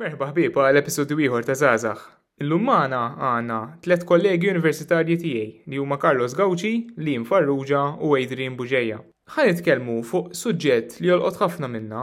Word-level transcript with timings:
Merħba 0.00 0.26
ħbib 0.28 0.56
għal 0.60 0.76
episodju 0.78 1.16
ieħor 1.24 1.44
ta' 1.48 1.54
Zazax. 1.58 2.02
Illumana 2.44 2.98
għana 3.28 3.60
tlet 3.84 4.02
kollegi 4.08 4.50
universitarji 4.52 5.14
tiegħi 5.22 5.70
li 5.72 5.78
huma 5.80 5.96
Carlos 6.02 6.34
Gawċi, 6.36 6.72
Lim 7.06 7.22
Farrugia 7.24 7.80
u 8.04 8.10
Adrian 8.18 8.58
Buġeja. 8.58 8.98
Ħan 9.32 9.48
nitkellmu 9.48 9.94
fuq 10.04 10.34
suġġett 10.36 10.98
li 11.00 11.08
jolqot 11.08 11.40
ħafna 11.40 11.70
minna 11.72 12.02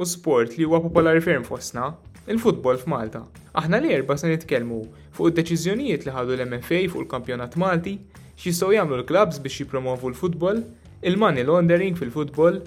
u 0.00 0.08
sport 0.08 0.56
li 0.56 0.64
huwa 0.64 0.80
popolari 0.86 1.20
ferm 1.26 1.44
fostna, 1.44 1.90
il-futbol 2.32 2.80
f'Malta. 2.80 3.26
Aħna 3.60 3.76
l-erba 3.82 4.16
se 4.16 4.32
nitkellmu 4.32 4.80
fuq 5.12 5.34
id-deċiżjonijiet 5.34 6.08
li 6.08 6.14
ħadu 6.16 6.38
l-MFA 6.38 6.80
fuq 6.94 7.02
il-kampjonat 7.04 7.58
Malti, 7.60 7.98
xi 8.40 8.48
jistgħu 8.54 8.78
jagħmlu 8.80 9.02
l-klabs 9.02 9.44
biex 9.44 9.66
jippromovu 9.66 10.08
l-futbol, 10.14 10.64
il-money 11.04 11.44
laundering 11.44 12.00
fil-futbol 12.00 12.62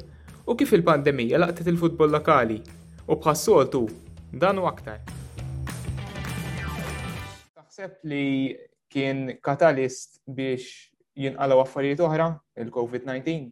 u 0.45 0.59
kif 0.61 0.77
il-pandemija 0.77 1.41
laqtet 1.41 1.71
il-futbol 1.73 2.13
lokali 2.13 2.61
u 3.09 3.17
bħassoltu 3.17 3.87
Dan 4.33 4.59
u 4.59 4.65
aktar. 4.67 4.99
Taħseb 7.55 7.93
li 8.11 8.57
kien 8.91 9.37
katalist 9.39 10.19
biex 10.27 10.67
jinqalaw 11.15 11.61
affarijiet 11.63 12.03
oħra, 12.03 12.25
il-COVID-19? 12.59 13.45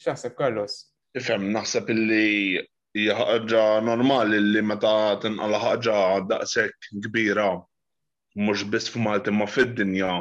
X'aħseb 0.00 0.36
Carlos? 0.38 0.76
Ifhem, 1.18 1.48
naħseb 1.56 1.90
li 1.96 2.62
hija 2.94 3.80
normali 3.84 4.38
li 4.40 4.62
meta 4.62 4.92
tinqala 5.20 5.58
ħaġa 5.64 5.98
daqshekk 6.30 6.92
kbira 7.08 7.48
mhux 8.38 8.64
biss 8.70 8.94
f'Malti 8.94 9.34
ma 9.34 9.50
fid-dinja 9.50 10.12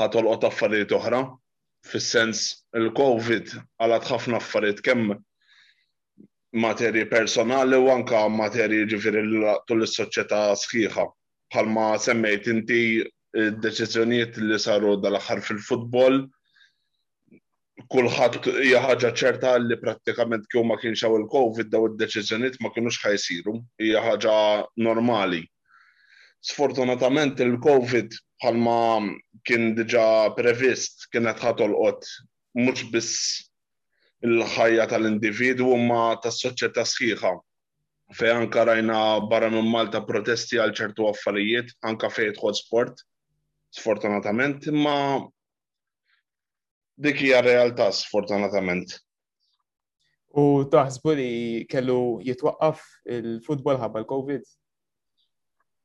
ħatolqot 0.00 0.48
affarijiet 0.48 0.96
oħra. 0.96 1.22
Fis-sens 1.84 2.62
il-COVID 2.76 3.52
għalat 3.84 4.10
ħafna 4.14 4.40
affarijiet 4.40 4.80
kemm 4.84 5.20
materi 6.52 7.06
personali 7.08 7.76
u 7.76 7.90
anka 7.90 8.28
materi 8.28 8.84
ġifiri 8.88 9.20
l 9.70 9.86
soċjetà 9.86 10.50
sħiħa. 10.62 11.04
Palma 11.50 11.98
semmejt 11.98 12.46
inti 12.50 13.06
deċizjoniet 13.34 14.38
li 14.38 14.58
saru 14.58 14.96
dal-axar 15.00 15.40
fil-futbol, 15.42 16.18
kullħat 17.88 18.42
hija 18.66 18.80
ħaġa 18.82 19.10
ċerta 19.16 19.54
li 19.62 19.78
prattikament 19.80 20.44
kiew 20.50 20.64
ma 20.66 20.76
kienx 20.78 21.02
hawn 21.06 21.22
il-COVID 21.24 21.70
daw 21.70 21.86
id-deċiżjonijiet 21.88 22.58
ma 22.62 22.70
kienux 22.74 22.98
ħajsiru, 23.04 23.54
hija 23.78 24.02
ħaġa 24.08 24.38
normali. 24.76 25.46
Sfortunatament 26.40 27.40
il-COVID 27.40 28.10
bħalma 28.42 28.78
kien 29.44 29.74
diġa' 29.78 30.34
previst 30.38 31.06
kienet 31.12 31.40
ħatolqot 31.40 32.04
mhux 32.58 32.90
biss 32.90 33.49
il-ħajja 34.24 34.84
tal-individwu 34.90 35.76
ma 35.84 36.14
tas-soċjetà 36.20 36.82
sħiħa. 36.88 37.30
Fej 38.18 38.32
anka 38.36 38.64
rajna 38.68 38.98
barra 39.30 39.48
minn 39.54 39.68
Malta 39.70 40.00
protesti 40.04 40.58
għal 40.60 40.74
ċertu 40.76 41.06
affarijiet, 41.12 41.70
anka 41.88 42.10
fej 42.10 42.32
tħod 42.36 42.56
sport, 42.58 43.04
sfortunatament, 43.72 44.66
imma 44.72 44.96
dik 47.00 47.20
hija 47.24 47.40
realtà 47.46 47.86
sfortunatament. 47.96 48.98
U 50.36 50.62
taħsbu 50.70 51.14
li 51.18 51.30
kellu 51.70 52.18
jitwaqqaf 52.26 52.82
il-futbol 53.16 53.78
ħabba 53.82 54.02
l-Covid? 54.02 54.42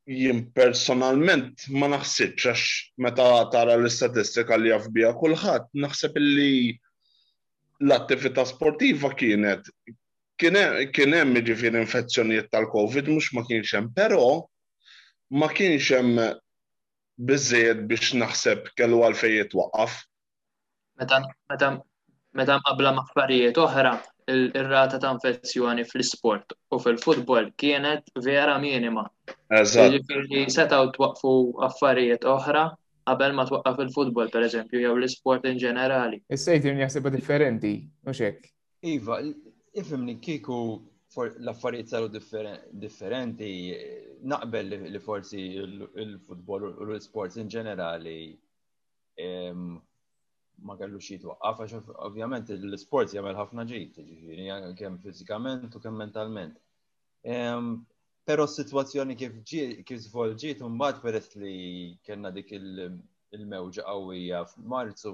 Jien 0.05 0.43
personalment 0.53 1.63
ma 1.73 1.87
naħsibx 1.95 2.45
għax 2.45 2.65
meta 3.07 3.29
tara 3.53 3.77
l-istatistika 3.79 4.57
li 4.61 4.69
jafbija 4.75 5.13
kulħadd 5.23 5.71
naħseb 5.87 6.19
li 6.27 6.51
l-attività 7.79 8.45
sportiva 8.45 9.11
kienet 9.17 9.67
kien 10.39 11.13
hemm 11.15 11.37
ġifier 11.47 11.75
infezzjonijiet 11.79 12.47
tal-COVID 12.53 13.07
mhux 13.11 13.27
ma 13.35 13.43
kienx 13.49 13.71
hemm, 13.75 13.87
però 13.95 14.21
ma 15.41 15.47
kienx 15.57 15.89
hemm 15.95 16.19
biżejjed 17.29 17.83
biex 17.87 18.13
naħseb 18.19 18.65
kellu 18.75 18.99
għalfejiet 19.07 19.53
waqqaf. 19.55 19.95
Meta 20.99 21.21
meta 21.51 21.69
meta 22.35 22.57
qabla 22.67 22.91
maffarijiet 22.97 23.55
oħra, 23.63 23.93
ir-rata 24.27 24.99
ta' 24.99 25.13
infezzjoni 25.15 25.85
fl-sport 25.87 26.51
u 26.75 26.79
fil-futbol 26.83 27.49
kienet 27.55 28.11
vera 28.27 28.57
minima. 28.59 29.07
Eżatt. 29.61 29.95
Ġifieri 29.99 30.47
setgħu 30.59 30.91
twaqfu 30.99 31.35
affarijiet 31.69 32.27
oħra 32.37 32.69
qabel 33.05 33.33
ma 33.37 33.45
twaqqaf 33.49 33.77
il-futbol 33.85 34.29
per 34.33 34.41
eżempju 34.49 34.79
jew 34.81 34.97
l-isport 34.97 35.45
in 35.49 35.59
ġenerali. 35.61 36.19
Is-sejtir 36.37 36.75
jaħseb 36.81 37.09
differenti, 37.13 37.73
mhux 38.05 38.21
hekk. 38.25 38.51
Iva, 38.95 39.19
ifhimni 39.81 40.17
kieku 40.27 40.57
l-affarijiet 41.45 41.93
saru 41.93 42.09
differenti, 42.15 43.49
naqbel 44.33 44.73
li 44.95 44.99
forsi 45.09 45.43
il-futbol 46.05 46.69
u 46.69 46.89
l 46.89 46.99
sport 47.01 47.37
in 47.37 47.47
ġenerali 47.55 48.19
ma 50.67 50.75
kellu 50.79 50.99
xie 51.05 51.19
twaqqaf 51.21 51.61
għax 51.65 51.89
ovvjament 52.09 52.51
l 52.57 52.77
sport 52.81 53.13
jagħmel 53.13 53.37
ħafna 53.37 53.67
ġid, 53.69 53.99
ġifieri 54.01 54.49
kemm 54.79 54.97
fiżikament 55.03 55.69
u 55.75 55.79
kemm 55.83 55.99
mentalment. 56.03 56.57
Pero 58.25 58.45
s-situazzjoni 58.49 59.13
kif 59.19 59.35
kif 59.85 59.99
zvolġiet 60.07 60.63
mbagħad 60.65 61.01
peress 61.03 61.33
li 61.37 61.97
kena 62.07 62.31
dik 62.33 62.55
il-mewġa 62.57 63.83
qawwija 63.89 64.39
f'Marzu 64.53 65.11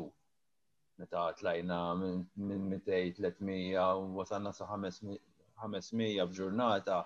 meta 1.02 1.24
tlajna 1.42 1.80
minn 2.04 2.22
200 2.86 3.18
300 3.18 3.58
u 4.00 4.06
wasalna 4.20 4.54
sa 4.60 4.70
500 4.70 6.24
f-ġurnata, 6.26 7.02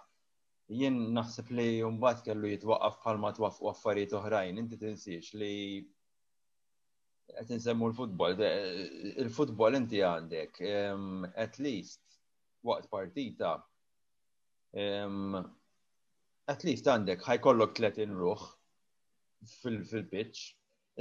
jien 0.82 1.02
naħseb 1.18 1.50
li 1.58 1.68
mbagħad 1.98 2.24
kellu 2.30 2.54
jitwaqqaf 2.54 3.02
bħalma 3.02 3.34
twaqqfu 3.40 3.74
affarijiet 3.74 4.14
uħrajn, 4.22 4.62
inti 4.66 4.80
tinsiex 4.86 5.34
li 5.42 5.54
qed 7.34 7.50
insemmu 7.58 7.90
l-futbol, 7.90 8.38
il-futbol 9.26 9.82
inti 9.82 10.06
għandek 10.12 10.64
at 11.48 11.58
least 11.66 12.06
waqt 12.70 12.92
partita 12.94 13.56
at 16.52 16.64
least 16.68 16.90
għandek 16.94 17.22
ħajkollok 17.26 17.74
tlet 17.78 17.98
inruħ 18.06 18.42
fil-pitch. 19.62 20.40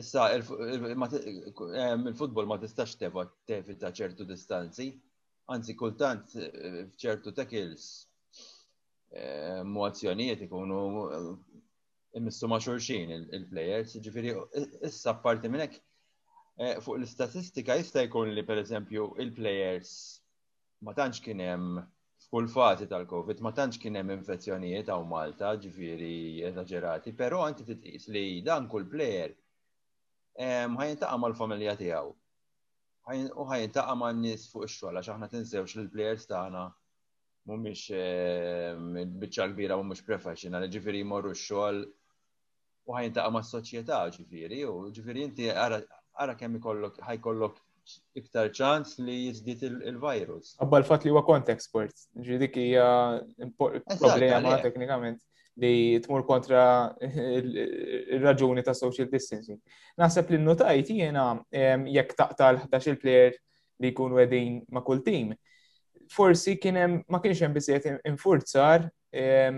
Issa, 0.02 0.22
il-futbol 0.38 2.46
ma 2.50 2.56
tistax 2.58 2.90
tevita 2.98 3.88
ċertu 3.94 4.24
distanzi, 4.26 4.86
anzi 5.54 5.76
kultant 5.78 6.26
eh, 6.40 6.82
ċertu 6.98 7.28
tackles 7.36 7.84
eh, 9.12 9.60
muazzjonijiet 9.62 10.40
ikunu 10.48 10.78
eh, 11.12 12.16
immissu 12.18 12.46
maċurxin 12.50 13.08
il-players, 13.18 13.90
ġifiri, 14.02 14.30
issa 14.90 15.12
parti 15.22 15.48
minnek 15.52 15.74
fuq 16.84 16.96
l-istatistika 17.00 17.72
jista' 17.80 18.04
jkun 18.06 18.28
li 18.30 18.44
per 18.46 18.58
eżempju 18.62 19.02
il-players 19.24 19.92
ma 20.86 20.92
tantx 20.94 21.18
kien 21.24 21.40
hemm 21.42 21.74
kull 22.34 22.48
fati 22.50 22.86
tal-Covid 22.90 23.38
ma 23.46 23.50
tantx 23.56 23.76
kien 23.82 23.94
hemm 23.98 24.10
infezzjonijiet 24.16 24.88
għaw 24.90 25.02
Malta, 25.10 25.52
ġifieri 25.64 26.08
eżaġerati, 26.48 27.12
però 27.20 27.44
anti 27.46 27.62
titqis 27.68 28.08
li 28.14 28.24
dan 28.48 28.66
kull 28.72 28.88
plejer 28.94 29.34
ħajintaqa' 30.80 31.18
mal-familja 31.22 31.76
tiegħu. 31.82 32.10
U 33.38 33.46
ħajintaqa' 33.52 33.94
ma' 34.00 34.10
nies 34.18 34.48
fuq 34.50 34.66
ix-xogħol 34.66 34.98
għax 34.98 35.12
aħna 35.14 35.28
tinsewx 35.34 35.76
li 35.78 35.84
l-plejers 35.84 36.26
tagħna 36.32 36.64
mhumiex 37.44 38.02
biċċa 39.22 39.48
kbira 39.52 39.78
mhumiex 39.78 40.02
professional, 40.08 40.66
ġifieri 40.74 41.04
jmorru 41.06 41.36
x-xogħol 41.36 41.84
u 41.86 42.98
ħajintaqa' 42.98 43.36
mas-soċjetà 43.38 44.00
ġifieri, 44.18 44.64
u 44.66 44.90
ġifieri 44.90 45.28
inti 45.28 45.52
ara 45.54 46.34
kemm 46.40 46.58
ikollok 46.58 46.98
ħajkollok 47.12 47.63
iktar 48.18 48.50
ċans 48.54 48.96
li 49.02 49.16
jizdit 49.28 49.64
il-virus. 49.68 50.52
Abba 50.62 50.80
l-fat 50.80 51.04
li 51.06 51.12
huwa 51.12 51.24
contact 51.26 51.64
sports, 51.64 52.06
ġidik 52.26 52.58
hija 52.60 52.88
problema 53.60 54.56
teknikament 54.62 55.18
li 55.62 55.74
tmur 56.02 56.24
kontra 56.26 56.64
il-raġuni 57.06 58.64
ta' 58.66 58.74
social 58.74 59.08
distancing. 59.12 59.58
Naħseb 60.02 60.32
li 60.34 60.40
notajt 60.42 60.90
jena 60.96 61.28
jekk 61.94 62.16
taqtal 62.20 62.58
l-11 62.58 62.98
player 63.04 63.36
li 63.84 63.92
kun 63.94 64.14
għedin 64.18 64.60
ma' 64.74 64.82
kull 64.86 65.02
tim. 65.06 65.32
Forsi 66.12 66.58
kienem 66.62 66.98
ma 67.08 67.20
kienx 67.24 67.40
hemm 67.42 67.54
biżejjed 67.56 68.02
infurzar 68.10 68.84
eh, 69.08 69.48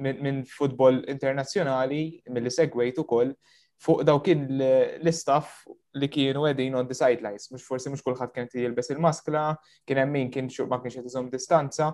minn 0.00 0.38
futbol 0.50 1.02
internazzjonali 1.12 1.98
mill-li 2.32 2.50
segwejt 2.54 2.96
ukoll 3.02 3.34
fuq 3.82 4.02
dawk 4.06 4.26
l-istaff 4.32 5.62
li 5.98 6.08
kienu 6.10 6.44
għedin 6.48 6.76
on 6.78 6.86
the 6.90 6.96
sidelines. 6.98 7.48
Mux 7.52 7.64
forsi 7.66 7.90
mux 7.92 8.02
kullħat 8.04 8.32
kien 8.34 8.48
jilbes 8.50 8.90
il-maskla, 8.94 9.44
kien 9.86 10.00
hemm 10.02 10.16
min 10.18 10.30
kien 10.34 10.50
ma 10.70 10.80
kienx 10.82 10.98
jtizom 11.02 11.30
distanza, 11.32 11.92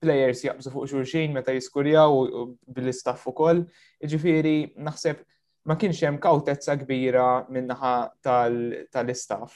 players 0.00 0.42
jaqbżu 0.46 0.72
fuq 0.74 0.88
xulxin 0.90 1.32
meta 1.36 1.54
jiskurjaw 1.56 2.12
bil-istaff 2.76 3.22
ukoll. 3.30 3.62
Ġifieri 4.02 4.56
naħseb 4.90 5.22
ma 5.70 5.76
kienx 5.78 6.02
hemm 6.08 6.18
kawtezza 6.22 6.76
kbira 6.82 7.46
minnaħa 7.50 7.92
tal-istaff. 8.26 9.54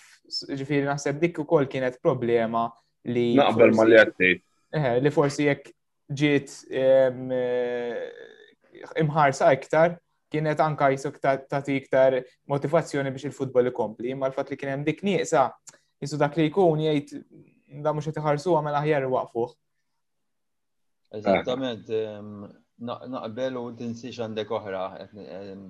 Ġifieri 0.54 0.86
naħseb 0.88 1.20
dik 1.22 1.42
ukoll 1.44 1.68
kienet 1.70 1.98
problema 2.02 2.68
li. 3.10 3.32
Naqbel 3.38 3.74
ma 3.78 3.88
li 3.90 3.98
għattejt. 4.00 4.44
Li 5.04 5.14
forsi 5.14 5.50
jekk 5.50 5.74
ġiet 6.14 6.54
imħarsa 9.04 9.50
iktar, 9.54 9.94
kienet 10.34 10.60
anka 10.64 10.88
jisuk 10.94 11.20
tagħti 11.22 11.74
iktar 11.78 12.16
motivazzjoni 12.50 13.10
biex 13.14 13.28
il-futbol 13.30 13.70
ikompli, 13.70 14.10
imma 14.14 14.30
l 14.30 14.34
fat 14.36 14.50
li 14.52 14.58
kien 14.60 14.72
hemm 14.74 14.86
dik 14.88 15.04
nieqsa 15.06 15.44
jisu 16.02 16.18
dak 16.22 16.38
li 16.40 16.48
jkun 16.48 16.82
jgħid 16.82 17.84
da 17.84 17.92
mhux 17.94 18.10
qed 18.10 18.18
għamela 18.24 18.80
ħjar 18.86 19.04
aħjar 19.04 19.12
waqfuh. 19.14 19.54
Eżattament, 21.14 21.90
naqbel 22.88 23.56
u 23.60 23.64
tinsiex 23.78 24.18
għandek 24.24 24.50
oħra, 24.56 24.82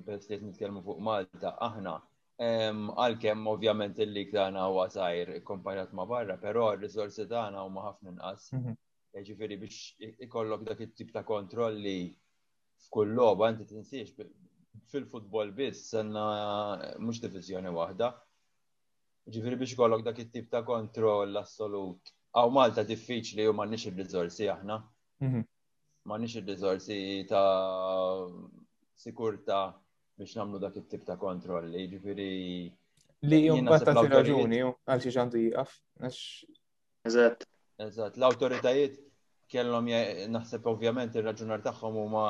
bess 0.07 0.29
li 0.31 0.39
nitkellmu 0.47 0.81
fuq 0.87 1.01
Malta, 1.05 1.51
aħna 1.67 1.93
għalkemm 2.45 3.45
ovvjament 3.53 3.99
il 4.03 4.11
li 4.17 4.23
tagħna 4.31 4.65
u 4.73 4.79
għazajr 4.85 5.35
komparat 5.47 5.93
ma' 5.95 6.07
barra, 6.09 6.35
però 6.41 6.71
r-risorsi 6.73 7.27
tagħna 7.29 7.61
huma 7.67 7.85
ħafna 7.91 8.15
inqas. 8.15 8.49
Mhm. 8.57 8.75
E 9.15 9.23
ġifiri 9.29 9.59
biex 9.61 10.17
ikollok 10.25 10.65
dak 10.71 10.81
it-tip 10.87 11.13
ta' 11.13 11.23
kontrolli 11.23 11.99
f'kull 12.87 13.13
logħba 13.21 13.53
t-insiex, 13.61 14.17
fil-futbol 14.91 15.51
biss, 15.53 15.87
senna 15.91 16.23
eh, 16.35 16.91
mux 16.99 17.19
divizjoni 17.23 17.71
wahda. 17.75 18.09
Ġifiri 19.31 19.57
biex 19.61 19.71
kollok 19.79 20.03
dak 20.05 20.19
it-tip 20.21 20.51
ta' 20.51 20.63
kontroll 20.67 21.39
assolut. 21.41 22.11
Aw 22.37 22.51
Malta 22.53 22.83
diffiċli 22.83 23.45
u 23.49 23.53
mannix 23.57 23.87
il-rizorsi 23.89 24.49
aħna. 24.53 24.79
Mhm. 25.23 25.45
nix 26.21 26.35
il-rizorsi 26.37 26.99
ta' 27.29 28.21
sikurta 29.01 29.59
biex 30.19 30.35
namlu 30.37 30.59
dak 30.61 30.75
it-tip 30.83 31.05
ta' 31.07 31.17
kontrolli. 31.17 31.87
Ġifiri. 31.89 32.29
Li 33.29 33.39
jum 33.47 33.65
batta 33.65 33.91
raġuni 33.95 34.61
għal 34.65 35.01
xi 35.01 35.15
ġandu 35.17 35.41
jgħaf. 35.47 35.71
Eżatt. 37.09 37.47
Eżat. 37.85 38.19
L-autoritajiet 38.21 39.01
kellhom 39.51 39.89
naħseb 40.35 40.65
ovvjament 40.69 41.15
ir-raġunar 41.19 41.63
tagħhom 41.65 41.97
huma 42.03 42.27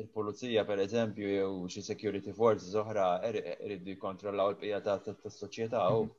il-pulizija 0.00 0.64
per 0.68 0.80
eżempju 0.82 1.28
jew 1.32 1.50
xi 1.72 1.82
security 1.84 2.32
forces 2.36 2.74
oħra 2.76 3.14
er, 3.24 3.38
irridu 3.62 3.92
jikkontrollaw 3.94 4.56
il 4.60 4.74
ta' 4.84 4.98
tas-soċjetà 5.04 5.82
u. 5.98 6.04
Mhm. 6.04 6.16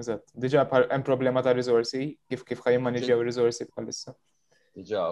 Eżatt, 0.00 0.30
diġà 0.34 0.64
hemm 0.90 1.04
problema 1.06 1.42
ta' 1.42 1.52
riżorsi, 1.54 2.12
kif 2.28 2.42
kif 2.44 2.62
ħajjin 2.64 2.82
maniġew 2.82 3.18
riżorsi 3.28 3.66
bħalissa. 3.72 4.14
Diġà. 4.78 5.02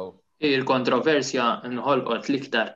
Il-kontroversja 0.43 1.45
nħolqot 1.71 2.31
l-iktar 2.31 2.73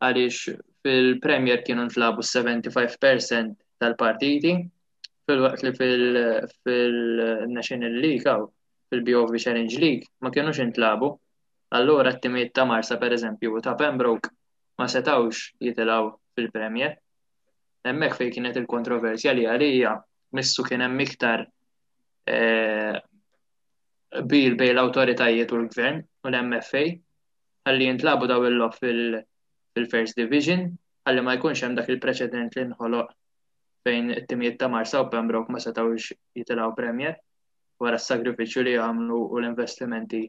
għaliex 0.00 0.56
fil-Premier 0.86 1.60
kienu 1.66 1.84
ntlabu 1.90 2.24
75% 2.24 3.52
tal-partiti 3.80 4.54
fil-waqt 5.26 5.64
li 5.66 5.70
fil-National 5.80 7.96
League 8.02 8.26
għaw 8.30 8.42
fil-BOV 8.92 9.32
Challenge 9.42 9.74
League 9.82 10.04
ma 10.22 10.28
kienux 10.30 10.56
intlabu. 10.62 11.08
allora 11.76 12.14
t-timiet 12.14 12.50
ta' 12.54 12.64
Marsa 12.68 12.96
per 12.96 13.12
eżempju 13.16 13.60
ta' 13.62 13.74
Pembroke 13.74 14.28
ma 14.78 14.86
setawx 14.86 15.36
jitilaw 15.60 16.04
fil-Premier. 16.36 16.92
Hemmhekk 17.86 18.14
fej 18.20 18.28
kienet 18.36 18.56
il-kontroversja 18.60 19.30
li 19.34 19.44
għalija 19.50 19.92
missu 20.38 20.60
kien 20.68 20.80
hemm 20.84 20.98
iktar 21.02 21.40
eh, 22.30 22.96
bil 24.30 24.52
bej 24.60 24.70
l-autoritajiet 24.76 25.48
u 25.52 25.56
l-gvern 25.64 25.98
u 25.98 26.00
l-MFA 26.30 26.84
għalli 27.66 27.84
jintlabu 27.90 28.24
daw 28.30 28.40
il-lob 28.46 28.74
fil-First 28.78 30.14
Division 30.22 30.60
għalli 31.02 31.22
ma 31.24 31.32
jkunx 31.38 31.58
hemm 31.66 31.74
dak 31.80 31.88
il-preċedent 31.90 32.52
li 32.56 32.64
nħoloq 32.70 33.08
fejn 33.86 34.10
it-timijiet 34.16 34.58
ta' 34.60 34.68
Marsa 34.72 35.00
u 35.04 35.08
Pembroke 35.12 35.52
ma 35.52 35.60
setawx 35.62 36.08
jitilgħu 36.38 36.72
Premier 36.80 37.14
wara 37.82 38.00
s-sagrifiċċju 38.02 38.64
li 38.66 38.74
għamlu 38.82 39.18
u 39.24 39.40
l-investimenti. 39.40 40.22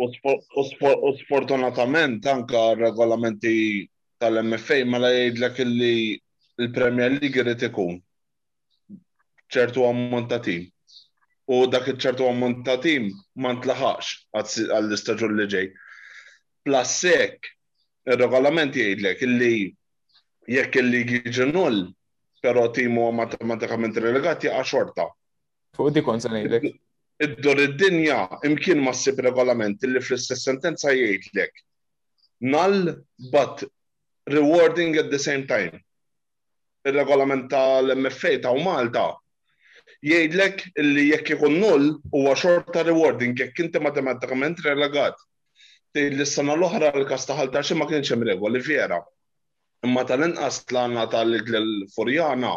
U 0.00 1.10
sfortunatament 1.20 2.26
anka 2.32 2.62
regolamenti 2.80 3.52
tal-MFA 4.24 4.78
mela 4.88 5.12
jgħidlek 5.16 5.60
li 5.68 5.92
l-Premier 6.60 7.16
League 7.18 7.42
irid 7.42 7.64
ikun 7.68 7.98
ċertu 9.52 9.84
ammont 9.90 10.30
ta' 10.32 10.40
tim. 10.44 10.64
U 11.50 11.64
dak 11.66 11.88
iċ-ċertu 11.92 12.28
ammont 12.32 12.62
ta' 12.64 12.78
tim 12.80 13.10
ma 13.42 13.52
ntlaħax 13.56 14.68
għall-istaġun 14.70 15.34
li 15.42 15.46
ġej. 15.56 15.68
Plassek, 16.64 17.50
il-regolament 18.08 18.76
jgħidlek 18.80 19.26
illi 19.28 19.52
jekk 20.50 20.80
il-ligi 20.82 21.20
ġenul, 21.36 21.76
pero 22.42 22.64
timu 22.74 23.10
matematikament 23.14 23.98
relegat 24.02 24.42
jaqa' 24.46 24.66
xorta. 24.66 25.04
Fuq 25.76 25.92
di 25.94 26.02
kon 26.02 26.18
id 27.20 27.34
dur 27.44 27.58
id-dinja 27.60 28.18
imkien 28.48 28.78
ma 28.80 28.94
ssib 28.96 29.18
regolament 29.20 29.82
li 29.84 30.00
fl-istess 30.00 30.46
sentenza 30.48 30.88
jgħidlek 30.96 31.58
null 32.54 32.94
but 33.34 33.66
rewarding 34.34 34.96
at 35.02 35.10
the 35.12 35.18
same 35.20 35.44
time. 35.50 35.82
Il-regolament 36.88 37.44
tal-MFA 37.52 38.32
ta' 38.40 38.54
Malta 38.64 39.04
jgħidlek 40.00 40.64
li 40.80 41.10
jekk 41.10 41.34
ikun 41.36 41.58
null 41.60 41.90
huwa 42.16 42.32
xorta 42.40 42.86
rewarding 42.88 43.36
jekk 43.36 43.66
inti 43.68 43.84
matematikament 43.84 44.64
relegat. 44.64 45.20
Tgħid 45.92 46.16
l-sena 46.22 46.56
l-oħra 46.56 46.94
l 46.96 47.04
kastaħal 47.12 47.52
ta' 47.52 47.60
xi 47.62 47.76
ma 47.78 47.86
kienx 47.90 48.16
hemm 48.16 48.30
regoli 48.32 48.60
vera. 48.64 49.02
Imma 49.82 50.04
tal-inqas 50.04 50.64
tlana 50.68 51.06
tal-Furjana 51.12 52.52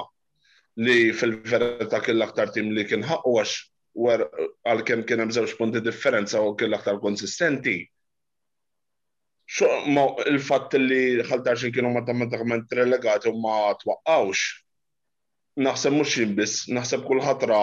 li 0.86 0.96
fil-verita 1.16 2.00
kien 2.04 2.18
l-aktar 2.20 2.52
tim 2.56 2.72
li 2.76 2.84
kien 2.90 3.06
ħaqwax 3.08 3.54
għax 3.96 4.50
għal-kem 4.72 5.06
kien 5.08 5.24
hemm 5.24 5.32
żewġ 5.38 5.54
punti 5.60 5.82
differenza 5.86 6.42
u 6.44 6.52
kien 6.60 6.72
l-aktar 6.74 7.00
konsistenti. 7.06 7.78
Xo, 9.54 9.70
ma 9.96 10.04
il-fatt 10.34 10.76
li 10.82 11.24
ħaltarxin 11.30 11.72
kienu 11.76 11.94
matematikament 11.96 12.68
relegati 12.82 13.32
u 13.32 13.38
ma 13.44 13.72
twaqqawx, 13.84 14.44
naħseb 15.64 15.96
mux 15.96 16.18
biss, 16.36 16.68
naħseb 16.76 17.08
kull 17.08 17.24
ħatra 17.24 17.62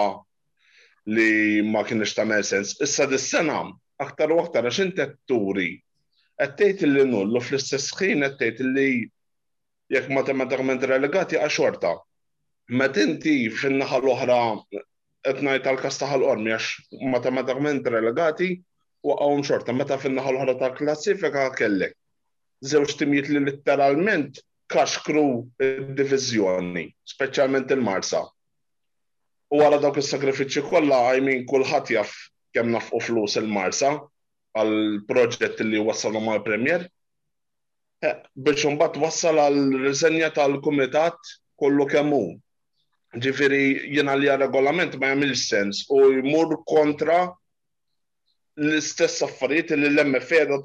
li 1.13 1.27
ma 1.69 1.85
kienx 1.85 2.15
ta' 2.17 2.41
sens. 2.49 2.73
Issa 2.87 3.05
dis-sena 3.13 3.61
aktar 4.07 4.33
u 4.33 4.41
aktar 4.41 4.65
għax 4.71 4.81
inti 4.87 5.07
turi. 5.29 5.69
Għattejt 6.41 6.87
li 6.89 7.05
nullu 7.13 7.37
fl-istess 7.45 7.93
ħin 8.01 8.25
għattejt 8.29 8.65
li 8.71 8.89
jekk 9.91 10.07
matematikament 10.15 10.83
relegati 10.87 11.35
għax 11.37 11.55
xorta. 11.57 11.89
Ma 12.79 12.87
inti 13.03 13.33
f'in-naħa 13.51 13.97
l-oħra 13.99 14.37
qed 15.25 15.41
ngħid 15.43 15.63
tal 15.65 15.79
kasta 15.81 16.05
taħal-qormi 16.07 16.53
għax 16.55 17.01
matematikament 17.13 17.89
relegati 17.95 18.47
waqgħu 19.09 19.43
xorta 19.49 19.75
meta 19.75 19.97
fin-naħa 19.99 20.31
l-oħra 20.35 20.55
tal-klassifika 20.61 21.43
kellek. 21.59 21.97
Żewġ 22.71 22.95
timijiet 23.01 23.29
li 23.35 23.41
litteralment 23.49 24.39
kaxkru 24.71 25.25
d-diviżjoni, 25.59 26.85
speċjalment 27.13 27.73
il-Marsa. 27.75 28.21
U 29.51 29.57
għala 29.59 29.81
dawk 29.83 29.99
is-sakrifiċċji 29.99 30.63
kollha, 30.71 31.01
għajmin 31.09 31.41
mean 31.41 31.47
kulħadd 31.51 31.91
jaf 31.97 32.15
kemm 32.55 32.71
nafqu 32.77 33.01
flus 33.09 33.35
il-Marsa 33.43 33.91
għal 34.55 35.03
proġett 35.07 35.59
li 35.67 35.79
wassalhom 35.83 36.27
mal 36.31 36.39
premier 36.47 36.87
biex 38.03 38.65
mbagħad 38.73 38.97
wassal 39.01 39.39
għal 39.39 39.75
resenja 39.83 40.31
tal-kumitat 40.33 41.33
kollu 41.61 41.85
kemm 41.89 42.15
hu. 42.15 42.23
Ġifieri 43.23 43.91
jiena 43.93 44.15
li 44.15 44.31
regolament 44.41 44.95
ma 45.01 45.11
jagħmilx 45.11 45.43
sens 45.51 45.83
u 45.91 45.99
jmur 46.21 46.55
kontra 46.65 47.19
l-istess 48.61 49.23
affarijiet 49.27 49.73
li 49.79 49.91
l-MFA 49.93 50.41
da 50.49 50.57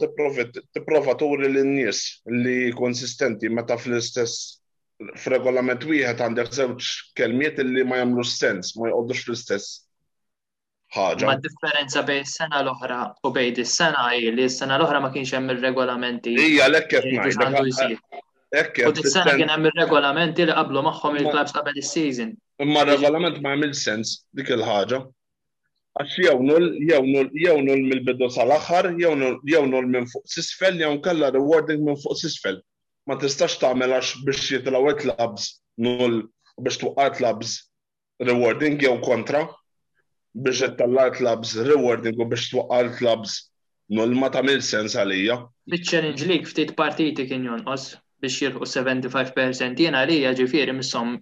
tipprova 0.74 1.14
turi 1.20 1.50
lin-nies 1.52 2.00
li 2.46 2.60
konsistenti 2.78 3.50
meta 3.50 3.76
fl-istess 3.76 4.46
f'regolament 5.20 5.84
wieħed 5.84 6.22
għandek 6.24 6.54
żewġ 6.60 6.92
kelmiet 7.20 7.58
li 7.62 7.84
ma 7.84 8.00
jagħmlux 8.00 8.38
sens, 8.38 8.72
ma 8.80 8.88
jgħodux 8.94 9.24
fl-istess 9.26 9.70
ħaġa. 10.96 11.28
Ma 11.28 11.36
differenza 11.44 12.02
bej 12.08 12.24
sena 12.30 12.62
l-oħra 12.64 12.98
u 13.28 13.32
bej 13.36 13.50
dis-sena 13.58 14.04
li 14.16 14.46
s-sena 14.48 14.78
l-oħra 14.80 15.00
ma 15.04 15.10
kienx 15.16 15.34
hemm 15.38 15.52
ir-regolamenti. 15.54 16.34
Ija 16.46 16.70
lekk 16.72 16.94
qed 16.96 18.86
U 18.88 18.92
dis-sena 18.96 19.34
kien 19.40 19.50
hemm 19.52 19.68
ir-regolamenti 19.72 20.46
li 20.48 20.54
qablu 20.60 20.82
magħhom 20.88 21.18
il-klabs 21.20 21.54
qabel 21.56 21.80
is-season. 21.82 22.32
Imma 22.64 22.84
regolament 22.88 23.40
ma 23.44 23.52
jagħmel 23.54 23.74
sens 23.76 24.14
dik 24.38 24.54
il-ħaġa. 24.56 25.00
Għax 25.96 26.16
jew 26.20 26.36
nul 26.46 27.84
mill-bidu 27.90 28.28
sal-aħħar, 28.32 28.90
jew 29.00 29.62
nul 29.72 29.92
minn 29.92 30.08
fuq 30.12 30.24
sisfel, 30.38 30.76
jew 30.82 30.94
kella 31.04 31.30
rewarding 31.34 31.84
minn 31.84 32.00
fuq 32.00 32.16
sisfel. 32.20 32.58
Ma 33.08 33.16
tistax 33.20 33.58
tagħmel 33.62 33.94
għax 33.98 34.16
biex 34.26 34.48
jitlaw 34.54 34.88
it-labs 34.94 35.50
nul 35.84 36.22
biex 36.56 36.80
tuqqat 36.84 37.20
labs 37.26 37.58
rewarding 38.24 38.80
jew 38.82 38.96
kontra 39.04 39.46
biex 40.42 40.60
tal-art 40.78 41.14
clubs 41.20 41.50
rewarding 41.70 42.16
u 42.24 42.26
biex 42.32 42.44
twaqqal 42.52 42.88
clubs 42.98 43.34
nul 43.98 44.12
ma 44.20 44.28
mil 44.48 44.60
sens 44.72 44.96
għalija. 45.00 45.36
Bit-challenge 45.72 46.28
league 46.30 46.50
ftit 46.50 46.74
partiti 46.80 47.26
kien 47.30 47.46
jonqos 47.48 47.84
biex 48.22 48.38
jirħu 48.42 48.68
75% 48.72 49.82
jena 49.86 50.02
għalija 50.04 50.34
ġifiri 50.42 50.74
missom 50.80 51.16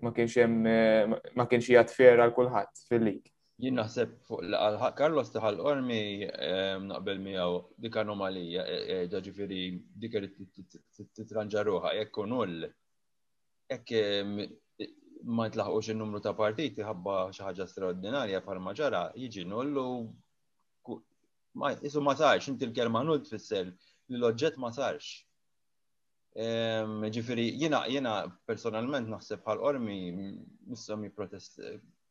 ma 0.07 0.12
kienx 0.14 0.38
hemm 0.43 0.69
eh, 0.71 1.16
ma 1.35 1.49
kienx 1.50 1.71
jgħat 1.73 1.90
fer 1.99 2.23
għal 2.23 2.37
kulħadd 2.37 2.87
fil-lig 2.87 3.25
jien 3.64 3.75
naħseb 3.78 4.10
fuq 4.28 4.88
Carlos 4.96 5.30
taħal 5.32 5.60
ormi 5.68 6.00
ehm, 6.28 6.82
naqbel 6.90 7.20
miegħu 7.26 7.54
dik 7.86 7.96
anomalija 8.02 8.64
ġa 8.66 8.68
e, 8.68 8.82
e, 8.84 8.98
e, 9.06 9.22
ġifieri 9.25 9.60
dik 10.02 10.18
titranġa 11.16 11.62
ruħa 11.64 11.94
jekk 11.96 12.20
null 12.28 12.66
jekk 13.72 13.94
ehm, 14.02 14.34
ma 15.36 15.46
tlaħqux 15.48 15.94
in-numru 15.94 16.20
ta' 16.22 16.34
partiti 16.36 16.84
ħabba 16.84 17.16
xi 17.32 17.44
ħaġa 17.46 17.68
straordinarja 17.72 18.42
bħalma 18.44 18.75
ġara 18.76 19.04
jiġi 19.16 19.46
null 19.48 19.80
u 19.84 19.88
ma 21.56 21.72
isu 21.80 22.04
ma 22.04 22.12
sarx 22.20 22.52
inti 22.52 22.68
l-kelma 22.68 23.02
null 23.08 23.25
tfisser 23.25 23.72
li 24.08 24.18
l-oġġett 24.20 24.60
ma 24.60 24.68
sarx. 24.76 25.22
Ehm, 26.44 27.06
ġifieri 27.08 27.48
jiena 27.56 27.86
jiena 27.88 28.18
personalment 28.46 29.08
naħseb 29.08 29.40
bħal 29.48 29.64
ormi 29.64 30.00
nissom 30.12 31.08
protest 31.16 31.56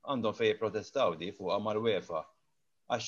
għandhom 0.06 0.36
fej 0.38 0.56
protestaw 0.60 1.16
di 1.18 1.32
fuq 1.34 1.54
għamar 1.56 1.80
wefa. 1.82 2.22
Għax, 2.94 3.08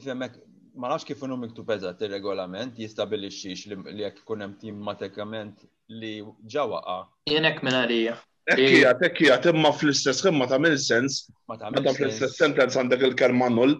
ifemmek, 0.00 0.38
ma 0.78 0.90
nafx 0.92 1.06
kif 1.08 1.22
unu 1.26 1.36
miktu 1.40 1.64
peżat 1.66 2.02
il-regolament 2.06 2.78
jistabilixix 2.80 3.66
li 3.72 4.04
jekk 4.04 4.24
kunem 4.28 4.56
tim 4.60 4.80
matekament 4.84 5.62
li 5.90 6.16
ġawaqa. 6.54 7.00
Jenek 7.34 7.62
minna 7.66 7.86
li 7.90 8.08
Ekkija, 8.48 8.94
ekkija, 9.04 9.34
imma 9.52 9.68
fl-istess 9.76 10.22
imma 10.30 10.46
ta' 10.48 10.56
mill 10.56 10.78
sens. 10.80 11.26
Ma 11.52 11.58
ta' 11.60 11.68
fl-istess 11.90 12.38
sentence 12.40 12.78
għandek 12.80 13.02
il-kelma 13.10 13.50
null, 13.52 13.74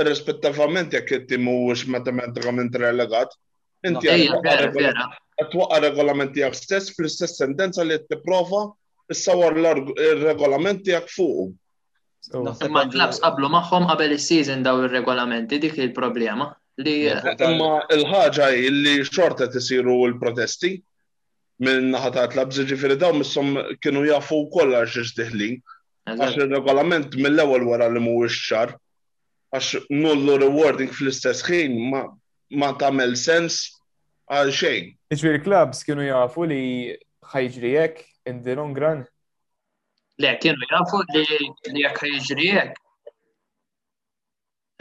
irrispettivament 0.00 0.94
jekk 0.96 1.12
it-tim 1.18 1.44
u 1.50 1.56
matematikament 1.92 2.78
relegat. 2.80 3.36
Inti 3.84 4.08
għatwaqa 4.08 5.82
regolamenti 5.84 6.40
għak 6.40 6.56
stess 6.56 6.94
fl-istess 6.96 7.36
sentenza 7.36 7.84
li 7.84 7.98
t-prova 8.00 8.64
issawar 9.12 9.54
l-regolamenti 9.56 10.90
jak 10.90 11.08
fuq. 11.12 11.52
Imma 12.66 12.84
klabs 12.88 13.18
qablu 13.20 13.50
magħhom 13.52 13.86
qabel 13.90 14.14
is-season 14.16 14.62
daw 14.64 14.80
ir-regolamenti 14.86 15.58
dik 15.60 15.76
il-problema. 15.80 16.46
imma 16.80 17.70
il-ħaġa 17.94 18.46
li 18.54 18.96
xorta 19.06 19.46
tisiru 19.52 19.98
l-protesti 20.08 20.70
minn 21.64 21.90
naħata 21.92 22.24
klabs 22.32 22.64
ġifieri 22.70 22.96
daw 22.98 23.12
missom 23.14 23.52
kienu 23.80 24.06
jafu 24.08 24.40
wkoll 24.46 24.74
xi 24.88 25.04
ixtiħlin. 25.04 25.60
Għax 26.08 26.38
il-regolament 26.40 27.14
mill-ewwel 27.20 27.68
wara 27.68 27.86
li 27.92 28.00
mhuwiex 28.00 28.34
xar 28.48 28.74
għax 29.54 29.74
nullu 29.92 30.38
rewarding 30.42 30.90
fl-istess 30.92 31.44
ħin 31.46 31.76
ma 31.92 32.72
tagħmel 32.80 33.14
sens 33.20 33.60
għal 34.32 34.50
xejn. 34.62 34.90
Iġbir 35.14 35.38
klabs 35.46 35.84
kienu 35.86 36.08
jafu 36.08 36.48
li 36.50 36.62
ħajġri 37.34 37.76
hekk 37.84 38.06
in 38.26 38.42
the 38.42 38.54
long 38.54 38.74
run? 38.74 39.06
Le, 40.18 40.36
kienu 40.40 40.62
jafu 40.70 41.00
li 41.12 41.82
jekk 41.82 41.98
ħajġri 42.04 42.48
jekk. 42.52 42.78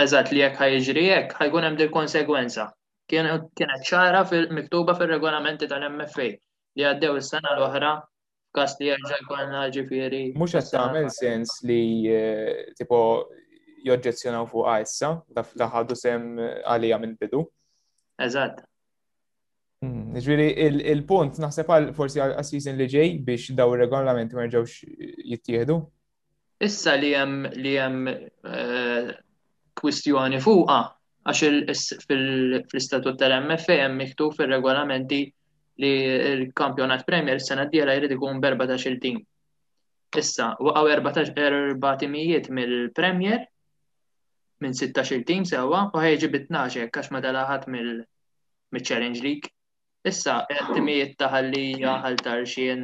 Eżat 0.05 0.29
li 0.33 0.41
jekk 0.43 0.59
ħajġri 0.61 1.03
jekk, 1.09 1.37
ħajkun 1.41 1.67
hemm 1.67 1.79
dil-konsegwenza. 1.79 2.67
Kienet 3.11 3.65
ċara 3.89 4.21
miktuba 4.57 4.95
fil-regolamenti 4.99 5.67
tal-MFA 5.71 6.27
li 6.79 6.85
għaddew 6.91 7.17
is-sena 7.19 7.55
l-oħra 7.57 7.91
kas 8.53 8.77
li 8.79 8.91
jerġa' 8.91 9.19
jkollna 9.23 9.63
ġifieri. 9.75 10.21
Mhux 10.37 10.53
qed 10.57 10.69
tagħmel 10.75 11.09
sens 11.17 11.57
li 11.67 11.81
eh, 12.07 12.69
tipo 12.77 12.99
joġġezzjonaw 13.89 14.45
fuqha 14.53 14.77
issa, 14.85 15.11
da 15.33 15.67
ħadu 15.73 15.97
sem 15.99 16.29
eh, 16.39 16.55
għalija 16.63 17.01
minn 17.03 17.17
bidu. 17.19 17.41
Eżatt. 18.27 18.61
Hmm, 19.83 20.13
ġviri, 20.23 20.43
il-punt 20.93 21.39
naħseb 21.43 21.67
għal 21.75 21.87
forsi 21.97 22.19
għal 22.23 22.43
season 22.47 22.77
li 22.79 22.85
ġej 22.91 23.09
biex 23.29 23.51
daw 23.55 23.73
il-regolamenti 23.75 24.37
merġawx 24.37 24.75
jittieħdu? 25.31 25.75
Issa 26.67 26.93
li 27.01 27.09
jem 27.11 27.33
li 27.59 27.73
jem 27.73 28.07
eh, 28.11 29.09
kwistjoni 29.81 30.37
fuqa, 30.45 30.77
għax 31.27 31.81
fil-istatut 32.07 33.19
tal-MFA 33.25 33.77
jem 33.81 33.97
miktu 33.99 34.29
fil-regolamenti 34.37 35.19
li 35.83 35.89
il-kampjonat 36.29 37.03
Premier 37.09 37.43
sena 37.43 37.65
d-djela 37.67 37.97
jrid 37.99 38.13
ikun 38.15 38.39
b-14 38.45 39.01
tim. 39.03 39.17
Issa, 40.23 40.53
għaw 40.63 40.87
14 40.93 41.89
timijiet 42.05 42.47
mill-Premier 42.59 43.43
minn 44.63 44.79
16 44.79 45.27
tim 45.33 45.43
sewa 45.51 45.83
u 45.91 46.05
ħajġi 46.05 46.31
bit 46.37 46.47
kax 46.55 46.79
għax 46.87 47.11
ma 47.11 47.19
dalaħat 47.27 47.67
mill-Challenge 47.75 49.27
League. 49.27 49.51
Issa, 50.03 50.35
timijiet 50.75 51.15
ta' 51.21 51.29
ħallija, 51.31 51.91
ħaltarxien 52.03 52.81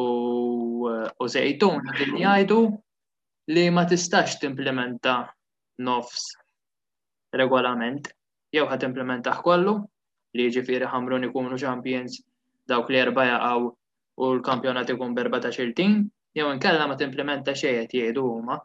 u 0.00 1.28
zejtun 1.34 1.80
din 2.00 2.18
jgħidu 2.20 2.58
li 3.56 3.62
ma 3.72 3.84
tistax 3.92 4.36
timplementa 4.42 5.14
nofs 5.86 6.26
regolament. 7.40 8.10
Jew 8.52 8.66
għat 8.68 8.84
implementaħ 8.90 9.40
kollu 9.48 9.74
li 10.36 10.50
ġifiri 10.58 10.92
ħamrun 10.92 11.24
ikunu 11.30 11.56
champions 11.64 12.20
dawk 12.74 12.92
li 12.92 13.00
erba 13.00 13.24
jaqaw 13.30 13.62
u 13.70 14.30
l-kampjonat 14.36 14.92
ikun 14.98 15.16
berba 15.16 15.40
ta' 15.40 15.50
xiltin, 15.56 15.96
jew 16.36 16.52
inkella 16.52 16.84
ma 16.92 16.98
timplementa 17.00 17.56
xejn 17.56 17.88
jgħidu 17.94 18.26
huma. 18.28 18.60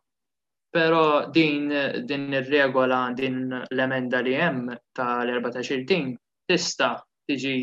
Pero 0.76 1.06
din 1.32 1.72
din 2.12 2.28
ir-regola 2.36 3.00
din 3.16 3.40
l-emenda 3.64 4.20
li 4.28 4.36
hemm 4.44 4.74
tal-14 4.98 6.16
tista' 6.52 6.94
tiġi 7.30 7.56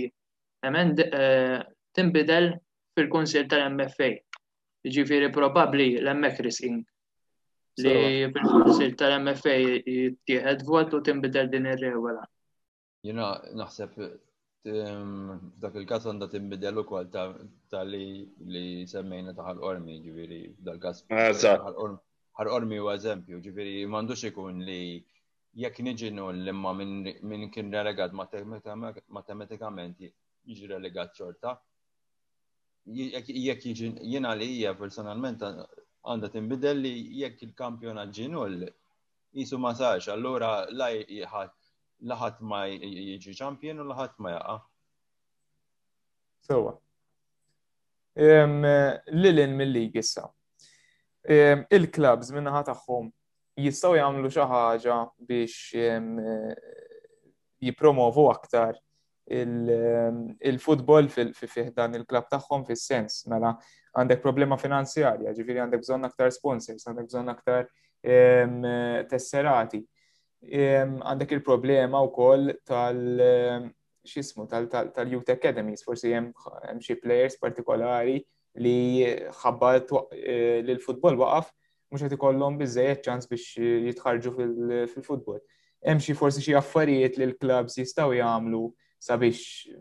emend 0.68 0.98
eh, 1.04 1.60
tinbidel 1.94 2.52
fil-Kunsil 2.96 3.48
tal-MFA. 3.50 4.08
Ġifiri 4.94 5.28
probabli 5.34 5.86
l-emmek 6.02 6.40
risking 6.46 6.82
li 7.84 7.94
fil-Kunsil 8.34 8.96
tal-MFA 8.98 9.54
jittieħed 9.62 10.66
vot 10.68 10.96
u 10.98 11.02
tinbidel 11.08 11.50
din 11.54 11.70
ir-regola. 11.72 12.24
Jina 13.06 13.32
naħseb 13.58 13.96
dak 14.62 15.74
il-kas 15.78 16.04
għanda 16.06 16.28
timbidel 16.30 16.76
u 16.84 16.84
kol 16.86 17.08
tal 17.10 17.88
li 17.90 18.66
semmejna 18.86 19.32
ta' 19.34 19.56
ormi 19.58 19.96
ġiviri, 20.04 20.42
dal-kas. 20.62 21.02
ħal-ormi 21.10 22.78
ah, 22.78 22.84
u 22.84 22.92
eżempju, 22.94 23.40
ġiviri, 23.48 23.80
mandux 23.90 24.22
ikun 24.30 24.62
li 24.66 24.78
jekk 25.54 25.78
niġinu 25.84 26.30
l-imma 26.32 26.72
minn 26.74 27.50
kien 27.52 27.72
relegat 27.72 28.12
matematikament 29.10 30.00
jiġi 30.46 30.66
relegat 30.70 31.12
ċorta, 31.16 31.56
jekk 32.86 33.64
jina 33.66 34.34
li 34.34 34.46
hija 34.56 34.74
personalment 34.78 35.42
għanda 35.44 36.30
timbidel 36.32 36.76
li 36.82 36.92
jekk 37.20 37.42
il-kampjonat 37.48 38.10
ġinu 38.14 38.46
jisu 39.32 39.58
ma 39.58 39.74
sarx, 39.76 40.08
allura 40.08 40.66
la 40.70 40.88
laħat 42.02 42.40
ma 42.40 42.64
jiġi 42.66 43.32
ċampjon 43.38 43.78
u 43.80 43.84
laħat 43.86 44.16
ma 44.18 44.30
jaqa. 44.32 44.54
Sewa. 46.42 46.72
Lilin 48.16 49.54
mill 49.56 49.70
li 49.72 49.90
issa. 49.98 50.24
Il-klabs 51.24 52.32
minnaħat 52.34 52.72
tagħhom 52.72 53.12
jistaw 53.60 53.94
jagħmlu 53.98 54.30
xi 54.30 54.44
ħaġa 54.48 54.96
biex 55.28 55.74
eh, 55.74 56.56
jipromovu 57.60 58.28
aktar 58.32 58.78
il-futbol 59.32 61.06
fih 61.08 61.68
dan 61.76 61.94
il-klab 61.94 62.26
tagħhom 62.28 62.64
fis-sens 62.66 63.26
mela 63.30 63.52
għandek 63.94 64.20
problema 64.24 64.56
finanzjarja, 64.58 65.30
ġifiri 65.36 65.60
għandek 65.62 65.80
bżonn 65.84 66.04
aktar 66.08 66.32
sponsors, 66.34 66.82
għandek 66.90 67.06
bżonn 67.06 67.30
aktar 67.30 67.68
tesserati. 68.02 69.78
Għandek 70.42 71.32
il-problema 71.38 72.02
wkoll 72.02 72.50
tal- 72.66 73.70
xismu 74.02 74.48
tal-Youth 74.50 75.30
Academies, 75.30 75.84
forsi 75.86 76.10
hemm 76.16 76.32
xi 76.82 76.96
players 76.98 77.38
partikolari 77.38 78.18
li 78.58 78.76
ħabba 79.44 79.74
eh, 80.18 80.64
l-futbol 80.66 81.14
waqaf 81.22 81.52
mhux 81.92 82.00
qed 82.06 82.14
ikollhom 82.16 82.56
biżejjed 82.60 83.02
ċans 83.06 83.28
biex 83.28 83.44
jitħarġu 83.88 84.30
fil-futbol. 84.92 85.40
Hemm 85.84 86.00
xi 86.00 86.14
forsi 86.16 86.42
xi 86.44 86.54
affarijiet 86.56 87.16
li 87.18 87.26
l-klabs 87.28 87.76
jistaw 87.82 88.14
jagħmlu 88.16 88.60
sabiex 89.08 89.74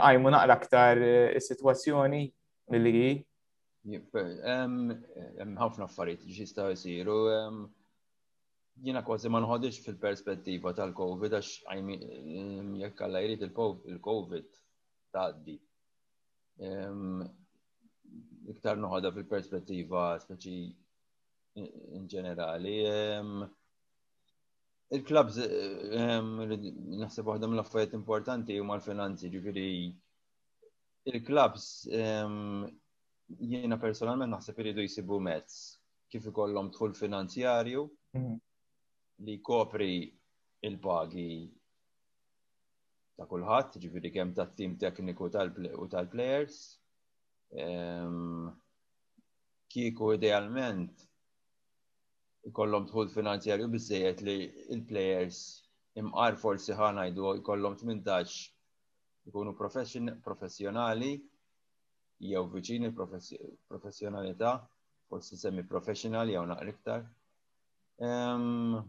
għajmu 0.00 0.32
naqra 0.34 0.56
aktar 0.58 1.00
eh, 1.04 1.36
is-sitwazzjoni 1.38 2.22
milli 2.72 2.94
għi? 3.00 3.14
ħafna 5.60 5.88
affarijiet 5.88 6.24
li 6.24 6.36
jistaw 6.38 6.72
jsiru. 6.76 7.18
Jiena 8.84 9.04
kważi 9.06 9.28
ma 9.30 9.38
nħodix 9.42 9.82
fil-perspettiva 9.84 10.72
tal-COVID 10.78 11.36
għax 11.36 12.78
jekk 12.80 13.04
għalla 13.06 13.20
jrid 13.26 13.44
il-COVID 13.50 14.48
tgħaddi 15.12 15.58
iktar 18.54 18.80
noħodha 18.82 19.12
fil-perspettiva 19.14 20.06
speċi 20.24 20.58
in 21.56 22.06
ġenerali. 22.10 22.78
Il-klabs, 24.94 25.36
naħseb 27.00 27.30
waħda 27.30 27.48
mill-affarijiet 27.50 27.94
importanti 27.98 28.56
u 28.60 28.66
mal 28.68 28.82
finanzi 28.84 29.30
ġifiri, 29.32 29.66
il-klabs 31.12 31.68
jiena 33.54 33.80
personalment 33.82 34.30
naħseb 34.34 34.60
iridu 34.64 34.84
jsibu 34.84 35.18
mezz 35.28 35.56
kif 36.12 36.26
ikollhom 36.30 36.68
dħul 36.74 36.92
finanzjarju 36.96 37.82
mhm. 38.12 38.34
li 39.26 39.38
kopri 39.48 39.92
il-pagi 40.68 41.30
ta' 43.16 43.26
kulħadd, 43.30 43.78
ġifiri 43.82 44.10
kemm 44.12 44.34
tat-tim 44.36 44.76
tekniku 44.78 45.28
u 45.28 45.88
tal-plejers. 45.94 46.60
Kieku 49.74 50.12
idealment 50.16 51.04
ikollhom 52.48 52.86
tħud 52.88 53.10
finanzjarju 53.12 53.66
biżejjed 53.74 54.18
li 54.28 54.32
il-plejers 54.76 55.36
imqar 56.00 56.34
forsi 56.42 56.74
jdu 56.74 57.30
ikollhom 57.40 57.76
18 57.80 58.36
ikunu 59.30 59.50
professjonali 60.26 61.08
jew 62.30 62.42
viċini 62.56 62.90
professjonalità, 63.68 64.50
forsi 65.08 65.34
semi 65.40 65.62
professional 65.70 66.30
jew 66.34 66.44
naqra 66.50 66.68
iktar. 66.74 67.04
Għax 68.12 68.82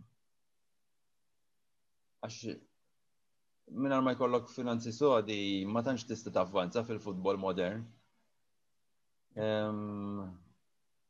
minnar 3.83 4.01
ma 4.05 4.13
jkollok 4.17 4.49
finanzi 4.57 4.91
sodi 4.99 5.41
ma 5.65 5.81
tantx 5.87 6.05
tista' 6.09 6.31
tavvanza 6.41 6.83
fil-futbol 6.83 7.37
modern. 7.47 7.85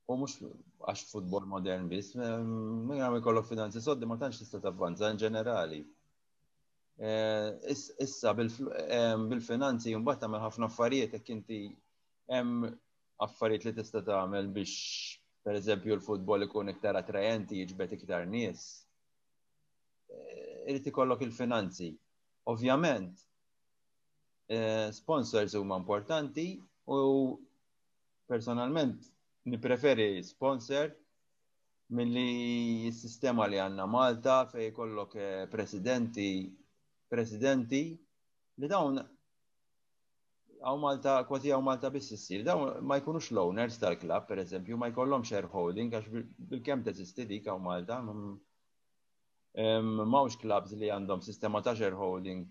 U 0.05 0.15
mux 0.21 0.33
għax 0.85 1.03
futbol 1.12 1.47
modern 1.50 1.88
bis, 1.89 2.12
minn 2.17 3.00
għamil 3.01 3.24
ikollok 3.24 3.47
finanzi 3.50 3.81
soddi 3.81 4.05
ma 4.05 4.17
tantx 4.21 4.41
tista' 4.43 4.59
tavvanza 4.62 5.09
in 5.09 5.17
ġenerali. 5.21 5.79
E, 7.01 7.12
issa 7.74 8.33
e, 8.38 9.00
bil-finanzi 9.31 9.95
jumbatta 9.95 10.29
me 10.29 10.39
ħafna 10.43 10.69
affarijiet 10.69 11.15
jekk 11.17 11.31
inti 11.33 11.57
hemm 12.31 12.67
affarijiet 13.25 13.65
li 13.65 13.74
tista' 13.79 14.03
tagħmel 14.05 14.51
biex 14.59 14.75
per 15.45 15.57
eżempju 15.59 15.97
l-futbol 15.97 16.45
ikun 16.45 16.69
iktar 16.75 16.97
attrajenti, 17.01 17.63
jġbet 17.65 17.97
iktar 17.97 18.29
nies. 18.29 18.65
E, 20.09 20.43
Irid 20.69 20.85
ikollok 20.93 21.21
il-finanzi. 21.27 21.91
Ovvjament, 22.51 23.19
sponsors 24.93 25.53
huma 25.57 25.77
importanti 25.81 26.45
u 26.93 26.97
personalment 28.29 29.05
nipreferi 29.45 30.23
sponsor 30.25 30.89
mill-li 31.95 32.89
s-sistema 32.91 33.45
li 33.47 33.59
għanna 33.61 33.85
Malta 33.89 34.39
fej 34.49 34.71
kollok 34.73 35.13
eh, 35.21 35.45
presidenti 35.51 36.29
presidenti 37.13 37.81
li 37.93 38.69
dawn 38.71 38.97
għaw 38.97 40.79
Malta, 40.81 41.19
kważi 41.29 41.53
għaw 41.53 41.61
Malta 41.67 41.91
biss 41.93 42.15
s 42.17 42.41
dawn 42.47 42.79
ma 42.89 42.97
jkunux 42.97 43.27
l-owners 43.35 43.77
tal-klab, 43.83 44.25
per 44.25 44.41
eżempju, 44.41 44.79
ma 44.81 44.89
jkollhom 44.89 45.25
shareholding, 45.29 45.93
għax 45.93 46.25
bil-kem 46.49 46.81
teżisti 46.87 47.27
dik 47.29 47.45
għaw 47.51 47.61
Malta, 47.67 47.99
mm, 48.01 48.33
mawx 50.09 50.39
klabs 50.41 50.73
li 50.79 50.89
għandhom 50.89 51.21
sistema 51.21 51.61
ta' 51.61 51.75
shareholding 51.77 52.47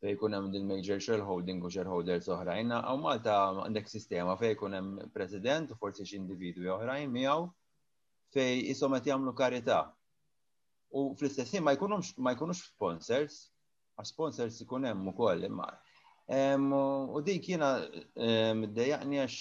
fej 0.00 0.16
kun 0.16 0.32
hemm 0.32 0.50
din 0.52 0.66
major 0.70 1.00
shareholding 1.02 1.64
u 1.66 1.70
shareholders 1.74 2.28
oħrajn, 2.30 2.70
għaw 2.76 2.98
Malta 3.02 3.36
għandek 3.64 3.88
sistema 3.90 4.36
fej 4.38 4.54
kun 4.60 4.76
hemm 4.76 5.06
president 5.14 5.72
u 5.74 5.78
forsi 5.80 6.04
individwi 6.18 6.68
oħrajn 6.74 7.10
miegħu 7.14 7.48
fej 8.36 8.60
isom 8.74 8.94
qed 8.98 9.10
jagħmlu 9.10 9.34
karità. 9.40 9.80
U 10.94 11.08
fl-istess 11.18 11.58
ma 11.60 11.74
jkunux 11.76 12.12
ma 12.22 12.34
jkunux 12.36 12.60
sponsors, 12.70 13.38
għax 13.98 14.12
sponsors 14.12 14.60
ikun 14.64 14.86
hemm 14.88 15.10
ukoll 15.14 15.44
imma. 15.50 15.66
U 17.10 17.20
dik 17.24 17.50
jiena 17.50 17.72
ddejjaqni 18.14 19.20
għax 19.24 19.40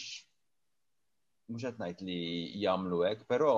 mhux 1.52 1.68
qed 1.68 1.84
ngħid 1.84 2.04
li 2.10 2.20
jagħmlu 2.64 3.04
hekk, 3.12 3.30
però 3.30 3.54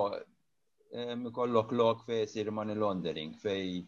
ikollok 1.30 1.72
lok 1.80 2.04
fej 2.10 2.28
sir 2.36 2.52
money 2.54 2.76
laundering 2.76 3.32
fej 3.40 3.80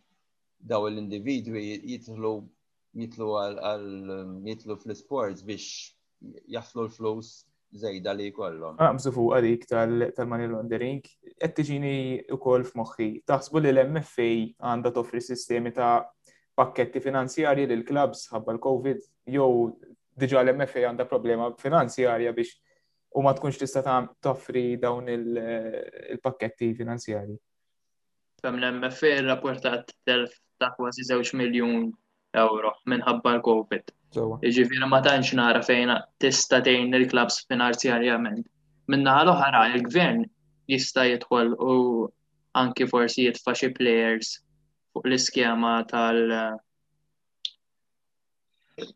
daw 0.64 0.88
l-individwi 0.88 1.68
jitlu 1.82 2.38
jitlu 3.00 3.28
għal 3.40 3.86
jitlu 4.46 4.76
fl-sports 4.76 5.42
biex 5.46 5.92
jaflu 6.50 6.84
l-flus 6.86 7.32
zejda 7.72 8.12
li 8.14 8.28
kollom. 8.36 8.76
Għam 8.76 8.98
ah, 8.98 9.00
sufu 9.00 9.30
għadik 9.32 9.64
tal-money 9.70 10.50
laundering, 10.52 11.00
u 11.32 11.48
tiġini 11.56 11.94
wkoll 12.36 12.66
f'moħħi. 12.68 13.06
Taħsbu 13.28 13.62
li 13.64 13.70
l-MFA 13.72 14.28
għandha 14.60 14.92
toffri 14.98 15.22
sistemi 15.24 15.72
ta' 15.72 16.02
pakketti 16.60 17.00
finanzjarji 17.00 17.64
lil 17.70 17.84
klabs 17.88 18.26
ħabba 18.34 18.58
l-COVID 18.58 19.08
jew 19.32 19.48
diġà 20.20 20.42
l-MFA 20.44 20.84
għandha 20.90 21.08
problema 21.08 21.48
finanzjarja 21.62 22.34
biex 22.36 22.58
u 23.16 23.24
ma 23.24 23.32
tkunx 23.36 23.60
tista' 23.62 23.86
toffri 24.20 24.76
dawn 24.80 25.08
il-pakketti 25.12 26.74
finanzjarji. 26.76 27.38
Fem 28.44 28.60
l-MFA 28.60 29.16
rapportat 29.24 29.96
ta' 30.04 30.74
kważi 30.76 31.08
2 31.08 31.32
miljun 31.40 31.88
euro 32.38 32.72
minħabba 32.90 33.32
l-Covid. 33.38 33.92
Iġifiri 34.50 34.88
ma 34.90 34.98
tantx 35.04 35.34
nara 35.38 35.62
fejn 35.64 35.92
tista' 36.20 36.58
tgħin 36.64 36.94
il-klabs 36.98 37.42
finanzjarjament. 37.48 38.42
Minna 38.92 39.14
l-oħra 39.24 39.62
il-gvern 39.72 40.24
jista' 40.70 41.06
jidħol 41.08 41.52
u 41.70 41.76
anki 42.60 42.86
forsi 42.90 43.28
jitfa' 43.28 43.54
xi 43.56 43.70
players 43.76 44.34
fuq 44.92 45.08
l-iskema 45.08 45.76
tal- 45.88 46.58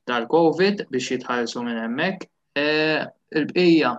tal-Covid 0.09 0.85
biex 0.93 1.13
jitħallsu 1.15 1.65
minn 1.65 1.81
hemmhekk. 1.85 2.27
E, 2.57 2.67
il-bqija 3.37 3.95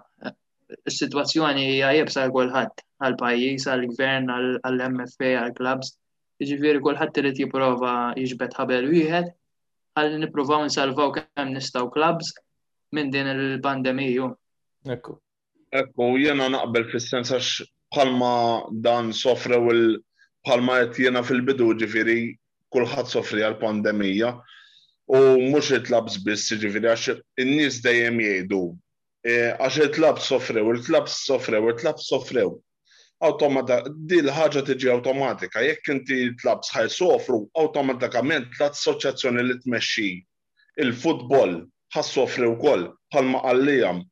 is-sitwazzjoni 0.86 1.66
hija 1.76 1.94
jibsa 1.98 2.28
kulħadd 2.34 2.86
għal 3.06 3.18
pajjiż 3.22 3.68
għall 3.74 3.90
gvern 3.96 4.32
għall 4.66 4.86
mfa 4.98 5.34
għall-klabs 5.44 5.96
Jiġifieri 6.42 6.80
kulħadd 6.86 7.18
irid 7.20 7.40
jipprova 7.42 7.92
jiġbet 8.24 8.54
ħabel 8.58 8.88
wieħed 8.92 9.32
ħalli 10.00 10.18
nippruvaw 10.24 10.66
nsalvaw 10.68 11.14
kemm 11.16 11.54
nistgħu 11.56 11.88
klabs 11.96 12.34
minn 12.98 13.10
din 13.16 13.30
il-pandemiju. 13.32 14.28
Ekku. 14.96 15.16
Ekku, 15.80 16.10
jiena 16.26 16.48
naqbel 16.58 16.86
fis-sens 16.92 17.34
għax 17.38 17.66
bħalma 17.96 18.32
dan 18.86 19.10
sofrew 19.22 19.72
il 19.74 19.90
bħalma 20.50 20.78
qed 20.84 21.02
jiena 21.08 21.26
fil-bidu 21.32 21.72
ġifieri 21.82 22.20
kulħadd 22.78 23.10
sofri 23.16 23.42
għal-pandemija 23.50 24.32
u 25.18 25.22
mhux 25.42 25.74
it-labs 25.80 26.20
biss 26.30 26.54
ġifieri 26.62 26.94
għax 26.94 27.18
in-nies 27.46 27.82
dejjem 27.90 28.22
jgħidu 28.28 28.62
eh, 28.68 29.58
għax 29.58 29.82
il-tlab 29.88 30.22
sofrew, 30.30 30.70
il-tlab 30.78 31.10
sofrew, 31.18 31.66
il-tlab 31.74 32.06
sofrew 32.12 32.58
automata, 33.24 33.82
dil 34.08 34.30
ħaġa 34.30 34.62
tiġi 34.68 34.90
automatika, 34.94 35.62
jekk 35.66 35.90
inti 35.94 36.18
tlab 36.42 36.62
sħaj 36.68 36.90
sofru, 36.96 37.40
automatikament 37.58 38.52
l-assoċjazzjoni 38.60 39.44
li 39.48 39.56
tmexxi 39.64 40.06
il-futbol 40.86 41.56
ħassofri 41.96 42.50
wkoll 42.52 42.84
bħalma 43.12 43.42
għallijam, 43.50 44.04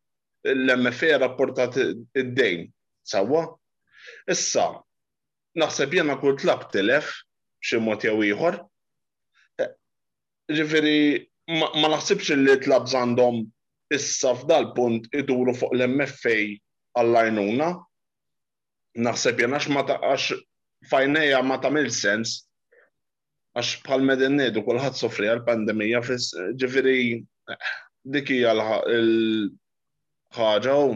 l-MFA 0.54 1.20
rapportat 1.22 1.78
id-dejn. 1.82 2.66
Sawa? 3.06 3.44
Issa, 4.32 4.66
naħseb 5.62 5.94
jena 6.00 6.16
kull 6.22 6.38
tlab 6.42 6.66
telef 6.74 7.12
b'xi 7.62 7.78
mod 7.86 8.02
jew 8.10 8.18
ieħor. 8.32 8.58
Eh, 9.62 9.70
ġifieri 10.50 10.98
ma 11.60 11.90
naħsibx 11.94 12.38
li 12.42 12.58
tlab 12.66 12.90
għandhom 12.90 13.44
issa 13.94 14.34
f'dal 14.42 14.72
punt 14.78 15.12
iduru 15.14 15.54
fuq 15.54 15.76
l-MFA 15.78 16.38
għallajnuna, 16.96 17.70
għajnuna 17.70 17.70
naħseb 19.04 19.40
jena 19.44 19.60
ma 19.70 19.82
għax 19.84 20.34
fajneja 20.90 21.42
ma 21.44 21.58
tamil 21.60 21.90
sens 21.92 22.36
għax 23.60 23.82
bħal 23.86 24.04
medinnedu 24.08 24.62
kullħat 24.64 24.96
soffri 25.00 25.28
għal-pandemija 25.34 26.02
fis 26.08 26.30
ġifiri 26.62 26.98
dikija 28.16 28.50
għal 28.52 28.62
ħagġa 30.36 30.74
u. 30.80 30.92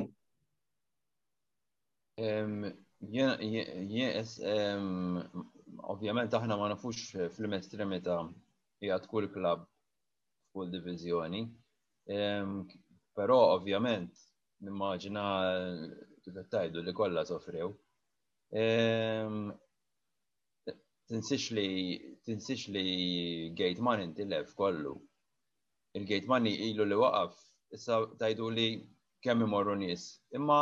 Yes, 2.19 4.31
ovvjament 5.83 6.33
aħna 6.39 6.55
ma 6.59 6.67
nafux 6.73 6.97
fil 7.15 7.53
ta' 7.59 8.23
jgħat 8.83 9.05
kull 9.11 9.27
klab 9.35 9.67
kull 10.55 10.69
divizjoni. 10.73 11.43
Pero 13.19 13.37
ovvjament 13.57 14.13
nimmaġina 14.63 15.25
tajdu 16.49 16.79
li 16.83 16.93
kollha 16.95 17.23
sofrew. 17.25 17.69
Ehm, 18.51 19.51
tinsix 21.07 21.51
li 21.53 21.67
tinsix 22.23 22.59
li 22.73 22.85
gate 23.57 23.77
intilef 24.05 24.53
kollu. 24.55 24.93
Il-gate 25.97 26.25
money 26.31 26.53
ilu 26.69 26.83
li 26.85 26.95
waqaf, 27.01 27.33
issa 27.75 27.95
tajdu 28.19 28.45
li 28.57 28.67
kemm 29.23 29.39
imorru 29.45 29.73
nies. 29.81 30.03
Imma 30.37 30.61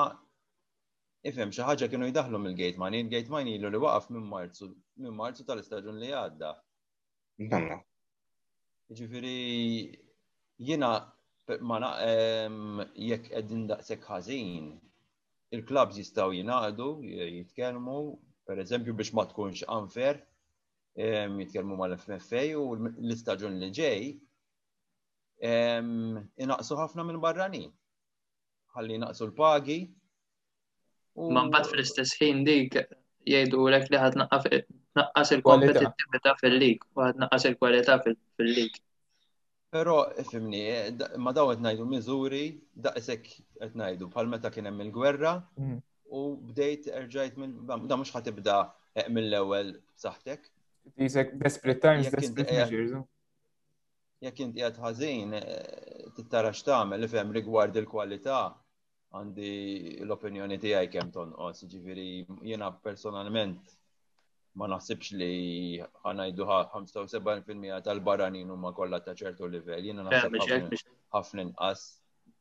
ifem 1.29 1.49
xi 1.55 1.61
ħaġa 1.67 1.89
kienu 1.89 2.05
jidaħlu 2.07 2.37
mill-gate 2.39 2.77
money, 2.77 2.99
il-gate 3.01 3.29
money 3.29 3.55
ilu 3.55 3.69
li 3.71 3.77
waqaf 3.85 4.09
minn 4.13 4.23
Marzu, 4.31 4.65
minn 5.01 5.15
Marzu 5.19 5.43
tal-istaġun 5.47 5.97
li 5.99 6.11
għadda. 6.21 6.51
Mela. 7.51 7.77
Ġifiri, 8.89 9.95
jiena 10.63 10.91
ma 11.67 11.77
ehm, 12.07 12.83
jekk 13.09 13.27
qegħdin 13.33 13.67
daqshekk 13.71 14.07
ħażin, 14.13 14.63
il-klabs 15.51 15.95
jistaw 15.95 16.31
jinaqdu, 16.33 16.87
jitkelmu, 17.35 17.97
per 18.47 18.59
eżempju 18.63 18.93
biex 18.99 19.13
ma 19.17 19.23
tkunx 19.29 19.61
unfair, 19.77 20.15
jitkelmu 21.39 21.77
mal 21.79 21.95
ffa 22.03 22.41
u 22.59 22.63
l-istaġun 23.05 23.55
li 23.63 23.69
ġej, 23.81 24.03
inaqsu 26.43 26.77
ħafna 26.81 27.05
minn 27.07 27.21
barranin. 27.23 27.69
Ħalli 28.75 28.99
naqsu 29.03 29.25
l-pagi. 29.29 29.79
Man 31.37 31.49
bat 31.53 31.65
fl-istess 31.69 32.17
ħin 32.21 32.43
dik 32.45 32.81
jgħidu 33.27 33.63
l 33.67 33.79
li 33.89 33.97
ħad 34.01 34.19
naqqas 34.23 35.31
il-kompetittività 35.37 36.35
fil-lig, 36.41 36.83
u 36.95 37.07
ħad 37.07 37.23
naqqas 37.23 37.49
il 37.49 37.57
fil-lig. 37.61 38.81
Pero, 39.67 40.07
fimni, 40.31 40.63
ma 41.19 41.33
daw 41.35 41.51
qed 41.51 41.59
ngħidu 41.63 41.85
miżuri, 41.91 42.41
daqshekk 42.85 43.25
qed 43.63 43.73
ngħidu 43.79 44.07
bħal 44.13 44.29
meta 44.31 44.51
kien 44.55 44.69
hemm 44.69 44.83
il-gwerra 44.85 45.33
mm. 45.59 45.73
u 46.15 46.21
bdejt 46.51 46.87
erġajt 47.01 47.35
minn 47.41 47.57
da 47.89 47.97
mhux 47.99 48.13
ħatibda 48.15 48.55
eh, 48.95 49.09
mill-ewwel 49.17 49.73
b'saħħtek. 49.97 50.47
Isek 51.09 51.35
desperate 51.43 51.83
times, 51.83 52.07
desperate 52.13 52.47
measures. 52.61 52.93
Jekk 54.23 54.45
inti 54.47 54.63
qed 54.63 54.79
ħażin 54.87 55.35
eh, 55.35 56.07
tittara 56.15 56.53
li 56.55 57.03
ifhem 57.11 57.35
rigward 57.39 57.75
il-kwalità 57.83 58.39
għandi 59.17 59.51
l-opinjoni 60.07 60.61
tiegħi 60.63 60.87
kemm 60.95 61.11
tonqos, 61.11 61.65
jiġifieri 61.65 62.09
jiena 62.53 62.71
personalment 62.71 63.76
ma 64.57 64.65
naħsibx 64.71 65.13
li 65.21 65.81
ħanajdu 66.03 66.45
75% 66.51 67.83
tal-baranin 67.87 68.49
huma 68.55 68.71
kollha 68.77 68.99
ta' 69.05 69.13
ċertu 69.19 69.49
livell. 69.53 69.83
Jiena 69.85 70.05
naħseb 70.07 70.79
ħafna 71.17 71.43
inqas 71.45 71.83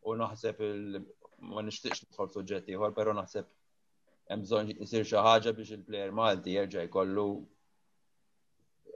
u 0.07 0.14
naħseb 0.20 0.62
ma 1.50 1.64
nixtieqx 1.66 2.07
nidħol 2.07 2.33
suġġetti 2.37 2.72
ieħor, 2.74 2.94
però 3.00 3.12
naħseb 3.18 3.50
hemm 4.33 4.46
bżonn 4.46 4.72
isir 4.88 5.05
xi 5.11 5.20
ħaġa 5.26 5.52
biex 5.59 5.76
il-plejer 5.76 6.14
Malti 6.16 6.57
jerġa' 6.57 6.87
jkollu 6.88 7.26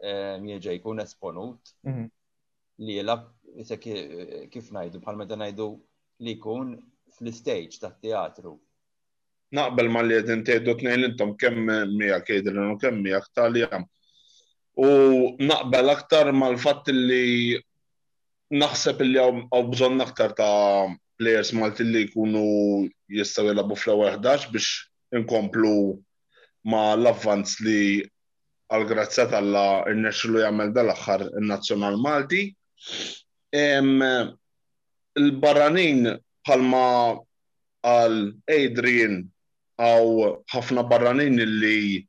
ehm, 0.00 0.48
jerġa' 0.54 0.78
jkun 0.78 1.04
esponut 1.04 1.74
mhm. 1.84 2.08
li 2.88 2.96
jilab 3.02 3.28
kif 4.54 4.72
ngħidu 4.78 5.02
bħal 5.04 5.20
meta 5.20 5.36
ngħidu 5.42 5.68
li 6.24 6.38
jkun 6.38 6.72
fl-istage 7.18 7.82
tat-teatru 7.84 8.56
naqbel 9.54 9.86
ma 9.90 10.02
li 10.06 10.14
għedin 10.20 10.44
tejdu 10.46 10.72
t-nejn 10.78 11.02
intom 11.08 11.30
kemm 11.38 11.64
miegħek 11.98 12.26
jgħidilinu 12.30 12.76
kemm 12.82 12.98
miegħek 13.04 13.26
tal 13.34 13.56
U 14.80 14.92
naqbel 15.42 15.86
aktar 15.92 16.26
mal-fatt 16.32 16.84
li 16.94 17.26
naħseb 18.54 18.98
li 19.04 19.18
għaw 19.20 19.62
bżon 19.72 19.98
aktar 20.00 20.30
ta' 20.38 20.88
players 21.20 21.50
malti 21.58 21.84
li 21.84 22.02
jkunu 22.06 22.44
jistaw 23.12 23.44
jilabu 23.50 23.74
fl 23.76 23.90
11 24.06 24.50
biex 24.54 24.68
inkomplu 25.18 25.72
ma' 26.70 26.94
l-avvanz 26.96 27.50
li 27.66 27.82
għal 28.70 28.86
grazzja 28.92 29.24
tal-la 29.32 29.66
il-nexxlu 29.90 30.38
jagħmel 30.44 30.70
dal-aħħar 30.72 31.22
in-nazzjonal 31.40 31.96
Malti. 31.98 32.40
Il-barranin 33.58 36.00
bħalma 36.46 36.86
għal 37.82 38.18
Adrian 38.54 39.16
għaw 39.80 40.30
ħafna 40.52 40.82
barranin 40.88 41.40
illi 41.40 42.06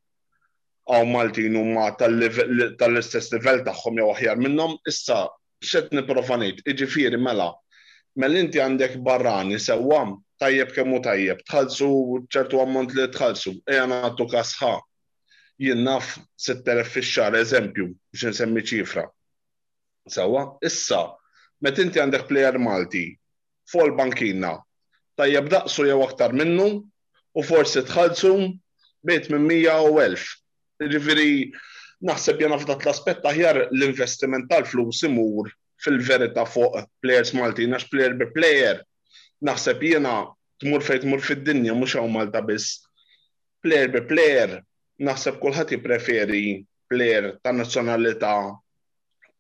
għaw 0.92 1.06
Maltin 1.08 1.56
huma 1.56 1.86
tal-istess 2.00 3.32
livell 3.36 3.62
tagħhom 3.66 4.00
jew 4.02 4.10
aħjar 4.12 4.42
minnhom, 4.44 4.74
issa 4.92 5.22
xed 5.64 5.92
niprofanit, 5.96 6.60
iġifieri 6.68 7.20
mela, 7.22 7.52
mela 8.20 8.42
inti 8.42 8.60
għandek 8.60 8.98
barrani 9.06 9.60
sewwam 9.62 10.18
tajjeb 10.42 10.74
kemm 10.76 10.96
hu 10.96 11.00
tajjeb, 11.06 11.44
tħallsu 11.48 11.90
ċertu 12.34 12.62
ammont 12.64 12.96
li 12.98 13.06
tħallsu, 13.14 13.56
għana 13.72 14.04
nagħtu 14.08 14.30
kasħa. 14.34 14.74
jinnaf 15.62 16.08
naf 16.18 16.28
6000 16.42 16.88
fisċar, 16.92 17.36
eżempju 17.38 17.86
biex 18.12 18.24
nsemmi 18.34 18.62
ċifra. 18.66 19.04
Sewwa, 20.10 20.58
issa 20.66 21.06
met 21.62 21.78
inti 21.80 22.00
għandek 22.02 22.26
plejer 22.28 22.58
Malti 22.60 23.06
fol 23.72 23.94
bankina 23.96 24.56
tajjeb 25.20 25.48
daqsu 25.54 25.86
jew 25.86 26.00
aktar 26.02 26.34
minnu 26.34 26.72
u 27.36 27.44
forsi 27.44 27.82
tħallsu 27.88 28.32
bejt 29.08 29.30
minn 29.32 29.46
mija 29.48 29.78
u 29.88 30.00
elf. 30.04 30.26
Ġifiri, 30.82 31.52
naħseb 32.10 32.41
jena 32.41 32.58
f'dat 32.60 32.84
l-aspett 32.86 33.26
aħjar 33.30 33.60
l-investiment 33.70 34.50
tal-flus 34.50 35.04
imur 35.08 35.52
fil-verita 35.86 36.44
fuq 36.46 36.80
players 37.02 37.32
Malti, 37.38 37.67
nax 37.72 37.88
player 37.91 38.17
be 38.17 38.28
player. 38.36 38.82
Naħseb 39.46 39.84
jena 39.91 40.15
tmur 40.62 40.84
fejt 40.86 41.06
tmur 41.06 41.22
fid-dinja, 41.26 41.74
mux 41.78 41.96
għaw 41.98 42.10
Malta 42.13 42.41
biss. 42.46 42.82
Player 43.63 43.89
be 43.94 44.04
player, 44.12 44.60
naħseb 45.02 45.39
kullħat 45.41 45.78
preferi 45.86 46.65
player 46.91 47.38
ta' 47.41 47.54
nazzjonalità 47.56 48.36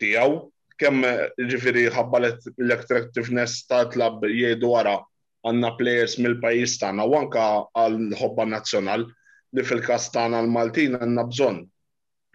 tiegħu 0.01 0.39
kemm 0.81 1.03
ġifiri 1.51 1.89
ħabbalet 1.93 2.47
l-attractiveness 2.55 3.65
ta' 3.69 3.83
tlab 3.93 4.23
jgħidu 4.31 4.69
wara 4.75 4.95
għanna 5.45 5.69
players 5.77 6.15
mill-pajis 6.21 6.75
tagħna 6.81 7.05
u 7.09 7.15
anka 7.17 7.45
għal-ħobba 7.83 8.45
nazzjonal 8.51 9.05
li 9.57 9.63
fil-kas 9.65 10.11
tagħna 10.13 10.43
l-Maltin 10.45 10.97
għandna 10.99 11.23
bżonn 11.31 11.61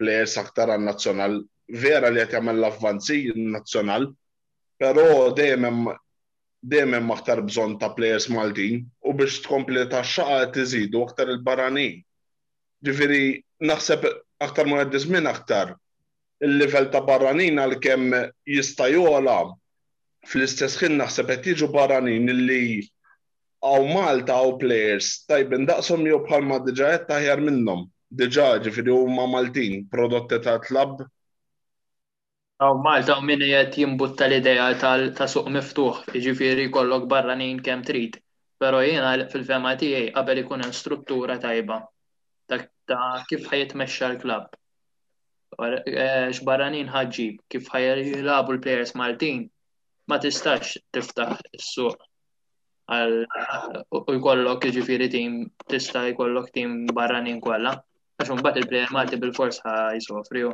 players 0.01 0.33
aktar 0.41 0.73
għan-nazzjonal 0.75 1.37
vera 1.83 2.11
li 2.11 2.23
qed 2.25 2.35
jagħmel 2.35 2.57
l-avvanzi 2.61 3.19
nazzjonal, 3.55 4.09
però 4.79 5.05
dejjem 5.35 5.87
dejjem 6.67 6.93
hemm 6.97 7.11
aktar 7.15 7.41
bżonn 7.47 7.77
ta' 7.79 7.93
players 7.95 8.27
Maltin 8.33 8.83
u 9.07 9.13
biex 9.15 9.39
tkompli 9.45 9.85
ta' 9.91 10.03
xaqa 10.03 10.41
tiżidu 10.57 11.03
aktar 11.07 11.31
il 11.31 11.41
barranin 11.47 12.01
Ġifieri 12.85 13.39
naħseb 13.65 14.03
aktar 14.45 14.67
ma 14.69 14.83
żmien 15.05 15.25
aktar 15.31 15.71
il-livell 16.43 16.91
ta' 16.93 17.01
barranin 17.07 17.61
għal 17.63 17.79
kemm 17.85 18.17
jista' 18.57 18.91
jola 18.91 19.37
fl-istess 20.27 20.77
ħin 20.83 20.99
naħseb 20.99 21.31
qed 21.37 21.53
jiġu 21.55 21.71
barranin 21.73 22.27
illi 22.35 22.67
għaw 23.65 23.85
Malta 23.91 24.33
għaw 24.37 24.51
players, 24.61 25.07
tajbin 25.29 25.63
daqsom 25.65 26.03
jew 26.05 26.19
bħalma 26.27 26.59
diġa 26.67 26.89
qed 26.95 27.07
taħjar 27.11 27.41
minnhom. 27.45 27.85
Diġa 28.19 28.49
ġifieri 28.63 28.93
huma 28.93 29.23
Maltin, 29.27 29.87
prodotti 29.91 30.37
ta' 30.45 30.59
tlab. 30.63 31.01
Għaw 32.61 32.77
Malta 32.85 33.17
u 33.21 33.25
minn 33.25 33.41
qed 33.49 33.75
jimbutta 33.81 34.27
l-idea 34.29 34.67
ta' 34.79 35.27
suq 35.33 35.49
miftuħ, 35.57 36.03
jiġifieri 36.13 36.67
kollok 36.75 37.09
barranin 37.13 37.59
kemm 37.65 37.83
trid. 37.87 38.19
Però 38.61 38.79
jiena 38.81 39.11
fil-fema 39.31 39.73
tiegħi 39.77 40.13
qabel 40.15 40.39
ikun 40.43 40.63
hemm 40.65 40.73
struttura 40.73 41.37
tajba 41.41 41.79
ta' 42.47 43.25
kif 43.29 43.49
ħajitmexxa 43.51 44.11
l-klabb. 44.13 44.53
E, 45.59 46.05
x'barranin 46.37 46.89
ħagġib, 46.93 47.41
kif 47.51 47.65
ħajlabu 47.73 48.55
l-plejers 48.55 48.93
Maltin, 48.99 49.47
ma 50.07 50.17
tistax 50.23 50.77
tiftaħ 50.95 51.41
is-suq 51.57 52.05
u 52.87 54.13
jkollok 54.17 54.67
ġifiri 54.73 55.09
tim 55.11 55.39
tista 55.67 56.05
jkollok 56.13 56.47
tim 56.55 56.85
barranin 56.95 57.39
kolla, 57.43 57.73
għax 58.17 58.41
bat 58.43 58.57
il-plejer 58.61 58.93
Malti 58.95 59.19
bil-fors 59.21 59.59
jisofri. 59.97 60.45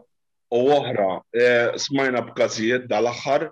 U 0.54 0.62
oħra, 0.76 1.10
eh, 1.34 1.78
smajna 1.80 2.24
b'kazijiet 2.28 2.88
dal-axħar 2.90 3.48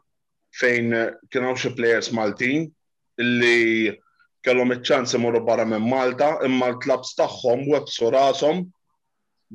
fejn 0.60 0.92
kienaw 1.32 1.54
xie 1.58 1.72
plejers 1.78 2.12
Maltin 2.14 2.68
li 3.22 3.92
kellhom 4.44 4.74
iċ-ċans 4.76 5.16
imorru 5.18 5.44
barra 5.46 5.66
minn 5.66 5.86
Malta, 5.90 6.38
imma 6.46 6.68
l-klabs 6.74 7.14
tagħhom 7.20 7.68
websu 7.72 8.10
rashom 8.12 8.66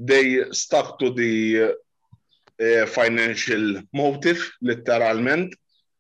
dej 0.09 0.47
stuck 0.53 0.99
to 1.01 1.11
the 1.19 1.75
eh, 2.63 2.87
financial 2.95 3.81
motive 3.93 4.41
literalment 4.63 5.53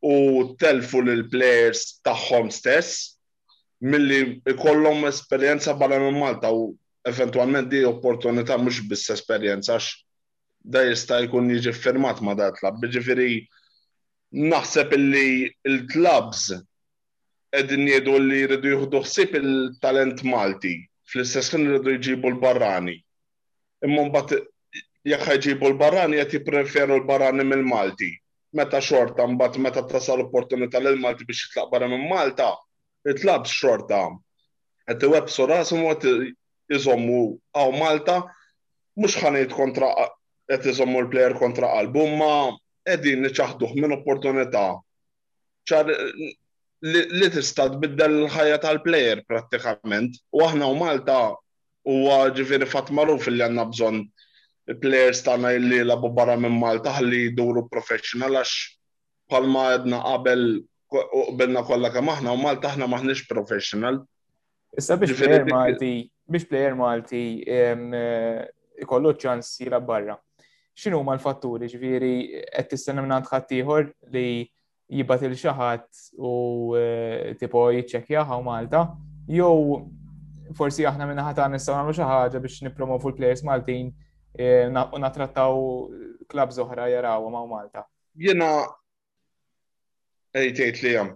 u 0.06 0.54
telfu 0.62 1.02
l-players 1.04 1.98
tagħhom 2.06 2.48
stess 2.54 3.15
milli 3.80 4.40
ikollhom 4.48 5.04
esperjenza 5.06 5.74
barra 5.74 5.98
minn 6.00 6.18
Malta 6.18 6.50
u 6.52 6.76
eventualment 7.04 7.68
di 7.68 7.82
opportunità 7.84 8.56
mhux 8.56 8.80
biss 8.88 9.10
esperjenza 9.12 9.74
għax 9.76 9.88
da 10.64 10.82
jista' 10.88 11.18
jkun 11.26 11.50
jiġi 11.52 11.72
firmat 11.74 12.22
ma 12.24 12.34
da 12.34 12.48
tlab. 12.56 12.80
Bġifiri 12.82 13.42
naħseb 14.48 14.94
illi 14.96 15.52
l-tlabs 15.68 16.48
edin 17.52 17.86
jgħidu 17.88 18.16
li 18.20 18.40
jridu 18.46 18.72
jieħdu 18.72 19.02
ħsieb 19.04 19.36
il-talent 19.42 20.24
Malti 20.26 20.72
fl-istess 21.12 21.52
kien 21.54 21.68
jridu 21.68 21.98
jġibu 21.98 22.32
l-barrani. 22.32 22.96
Imma 23.84 24.08
mbagħad 24.08 24.40
jekk 25.06 25.32
jġibu 25.36 25.70
l-barrani 25.74 26.22
qed 26.24 26.40
jippreferu 26.40 26.96
l-barrani 27.02 27.44
mill-Malti. 27.44 28.10
Meta 28.56 28.80
xorta 28.80 29.28
mbagħad 29.36 29.60
meta 29.62 29.84
tasal 29.84 30.24
opportunità 30.26 30.80
l 30.82 30.96
Malti 30.96 31.28
biex 31.28 31.44
jitlaq 31.44 31.70
barra 31.70 31.88
minn 31.92 32.08
Malta, 32.08 32.54
it-tlab 33.10 33.46
xorta 33.50 34.00
għed 34.90 35.00
t-web 35.02 35.30
sorasim 35.30 35.84
u 35.86 35.92
għed 35.94 36.74
iżommu 36.76 37.20
għaw 37.54 37.74
Malta, 37.78 38.18
mux 38.98 39.14
ħanajt 39.22 39.54
kontra 39.54 39.92
għed 40.50 40.66
jizommu 40.70 41.04
l-player 41.04 41.36
kontra 41.38 41.70
album, 41.80 42.16
ma 42.18 42.32
għedin 42.86 43.22
nċaħduħ 43.26 43.78
minn 43.78 43.94
opportunità 44.00 44.66
ċar 45.66 45.90
li 46.86 47.30
tista 47.34 47.68
tbiddel 47.72 48.18
l-ħajja 48.24 48.58
tal-player 48.62 49.22
prattikament, 49.26 50.12
u 50.36 50.42
aħna 50.46 50.68
u 50.70 50.76
Malta 50.78 51.18
u 51.86 51.96
ġifiri 52.36 52.66
fat 52.68 52.90
maruf 52.90 53.28
li 53.30 53.42
għanna 53.46 53.66
bżon 53.72 54.02
players 54.82 55.22
tana 55.22 55.54
li 55.62 55.80
labu 55.86 56.10
barra 56.14 56.34
minn 56.42 56.58
Malta 56.58 56.94
li 57.06 57.28
duru 57.38 57.68
professional 57.70 58.38
għax 58.38 58.72
palma 59.30 59.68
għedna 59.76 60.00
qabel 60.10 60.46
u 60.86 61.24
kolla 61.38 61.90
kollha 61.90 61.90
aħna 61.90 62.34
u 62.34 62.38
Malta 62.40 62.68
aħna 62.70 62.86
maħniex 62.88 63.26
professional. 63.28 64.02
Issa 64.76 64.96
biex 64.96 65.16
plejer 65.16 65.44
Malti, 65.48 66.10
biex 66.28 66.46
player 66.48 66.74
Malti 66.76 67.24
eh, 67.42 68.44
ikollu 68.84 69.14
ċans 69.16 69.48
jira 69.60 69.80
barra. 69.80 70.16
X'inhu 70.76 71.00
huma 71.00 71.14
l-fatturi 71.16 71.70
ġifieri 71.72 72.12
qed 72.52 72.74
tistenna 72.74 73.00
minn 73.02 73.14
għand 73.16 73.30
ħaddieħor 73.30 73.86
li 74.12 74.26
jibat 74.86 75.22
il 75.26 75.36
ħadd 75.36 75.88
u 76.20 76.32
eh, 76.78 77.34
tipo 77.40 77.64
jiċċekkjaha 77.72 78.36
u 78.36 78.44
Malta, 78.46 78.82
jew 79.28 79.86
forsi 80.54 80.86
aħna 80.86 81.08
minna 81.10 81.24
ħadd 81.26 81.40
għan 81.46 81.56
nistgħu 81.56 81.74
nagħmlu 81.80 81.96
xi 81.96 82.08
ħaġa 82.12 82.42
biex 82.44 82.62
nippromovu 82.68 83.10
l-plejers 83.14 83.46
Maltin 83.48 83.90
eh, 84.38 84.68
u 84.68 84.98
natrattaw 85.00 85.56
klab 86.28 86.52
zoħra 86.54 86.90
jaraw 86.92 87.24
ma' 87.32 87.46
Malta. 87.56 87.86
Jena 88.16 88.66
Ejtejt 90.36 90.78
li 90.84 90.90
jam. 90.92 91.08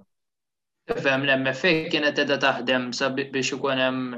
Fem 1.05 1.27
l-MFA 1.29 1.71
kienet 1.93 2.21
edha 2.23 2.37
taħdem 2.45 2.87
biex 3.19 3.53
ikun 3.57 3.83
hemm 3.85 4.15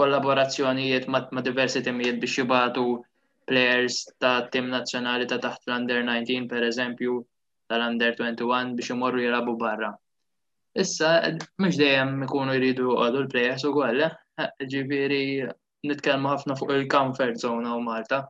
kollaborazzjonijiet 0.00 1.06
ma' 1.14 1.44
diversi 1.46 1.80
timijiet 1.86 2.18
biex 2.24 2.34
jibatu 2.42 2.84
players 3.48 3.96
ta' 4.20 4.34
tim 4.52 4.68
nazzjonali 4.74 5.28
ta' 5.30 5.40
taħt 5.46 5.64
l-under 5.72 6.02
19 6.10 6.50
per 6.52 6.66
eżempju 6.68 7.14
tal-under 7.72 8.12
21 8.20 8.76
biex 8.76 8.92
imorru 8.96 9.24
jilagħbu 9.24 9.56
barra. 9.64 9.90
Issa, 10.84 11.12
mhux 11.62 11.80
dejjem 11.80 12.12
ikunu 12.28 12.58
jridu 12.60 12.92
għadu 13.06 13.24
l-players 13.24 13.64
u 13.68 13.72
għalle, 13.88 14.10
eh? 14.12 14.50
eh, 14.50 14.68
ġifiri 14.74 15.22
nitkellmu 15.92 16.28
ħafna 16.34 16.58
fuq 16.60 16.76
il-comfort 16.82 17.40
zone 17.46 17.72
u 17.72 17.80
Malta, 17.88 18.20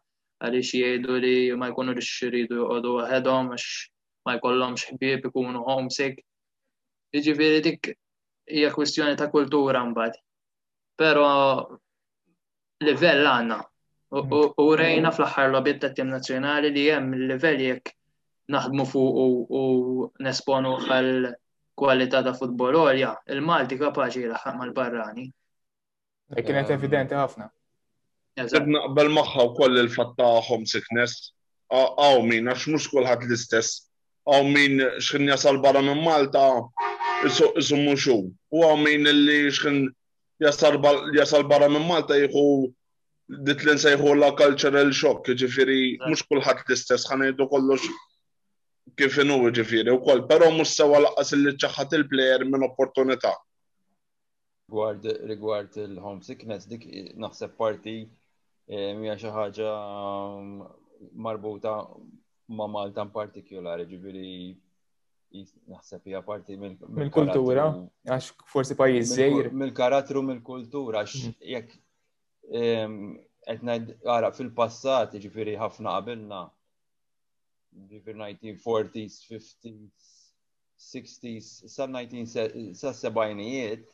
għaliex 0.43 0.75
jgħidu 0.85 1.21
li 1.27 1.37
ma 1.59 1.75
jkunu 1.75 1.97
rix 1.99 2.15
jridu 2.31 2.69
għadu 2.77 3.01
għahedhom 3.05 3.51
għax 3.59 3.69
ma 4.25 4.33
jkollhomx 4.39 4.85
ħbieb 4.93 5.25
ikunu 5.29 5.63
homesick. 5.67 6.21
Jiġifieri 7.15 7.63
dik 7.67 7.89
hija 8.57 8.71
kwistjoni 8.77 9.19
ta' 9.23 9.31
kultura 9.33 9.83
mbagħad. 9.89 10.17
Però 11.01 11.27
livell 12.87 13.29
għandna. 13.33 13.61
U 14.13 14.67
rejna 14.77 15.13
fl-aħħar 15.17 15.53
lobiet 15.55 15.81
ta' 15.83 15.93
tim 15.97 16.11
nazzjonali 16.13 16.71
li 16.75 16.87
hemm 16.93 17.17
il-livell 17.19 17.63
jekk 17.67 17.95
naħdmu 18.53 18.87
fuq 18.93 19.27
u 19.57 19.63
nesponu 20.27 20.75
għal 20.93 21.31
kwalità 21.83 22.21
ta' 22.27 22.35
futbol 22.37 22.77
olja, 22.83 23.15
il-Malti 23.33 23.79
kapaċi 23.81 24.27
jilaħħaq 24.27 24.57
mal-barrani. 24.63 25.25
E 26.37 26.45
kienet 26.45 26.69
evidenti 26.77 27.17
ħafna. 27.19 27.47
Naqbel 28.41 29.11
maħħa 29.17 29.47
u 29.49 29.55
koll 29.59 29.81
il-fatta 29.83 30.29
homesickness, 30.49 31.33
għaw 31.73 32.21
min, 32.29 32.53
għax 32.53 32.69
mux 32.77 32.87
kullħat 32.93 33.25
l-istess 33.27 33.83
għaw 34.29 34.49
min 34.51 34.83
xħin 35.03 35.31
jasal 35.33 35.59
barra 35.63 35.83
minn 35.83 36.03
Malta 36.05 36.43
isummu 37.27 37.91
muxu. 37.93 38.19
U 38.53 38.63
għaw 38.67 38.79
min 38.79 39.09
li 39.09 39.39
xħin 39.51 39.85
jasal 40.43 41.47
barra 41.51 41.69
minn 41.71 41.87
Malta 41.89 42.19
jħu 42.21 42.45
ditlin 43.47 43.81
sejħu 43.81 44.15
la 44.19 44.33
cultural 44.37 44.93
shock, 44.93 45.27
ġifiri, 45.33 45.97
mux 46.05 46.25
kullħat 46.29 46.63
l-istess, 46.69 47.09
ħanajdu 47.11 47.47
kollox 47.49 47.87
kif 48.99 49.17
inu 49.23 49.39
ġifiri, 49.57 49.93
u 49.95 50.01
koll, 50.05 50.25
pero 50.29 50.51
mux 50.53 50.75
sewa 50.77 51.01
laqas 51.07 51.33
li 51.39 51.55
ċaħat 51.57 51.95
il-player 52.01 52.45
minn 52.47 52.67
opportunita. 52.67 53.33
Gward, 54.73 55.07
rigward 55.29 55.77
il-homesickness, 55.83 56.67
dik 56.71 56.85
naħseb 57.21 57.57
parti 57.57 57.97
eh, 58.69 58.93
mija 58.97 59.17
xaħġa 59.23 59.71
mm, 59.71 60.69
marbuta 61.21 61.77
ma' 62.57 62.69
Malta 62.71 63.05
partikolari, 63.11 63.87
ġiviri 63.91 64.33
naħseb 65.73 66.09
hija 66.11 66.21
parti 66.29 66.59
mill-kultura, 66.61 67.67
għax 68.05 68.27
forsi 68.53 68.77
pajjiż 68.77 69.13
żejr. 69.19 69.49
Mill-karattru 69.63 70.23
mill-kultura, 70.29 71.03
għax 71.03 71.15
mm. 71.17 71.47
jekk 71.55 71.79
qed 73.47 73.63
ngħid 73.69 73.95
ara 74.17 74.31
fil-passat, 74.37 75.17
jiġifieri 75.17 75.55
ħafna 75.63 75.95
qabilna. 75.99 76.43
Ġifir 77.95 78.19
1940s, 78.19 79.23
50s, 79.31 80.09
60s, 80.87 82.75
sa 82.83 82.93
sa' 82.93 83.29
ijiet 83.31 83.89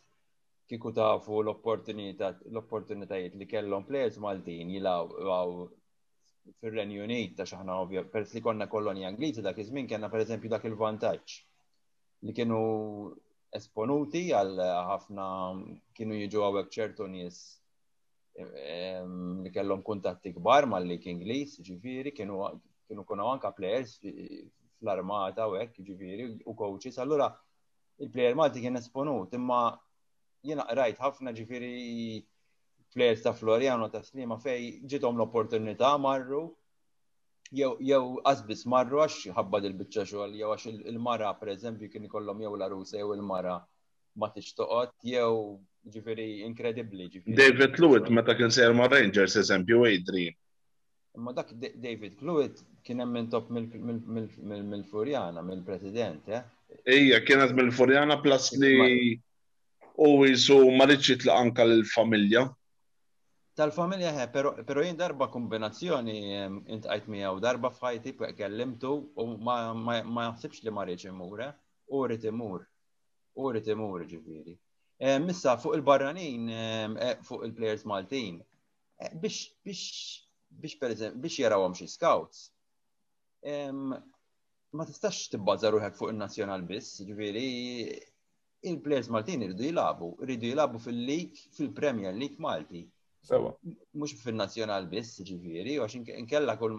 kieku 0.69 0.91
tafu 0.97 1.39
l-opportunitajiet 1.45 3.37
li 3.39 3.47
kellhom 3.49 3.87
plejers 3.89 4.19
Maltin 4.21 4.75
jilgħu 4.75 5.63
fir-Renju 6.61 7.03
Unit 7.05 7.35
ta' 7.39 7.47
xaħna 7.51 7.75
ovvja, 7.85 8.03
pers 8.13 8.33
li 8.37 8.43
konna 8.45 8.67
kolonja 8.71 9.11
Ingliżi 9.13 9.45
dak 9.45 9.59
iż-żmien 9.63 9.89
per 9.91 10.11
pereżempju 10.15 10.51
dak 10.53 10.65
il-vantaġġ 10.71 11.35
li 12.27 12.35
kienu 12.35 12.61
esponuti 13.59 14.27
għal 14.35 14.61
ħafna 14.91 15.27
kienu 15.97 16.19
jiġu 16.23 16.43
għawek 16.45 16.71
ċertu 16.75 17.07
nis 17.11 17.41
li 18.39 19.51
kellhom 19.55 19.83
kuntatti 19.83 20.33
kbar 20.37 20.67
mal-lik 20.71 21.07
Ingliż, 21.11 21.61
ġifieri 21.67 22.13
kienu 22.15 22.45
kienu 22.89 23.05
kuna 23.05 23.27
anka 23.35 23.53
players 23.53 23.99
eh, 24.09 24.45
fl-armata 24.81 25.45
u 25.51 25.59
hekk 25.59 25.83
ġifieri 25.85 26.29
u 26.49 26.55
coaches, 26.57 26.97
allura 27.03 27.29
il-plejer 28.01 28.37
Malti 28.39 28.63
kien 28.65 28.79
esponut, 28.79 29.35
imma 29.37 29.63
jiena 30.47 30.65
rajt 30.79 31.01
ħafna 31.03 31.33
ġifieri 31.37 31.75
players 32.99 33.21
ta' 33.23 33.33
Floriano 33.41 33.87
ta' 33.95 34.03
Slima 34.09 34.39
fej 34.45 34.63
ġitom 34.93 35.17
l-opportunità 35.19 35.91
marru 36.07 36.43
jew 37.59 38.03
qasbis 38.27 38.67
marru 38.75 38.99
għax 39.05 39.33
ħabba 39.39 39.61
dil-bicċa 39.65 40.05
xogħol 40.11 40.35
jew 40.41 40.51
għax 40.53 40.73
il-mara 40.93 41.31
pereżempju 41.41 41.89
kien 41.95 42.09
ikollhom 42.11 42.43
jew 42.45 42.51
l-arusa 42.59 42.99
jew 43.01 43.15
il-mara 43.15 43.55
ma 44.19 44.29
tixtoqot 44.35 44.93
jew 45.15 45.31
ġifiri 45.95 46.27
inkredibbli. 46.45 47.07
David 47.39 47.79
Lewitt 47.81 48.11
meta 48.13 48.35
kien 48.37 48.53
sejr 48.53 48.75
ma' 48.77 48.89
Rangers 48.91 49.37
eżempju 49.45 49.87
Adrian. 49.93 50.35
Imma 51.17 51.33
dak 51.37 51.55
David 51.63 52.19
Lewitt 52.27 52.61
kien 52.85 53.01
hemm 53.05 53.31
top 53.33 53.49
mill-Furjana 53.55 55.41
mill-President, 55.47 56.29
eh? 56.35 56.43
Ejja, 56.85 57.23
kienet 57.25 57.55
mill-Furjana 57.57 58.19
plus 58.25 58.51
li 58.61 58.75
u 60.05 60.09
jisu 60.27 60.59
ma 60.77 60.85
rridx 60.85 61.09
jitlaq 61.13 61.47
anka 61.47 61.65
l-familja. 61.65 62.43
Tal-familja 63.59 64.13
ħe, 64.15 64.25
pero 64.65 64.83
jien 64.85 64.99
darba 64.99 65.27
kombinazzjoni 65.35 66.19
intqajt 66.75 67.09
miegħu 67.11 67.41
darba 67.43 67.73
fħajti 67.75 68.13
kellimtu 68.39 68.91
u 69.19 69.25
ma 69.47 69.95
jaħsibx 70.29 70.63
li 70.63 70.71
ma 70.71 70.85
imur, 70.93 71.41
u 71.91 72.03
rrid 72.07 72.27
imur, 72.31 72.63
u 73.35 73.49
rrid 73.51 73.71
imur 73.75 74.05
ġifieri. 74.13 74.53
Missa 75.25 75.57
fuq 75.59 75.75
il-barranin, 75.81 76.45
e, 76.51 77.09
fuq 77.29 77.43
il-players 77.49 77.83
Maltin, 77.91 78.37
e, 79.03 79.11
biex 79.25 79.39
biex 79.67 79.83
biex 80.63 80.77
per 80.85 80.95
biex 81.27 81.39
jarawhom 81.43 81.75
xi 81.79 81.89
scouts. 81.97 82.45
Ma 83.43 84.87
tistax 84.87 85.33
tibbaża 85.35 85.73
ruħek 85.75 85.99
fuq 85.99 86.13
in-nazzjonal 86.15 86.63
biss, 86.71 87.03
ġifiri, 87.11 87.49
il-players 88.71 89.11
Maltin 89.19 89.43
irridu 89.49 89.67
jilabu, 89.67 90.13
irridu 90.23 90.53
jilabu 90.55 90.85
fil 90.87 91.03
lik 91.11 91.43
fil-Premier 91.59 92.15
League 92.23 92.39
Malti 92.39 92.85
Sewa. 93.27 93.53
Mux 94.01 94.13
fil-nazjonal 94.25 94.87
biss, 94.93 95.11
ġifiri, 95.29 95.73
għax 95.85 95.97
inkella 96.21 96.55
kull 96.61 96.77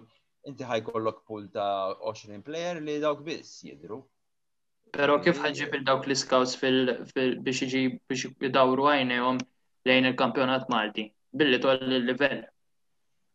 inti 0.52 0.66
kollok 0.90 1.24
pull 1.30 1.50
ta' 1.52 1.96
20 2.06 2.44
player 2.48 2.82
li 2.84 2.96
dawk 3.04 3.24
biss 3.28 3.58
jidru. 3.68 3.98
Pero 4.96 5.18
kif 5.26 5.38
ħagġib 5.44 5.76
il-dawk 5.78 6.08
li 6.10 6.16
scouts 6.22 6.56
biex 6.64 7.62
iġi 7.66 7.82
biex 8.10 8.26
jidawru 8.42 8.86
għajnejhom 8.92 9.38
lejn 9.90 10.08
il-kampjonat 10.12 10.70
Malti? 10.74 11.06
Billi 11.42 11.60
toll 11.62 11.84
il-livell. 11.98 12.40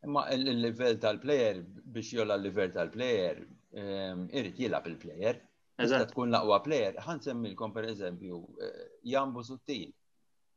Imma 0.04 0.24
il-livell 0.34 0.98
tal-player 1.04 1.60
biex 1.64 2.16
jolla 2.18 2.38
l 2.38 2.42
level 2.48 2.72
tal-player 2.78 3.36
ehm, 3.44 4.26
irrit 4.36 4.58
jilla 4.60 4.80
il-player. 4.90 5.38
Eżat. 5.84 6.10
tkun 6.10 6.30
laqwa 6.34 6.58
player, 6.62 6.98
ħan 7.02 7.20
semmilkom 7.24 7.72
per 7.74 7.86
eżempju 7.92 8.36
eh, 8.64 8.82
Jambu 9.10 9.42
Suttil. 9.42 9.88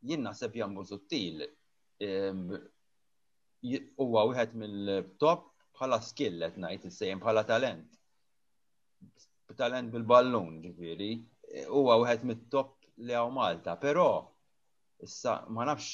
Jien 0.06 0.22
naħseb 0.30 0.58
Jambu 0.62 0.84
Suttil 0.86 1.42
huwa 3.98 4.24
wieħed 4.30 4.54
mill-top 4.64 5.48
bħala 5.78 5.98
skill 6.08 6.44
qed 6.48 6.60
ngħid 6.64 6.86
insejjem 6.90 7.22
bħala 7.24 7.42
talent. 7.50 7.90
Talent 9.62 9.90
bil-ballun 9.96 10.60
ġifieri, 10.66 11.08
e, 11.50 11.66
huwa 11.66 11.96
wieħed 12.04 12.26
mit-top 12.28 12.76
li 13.02 13.16
hawn 13.18 13.34
Malta, 13.40 13.74
però 13.82 14.06
issa 15.08 15.40
ma 15.56 15.66
nafx 15.72 15.90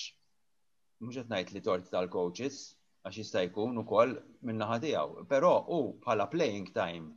mhux 0.99 1.19
qed 1.21 1.31
ngħid 1.37 1.53
li 1.55 1.63
tort 1.69 1.87
tal-coaches 1.93 2.59
għax 3.05 3.19
jista' 3.21 3.43
jkun 3.47 3.79
ukoll 3.85 4.15
min-naħa 4.49 4.79
tiegħu, 4.83 5.23
però 5.31 5.53
hu 5.69 5.79
bħala 6.03 6.27
playing 6.33 6.67
time 6.75 7.13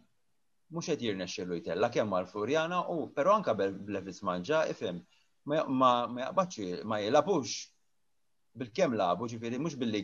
mhux 0.70 0.92
qed 0.94 1.02
jirnexxielu 1.08 1.58
jtella 1.60 1.90
kemm 1.94 2.14
mal-Furjana 2.14 2.84
u 2.94 3.08
però 3.18 3.34
anke 3.38 3.54
bl-Levis 3.64 4.22
Manġa 4.30 4.62
ifhem 4.76 5.02
ma 5.74 5.94
jaqbadx 6.22 6.84
ma 6.84 6.98
jilabux 7.02 7.64
bil-kem 8.60 8.94
labu, 8.98 9.26
ġifiri, 9.30 9.58
mux 9.60 9.74
billi 9.80 10.00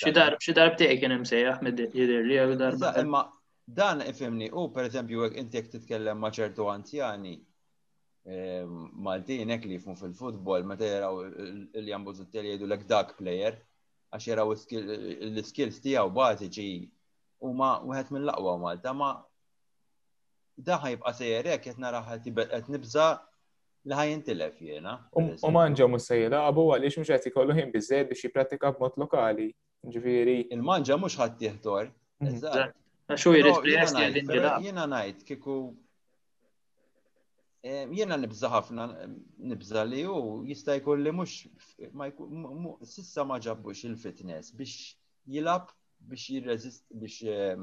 kittar. 0.00 0.36
Xidar 0.44 0.72
btejk 0.76 1.00
kien 1.02 1.14
imsejjaħ 1.18 1.64
mid-jidir 1.66 2.26
li 2.28 2.38
għu 2.40 2.70
Imma 3.02 3.20
dan 3.78 4.04
ifimni, 4.06 4.50
u 4.62 4.66
per 4.72 4.88
eżempju, 4.90 5.30
inti 5.40 5.62
titkellem 5.72 6.20
ma 6.20 6.30
ċertu 6.38 6.66
anzjani, 6.74 7.34
ehm, 8.26 8.74
Maltin 9.06 9.52
jek 9.54 9.64
li 9.68 9.78
jifmu 9.78 9.96
fil-futbol, 10.00 10.66
meta 10.72 10.88
jaraw 10.90 11.22
il-jambu 11.80 12.16
zuttel 12.18 12.48
jgħidu 12.50 12.68
l-ek 12.68 12.86
dak 12.92 13.14
player, 13.22 13.58
għax 14.12 14.28
jaraw 14.30 14.52
l-skills 14.54 15.80
tijaw 15.84 16.10
bazici, 16.14 16.68
u 17.44 17.52
ma 17.56 17.72
wieħed 17.84 18.12
mill-laqwa 18.18 18.56
Malta, 18.62 18.92
ma 18.96 19.14
daħ 20.64 20.90
jibqa 20.92 21.12
sejjer 21.18 21.52
jek 21.54 21.70
jett 21.72 21.80
naraħ 21.82 22.14
jett 22.20 22.68
nibza 22.70 23.10
li 23.84 23.92
ħajn 23.98 24.22
tilef 24.24 24.60
jena. 24.64 24.92
Um, 25.12 25.32
u 25.42 25.50
manġa 25.54 25.86
mux 25.90 26.06
sejjela, 26.08 26.42
għabu 26.48 26.64
għalix 26.74 26.98
mux 27.02 27.10
għati 27.12 27.32
kollu 27.34 27.56
jen 27.58 27.72
bizzed 27.74 28.08
biex 28.08 28.24
jipratika 28.26 28.70
b'mod 28.72 28.94
lokali, 29.02 29.50
ġviri. 29.92 30.38
Il-manġa 30.56 30.96
mux 31.00 31.18
għat 31.20 31.36
tiħtor. 31.42 31.90
Mm, 32.24 32.72
Għaxu 33.12 33.34
jirrit 33.34 33.52
jiġifieri 33.68 34.22
bl-jesti 34.24 34.32
għal 34.40 34.64
Jena 34.64 34.86
najt, 34.88 35.24
kiku. 35.28 35.56
Eh, 37.64 37.84
jena 37.96 38.16
nibza 38.20 38.48
ħafna, 38.52 38.86
nibza 39.48 39.84
li 39.88 40.04
u 40.08 40.40
jista' 40.44 40.78
kolli 40.84 41.12
mux 41.12 41.46
sissa 42.90 43.24
ma 43.26 43.38
il-fitness 43.40 44.52
biex 44.52 44.98
jilab 45.26 45.68
biex 46.08 46.28
jirrezist 46.30 46.84
biex 46.92 47.22
eh, 47.22 47.56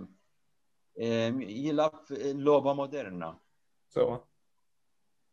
eh, 0.97 1.29
jilab 1.49 2.13
loba 2.37 2.73
moderna. 2.73 3.33
So. 3.89 4.23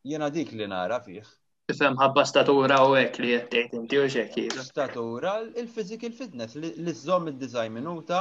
Jena 0.09 0.29
dik 0.35 0.53
li 0.59 0.67
nara 0.73 0.99
fih. 1.07 1.25
Ifem 1.73 1.97
ħabba 2.01 2.23
statura 2.29 2.77
u 2.91 2.95
hekk 2.99 3.19
li 3.23 3.33
jettejt 3.35 3.73
inti 3.79 3.99
u 4.01 4.05
xek 4.13 4.37
Statura, 4.69 5.35
il-physical 5.63 6.13
fitness, 6.21 6.55
li 6.63 6.71
z-zom 6.93 7.27
id-design 7.33 7.75
minuta. 7.77 8.21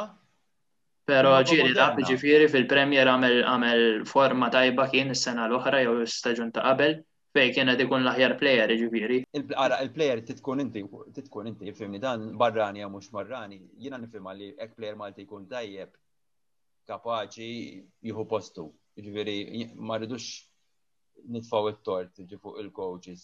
Pero 1.08 1.32
ġiri 1.52 1.70
da, 1.78 1.86
ġifiri 2.10 2.50
fil-premier 2.52 3.08
għamel 3.12 3.86
forma 4.12 4.50
tajba 4.58 4.90
kien 4.92 5.14
is-sena 5.16 5.46
l-oħra 5.48 5.80
jew 5.86 5.94
l-istaġun 6.02 6.50
ta' 6.58 6.66
qabel 6.66 6.98
fej 7.38 7.54
kiena 7.56 7.78
qed 7.80 7.86
ikun 7.86 8.04
l-aħjar 8.04 8.36
plejer 8.42 8.76
ġifiri. 8.84 9.22
Ara, 9.68 9.80
il-plejer 9.86 10.26
titkun 10.32 10.66
inti, 10.66 10.84
titkun 11.20 11.48
inti, 11.54 11.72
fimni 11.80 12.04
dan 12.04 12.28
barrani 12.42 12.84
għaw 12.84 12.92
mux 12.98 13.14
marrani, 13.16 13.62
jina 13.86 14.02
nifimma 14.04 14.36
li 14.36 14.52
ek 14.68 14.76
plejer 14.76 15.00
malti 15.06 15.24
jkun 15.24 15.48
tajjeb 15.56 15.96
kapaċi 16.92 17.50
jieħu 18.12 18.28
postu. 18.36 18.68
Ġifiri, 19.00 19.40
ma 19.88 19.96
nitfaw 21.26 21.70
it-tort 21.70 22.16
fuq 22.42 22.58
il-coaches, 22.62 23.22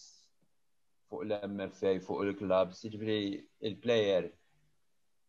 fuq 1.10 1.24
l-MFA, 1.28 1.92
fuq 2.06 2.22
il-clubs, 2.26 2.80
ġifri 2.94 3.18
il-player. 3.70 4.30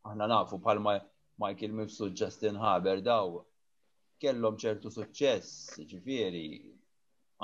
Aħna 0.08 0.26
nafu 0.30 0.58
palma 0.60 0.96
Michael 1.40 1.72
Mifsu 1.76 2.10
Justin 2.16 2.56
Haber, 2.60 3.00
daw, 3.04 3.40
kellhom 4.22 4.56
ċertu 4.60 4.90
suċċess, 4.94 5.80
ġifiri, 5.90 6.44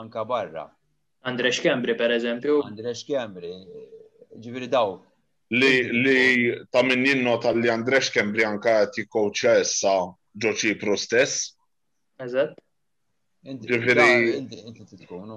anka 0.03 0.25
barra. 0.25 0.65
Andres 1.31 1.59
Kembri, 1.61 1.95
per 1.99 2.15
eżempju. 2.17 2.61
Andres 2.69 3.03
Kembri, 3.05 3.51
ġifiri 4.41 4.71
daw, 4.73 4.95
li, 5.53 5.73
li 6.05 6.21
ta' 6.73 6.85
minnin 6.87 7.25
nota 7.27 7.53
li 7.57 7.69
Andrex 7.69 8.11
Kembri 8.15 8.45
anka 8.47 8.79
ti 8.95 9.05
koċa 9.09 9.57
essa 9.65 9.95
ġoċi 10.45 10.77
pro 10.81 10.97
stess. 10.97 11.51
Eżat. 12.23 12.57
Inti 13.43 13.69
titkunu. 14.89 15.37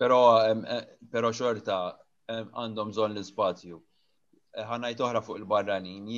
Pero, 0.00 0.18
pero 1.12 1.30
xorta, 1.30 1.76
għandhom 2.32 2.90
zon 2.96 3.14
l-spazju. 3.14 3.76
Eh, 4.58 4.64
ħanajt 4.66 4.98
toħra 4.98 5.20
fuq 5.22 5.38
il-barranin, 5.38 6.08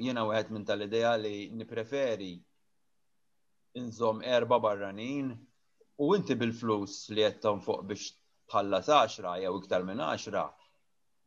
jiena 0.00 0.22
wieħed 0.30 0.54
minn 0.54 0.64
tal-idea 0.66 1.12
li 1.20 1.50
nipreferi 1.52 2.32
nżom 3.76 4.22
erba 4.24 4.56
barranin 4.58 5.28
u 6.00 6.10
inti 6.16 6.34
bil-flus 6.34 6.96
li 7.12 7.20
jettom 7.20 7.60
fuq 7.60 7.84
biex 7.86 8.08
tħallas 8.50 8.88
10 8.90 9.30
jew 9.44 9.52
iktar 9.60 9.84
minn 9.86 10.00
10, 10.02 10.40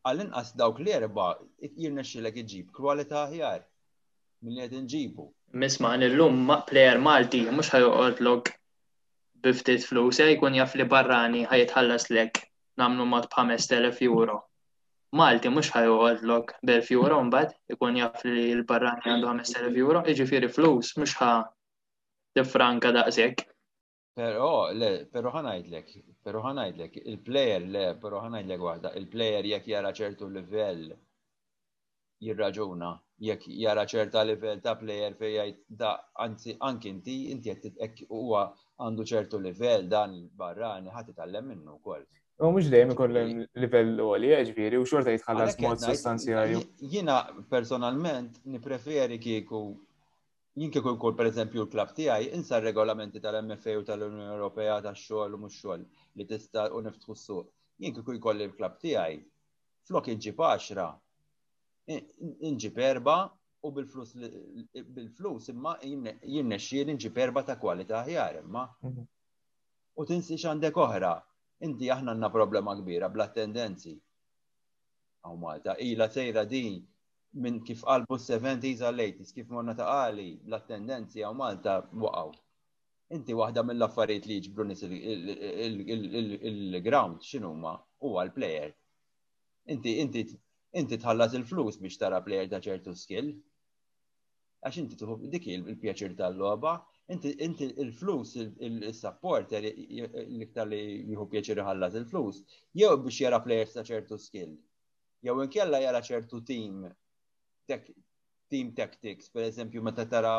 Għallin 0.02 0.32
inqas 0.32 0.52
dawk 0.58 0.82
l-erba 0.82 1.30
jirnexxilek 1.62 2.42
iġib 2.42 2.74
kwalità 2.74 3.28
ħjar 3.32 3.62
minn 4.42 4.58
li 4.58 4.66
qed 4.66 4.76
inġibu. 4.82 5.28
Misman 5.52 6.02
illum 6.02 6.46
lum 6.46 6.62
plejer 6.68 6.98
Malti 7.02 7.40
mhux 7.50 7.72
ħajoqgħodlok 7.74 8.50
bi 9.46 9.52
ftit 9.60 9.82
flus 9.90 10.20
jkun 10.22 10.54
jaf 10.58 10.76
li 10.78 10.84
barrani 10.92 11.40
ħajtħallas 11.50 12.06
lek 12.14 12.38
nagħmlu 12.82 13.06
mat 13.14 13.26
b'5000 13.32 14.04
euro. 14.10 14.36
Malti 15.20 15.50
mhux 15.50 15.72
ħajoqgħodlok 15.74 16.54
bel 16.70 16.84
euro 16.98 17.18
mbad, 17.26 17.56
ikun 17.74 17.98
jaf 17.98 18.22
li 18.30 18.44
l-barrani 18.60 19.10
għandu 19.10 19.30
5000 19.32 19.82
euro, 19.82 20.04
jiġifieri 20.06 20.52
flus 20.54 20.94
mhux 21.00 21.18
ħa 21.18 21.32
tifranka 22.38 22.94
daqshekk. 23.00 23.46
Però 24.20 24.52
le, 24.70 24.92
però 25.10 25.34
ħanajdlek, 25.34 25.90
però 26.28 26.44
ħanajdlek, 26.46 27.02
il 27.10 27.18
player 27.26 27.66
le, 27.74 27.86
però 28.04 28.22
ħanajdlek 28.28 28.66
waħda, 28.70 28.94
il-plejer 29.02 29.50
jekk 29.56 29.74
jara 29.74 29.90
ċertu 30.02 30.30
livell 30.30 30.92
jirraġuna 32.24 32.88
jekk 33.26 33.44
jara 33.62 33.82
ċerta 33.92 34.22
livell 34.28 34.60
ta' 34.64 34.74
plejer 34.80 35.14
fej 35.20 35.54
da 35.82 35.92
anzi 36.24 36.54
anki 36.68 36.88
inti 36.92 37.14
inti 37.32 37.54
qed 37.62 38.06
huwa 38.12 38.42
għandu 38.80 39.06
ċertu 39.12 39.40
livell 39.44 39.88
dan 39.92 40.16
barrani 40.42 40.92
ħadd 40.92 41.14
itgħallem 41.14 41.48
minnu 41.52 41.78
wkoll. 41.78 42.04
U 42.40 42.48
mhux 42.52 42.70
dejjem 42.72 42.92
ikollem 42.94 43.42
livell 43.62 44.00
għoli 44.04 44.30
eh, 44.34 44.42
ġifieri 44.50 44.78
u 44.80 44.84
xorta 44.88 45.12
jitħallas 45.12 45.58
mod 45.60 45.82
sostanzjali. 45.84 46.60
Jiena 46.94 47.18
personalment 47.52 48.38
nippreferi 48.48 49.18
kieku 49.20 49.60
jien 50.60 50.70
kieku 50.72 50.94
jkun 50.96 51.16
pereżempju 51.16 51.66
l-klab 51.66 51.92
tiegħi 51.96 52.30
insa 52.36 52.60
regolamenti 52.64 53.20
tal-MFA 53.24 53.76
u 53.80 53.84
tal-Unjoni 53.90 54.32
Ewropea 54.34 54.80
tax-xogħol 54.88 55.36
u 55.36 55.42
mhux 55.44 55.60
xogħol 55.60 55.84
li 56.20 56.28
tista' 56.32 56.68
u 56.76 56.80
niftħu 56.88 57.16
s-suq. 57.16 57.52
Jien 57.80 57.96
kieku 57.96 58.16
jkolli 58.16 58.48
l-klab 58.48 58.80
tiegħi 58.84 59.20
flok 59.88 60.10
inġib 60.16 60.40
10 60.40 60.82
inġib 61.98 62.78
erba 62.88 63.14
u 63.66 63.68
bil-flus 63.76 64.10
bil-flus 64.96 65.44
imma 65.52 65.72
jinnexxir 66.34 66.84
inġib 66.94 67.16
erba 67.24 67.40
ta' 67.48 67.56
kwalità 67.64 67.94
aħjar 68.04 68.34
imma. 68.42 68.64
Mhm. 68.88 69.02
U 69.98 70.00
tinsi 70.10 70.32
x'għandek 70.38 70.76
oħra, 70.86 71.14
inti 71.66 71.86
aħna 71.94 72.08
għandna 72.14 72.30
problema 72.36 72.72
kbira 72.78 73.06
bla 73.16 73.26
tendenzi. 73.40 73.94
Aw 75.28 75.34
Malta, 75.36 75.74
ila 75.92 76.06
sejra 76.08 76.44
din 76.48 76.78
minn 77.44 77.58
kif 77.64 77.82
qalbu 77.84 78.16
70s 78.18 78.80
għal 78.86 79.00
80s 79.04 79.32
kif 79.36 79.48
morna 79.52 79.74
ta' 79.76 79.86
għali 80.04 80.28
bla 80.46 80.60
tendenzi 80.72 81.22
aw 81.26 81.34
Malta 81.42 81.80
waqaw. 81.92 82.32
Inti 83.14 83.32
waħda 83.34 83.62
mill-affarijiet 83.66 84.26
li 84.30 84.40
jġbru 84.44 84.64
nis 84.70 84.82
il-ground 84.86 87.20
x'inhuma 87.26 87.74
huwa 88.02 88.24
l-plejer. 88.24 88.72
Inti 89.74 89.98
inti 90.02 90.24
inti 90.78 90.96
tħallas 91.02 91.32
il-flus 91.38 91.78
biex 91.82 91.98
tara 91.98 92.20
plejer 92.22 92.50
ta' 92.50 92.60
ċertu 92.62 92.92
skill. 92.94 93.30
Għax 94.62 94.78
inti 94.82 94.98
tħu 95.00 95.16
dik 95.32 95.46
il-pjaċir 95.56 96.14
tal-logħba, 96.18 96.74
inti 97.16 97.68
il-flus, 97.82 98.36
il-supporter 98.66 99.64
l-iktar 99.70 100.68
li 100.70 100.80
jieħu 101.10 101.26
pjaċir 101.32 101.62
ħallas 101.66 101.96
il-flus, 102.02 102.42
jew 102.78 102.92
biex 103.06 103.22
jara 103.24 103.40
plejers 103.44 103.74
ta' 103.78 103.86
ċertu 103.92 104.18
skill. 104.22 104.54
Jew 105.24 105.42
inkella 105.46 105.82
jara 105.84 106.02
ċertu 106.06 106.42
team 106.44 106.86
team 108.50 108.72
tactics, 108.74 109.28
per 109.30 109.44
eżempju, 109.46 109.82
meta 109.86 110.02
tara 110.10 110.30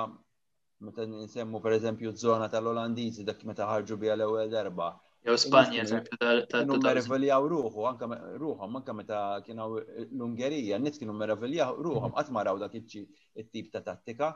meta 0.84 1.04
nsemmu 1.08 1.62
per 1.64 1.78
eżempju 1.78 2.12
zona 2.18 2.50
tal-Olandizi 2.52 3.24
dak 3.24 3.44
meta 3.48 3.64
ħarġu 3.70 3.96
bija 4.02 4.18
l-ewwel 4.18 4.50
darba, 4.52 4.90
Jew 5.26 5.38
Spanja, 5.38 5.84
eżempju, 5.84 6.78
meraviljaw 6.82 7.44
ruħu, 7.54 7.84
anka 7.90 8.08
ruħom, 8.44 8.78
anka 8.80 8.94
meta 9.00 9.18
kienu 9.46 9.68
l-Ungerija, 9.82 10.80
nit 10.82 10.98
kienu 10.98 11.14
meraviljaw 11.18 11.76
ruħom, 11.88 12.16
qatt 12.16 12.32
ma 12.34 12.46
raw 12.48 12.58
dak 12.64 12.74
it-tip 12.80 13.70
ta' 13.76 13.84
tattika. 13.90 14.32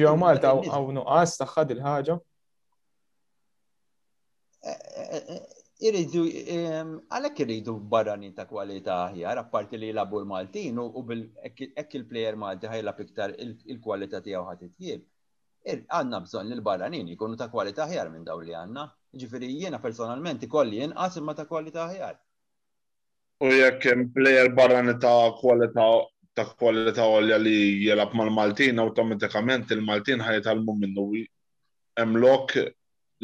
Ġew 0.00 0.12
Malta 0.20 0.52
hawn 0.74 0.98
nuqas 1.00 1.38
taħħad 1.40 1.72
il-ħaġa. 1.78 2.18
Eh, 4.68 4.80
eh, 4.98 5.32
eh, 5.32 5.66
iridu, 5.88 6.24
ehm, 6.28 6.94
għalhekk 7.08 7.44
iridu 7.46 7.78
barranin 7.94 8.36
ta' 8.36 8.44
kwalità 8.50 8.98
aħjar, 9.06 9.40
apparti 9.46 9.78
li 9.80 9.94
jilabu 9.94 10.20
l-Maltin 10.26 10.82
u 10.84 11.04
bil-ekk 11.08 12.00
il-plejer 12.02 12.36
Malti 12.36 12.68
ħajla 12.68 12.96
iktar 13.06 13.32
il-kwalità 13.46 14.20
tiegħu 14.20 14.44
ħatit 14.52 14.76
jib 14.90 15.08
għanna 15.66 16.20
bżon 16.26 16.46
li 16.48 16.54
l-barranin 16.56 17.08
jikunu 17.12 17.36
ta' 17.36 17.48
kwalità 17.50 17.86
ħjar 17.90 18.10
minn 18.12 18.24
daw 18.24 18.40
li 18.40 18.54
għanna. 18.54 18.84
Ġifiri 19.18 19.48
jiena 19.50 19.80
personalment 19.82 20.42
ikolli 20.44 20.82
inqas 20.84 21.16
imma 21.18 21.34
ta' 21.34 21.46
kwalità 21.48 21.88
ħjar. 21.90 22.16
U 23.42 23.50
jekk 23.52 24.06
plejer 24.14 24.52
barrani 24.54 24.94
ta' 25.00 25.32
kwalità 25.40 25.88
ta' 26.38 26.46
kwalità 26.54 27.06
għolja 27.10 27.38
li 27.42 27.56
jelab 27.88 28.14
mal-Maltin, 28.14 28.78
automatikament 28.78 29.70
il-Maltin 29.74 30.22
ħajtalmu 30.22 30.74
minnu 30.78 31.08
emlok 31.98 32.54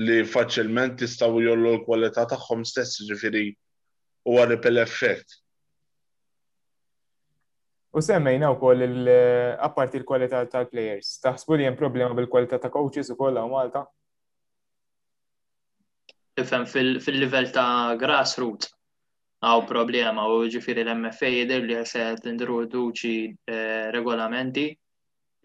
li 0.02 0.22
faċilment 0.26 0.98
jistaw 1.04 1.38
jollu 1.38 1.76
l-kwalità 1.76 2.26
tagħhom 2.32 2.64
stess 2.66 3.04
ġifiri 3.06 3.46
u 4.26 4.40
għarri 4.40 4.58
pel-effett. 4.58 5.43
U 7.94 8.00
semmejna 8.00 8.50
u 8.50 8.58
koll 8.58 8.82
eh, 9.06 9.54
apparti 9.62 10.00
l-kwalità 10.00 10.40
tal-players. 10.50 11.12
Taħsbu 11.22 11.56
li 11.60 11.66
jem 11.68 11.76
problema 11.78 12.16
bil-kwalità 12.18 12.58
ta' 12.58 12.68
coaches 12.74 13.12
u 13.12 13.16
kolla 13.20 13.44
u 13.46 13.52
Malta? 13.52 13.84
Tifem 16.34 16.64
fil-level 16.66 17.52
ta' 17.54 17.94
grassroots 18.00 18.72
għaw 19.46 19.62
problema 19.70 20.24
u 20.26 20.40
ġifiri 20.50 20.82
l-MFA 20.88 21.30
jider 21.36 21.62
li 21.68 21.76
għased 21.84 22.26
introduċi 22.32 23.12
eh, 23.54 23.92
regolamenti 23.94 24.66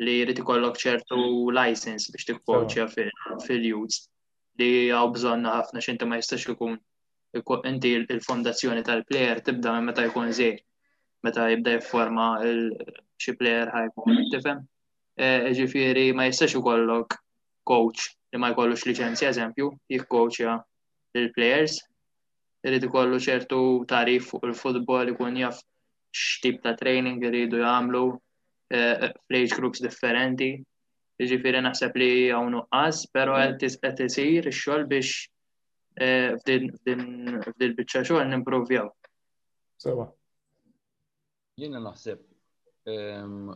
li 0.08 0.16
jrid 0.24 0.42
ikollok 0.42 0.80
ċertu 0.82 1.20
license 1.54 2.10
biex 2.16 2.32
tikkoċja 2.32 2.88
fil-youth 2.96 4.02
li 4.64 4.72
għaw 4.90 5.14
bżonna 5.20 5.54
ħafna 5.60 5.86
xinti 5.86 6.10
ma 6.10 6.18
jistax 6.24 6.50
ikun 6.56 6.74
inti 7.76 7.94
il-fondazzjoni 8.02 8.82
tal-player 8.90 9.44
tibda 9.46 9.76
minn 9.78 9.92
meta 9.92 10.08
jkun 10.10 10.34
zejr 10.40 10.58
meta 11.24 11.48
jibda 11.52 11.72
jifforma 11.78 12.28
xi 13.24 13.34
plejer 13.40 13.72
ħajkun 13.74 14.20
tifhem. 14.34 14.62
E, 15.20 15.26
e, 15.26 15.52
Ġifieri 15.58 16.06
ma 16.16 16.28
jistax 16.30 16.56
ikollok 16.60 17.18
coach 17.68 18.06
li 18.34 18.40
ma 18.40 18.52
jkollux 18.54 18.86
liċenzja 18.88 19.32
eżempju, 19.34 19.68
jikkoċja 19.92 20.54
il-plejers, 21.20 21.80
irid 22.70 22.86
ikollu 22.88 23.20
ċertu 23.26 23.60
tarif 23.90 24.30
fuq 24.32 24.46
il-futbol 24.52 25.12
ikun 25.14 25.40
jaf 25.42 25.60
x'tip 26.16 26.62
ta' 26.64 26.76
training 26.80 27.26
iridu 27.28 27.60
jagħmlu 27.64 28.04
e, 28.16 29.10
f'age 29.28 29.58
groups 29.60 29.84
differenti. 29.84 30.52
Ġifieri 31.20 31.60
naħseb 31.66 31.98
li 32.00 32.10
hawn 32.32 32.54
nuqqas, 32.56 33.04
però 33.12 33.34
mm. 33.36 33.58
qed 33.84 34.06
isir 34.08 34.48
ix-xogħol 34.54 34.86
biex 34.88 35.28
f'din 36.00 36.70
biċċa 36.88 38.06
xogħol 38.08 38.30
nimprovjaw. 38.32 38.88
Sewa. 39.84 40.08
Jiena 41.60 41.80
naħseb 41.84 42.92
ehm, 42.94 43.50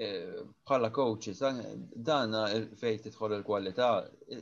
e, 0.00 0.08
bħala 0.66 0.90
coaches, 0.96 1.42
dan 2.08 2.36
fej 2.82 2.98
tidħol 3.06 3.36
il-kwalità, 3.38 3.88
e, 4.32 4.40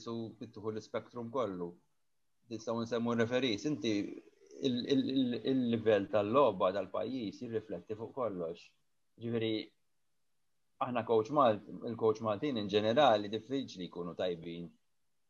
isu 0.00 0.14
tidħol 0.42 0.76
l-spektrum 0.76 1.30
kollu. 1.38 1.68
Nistaw 2.50 2.80
nsemmu 2.82 3.14
referis, 3.20 3.68
inti 3.68 3.94
il-level 4.66 6.08
tal-loba 6.12 6.72
tal-pajis 6.76 7.42
jirrifletti 7.44 7.94
fuq 7.98 8.12
kollox. 8.16 8.64
Ġifiri, 9.22 9.52
aħna 10.86 11.02
coach 11.06 11.30
Malt, 11.36 11.66
il-coach 11.92 12.24
Maltin 12.26 12.58
in 12.62 12.70
ġenerali 12.72 13.30
diffiċli 13.30 13.86
jkunu 13.88 14.14
tajbin 14.18 14.66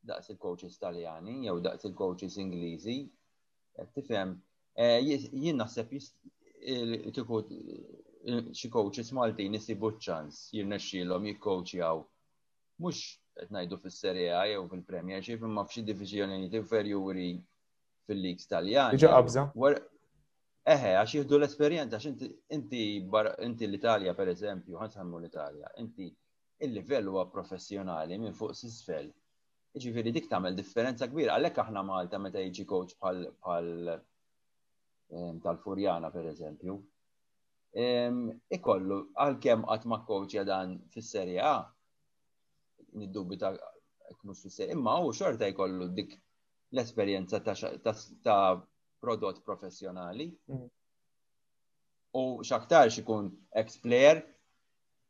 daqs 0.09 0.31
il-coaches 0.33 0.77
taljani 0.81 1.41
jew 1.49 1.59
daqs 1.65 1.89
il-coaches 1.91 2.39
Ingliżi, 2.41 3.01
tifhem 3.97 4.37
Eh, 4.79 5.03
jien 5.03 5.57
naħseb 5.59 5.91
xi 8.61 8.69
coaches 8.75 9.09
Maltin 9.19 9.57
isibu 9.59 9.89
ċans 10.05 10.37
jirnexxielhom 10.55 11.25
jikkoċjaw. 11.33 12.03
Mhux 12.85 13.01
qed 13.41 13.55
ngħidu 13.57 13.79
fis-Serie 13.87 14.29
A 14.39 14.45
jew 14.47 14.65
fil 14.71 14.85
xi 14.87 15.35
imma 15.41 15.65
f'xi 15.67 15.83
diviżjonijiet 15.89 16.55
inferjuri 16.61 17.27
fil-leagues 18.07 18.47
Taljani. 18.53 18.99
qabża. 19.03 19.49
Eħe, 20.69 20.91
għax 21.01 21.13
jihdu 21.17 21.37
l 21.41 21.47
esperjenza 21.49 21.97
għax 21.99 22.31
inti 22.55 22.83
inti 23.51 23.67
l-Italja 23.73 24.15
per 24.21 24.29
eżempju, 24.37 24.79
sammu 24.95 25.19
l-Italja, 25.19 25.73
inti 25.83 26.07
il-livell 26.69 27.09
huwa 27.17 27.25
professjonali 27.33 28.19
minn 28.23 28.35
fuq 28.43 28.55
s-sfel. 28.55 29.11
Ġifiri 29.75 30.13
dik 30.21 30.29
tagħmel 30.31 30.55
differenza 30.63 31.09
kbira, 31.11 31.35
għalhekk 31.41 31.65
aħna 31.67 31.83
Malta 31.91 32.19
meta 32.29 32.39
jiġi 32.47 32.67
coach 32.75 32.95
bħal 33.01 33.99
Ehm, 35.09 35.41
tal-Furjana 35.41 36.11
per 36.15 36.27
eżempju. 36.29 36.75
Ehm, 37.81 38.19
ikollu, 38.53 38.99
għal-kem 39.25 39.63
għatma 39.75 39.99
koċja 40.11 40.43
dan 40.45 40.75
fis-serja 40.97 41.45
A, 41.51 41.55
niddubi 43.01 43.39
ta' 43.41 43.53
kmux 44.21 44.43
fil 44.43 44.53
serja 44.53 44.77
imma 44.77 44.97
u 45.05 45.13
xorta 45.17 45.49
jkollu 45.53 45.89
dik 45.97 46.13
l-esperienza 46.73 47.41
ta' 47.41 48.65
prodott 49.01 49.41
professjonali. 49.45 50.29
Mm. 50.49 50.69
U 52.21 52.25
xaktar 52.49 52.93
xikun 52.93 53.31
ex-player, 53.63 54.21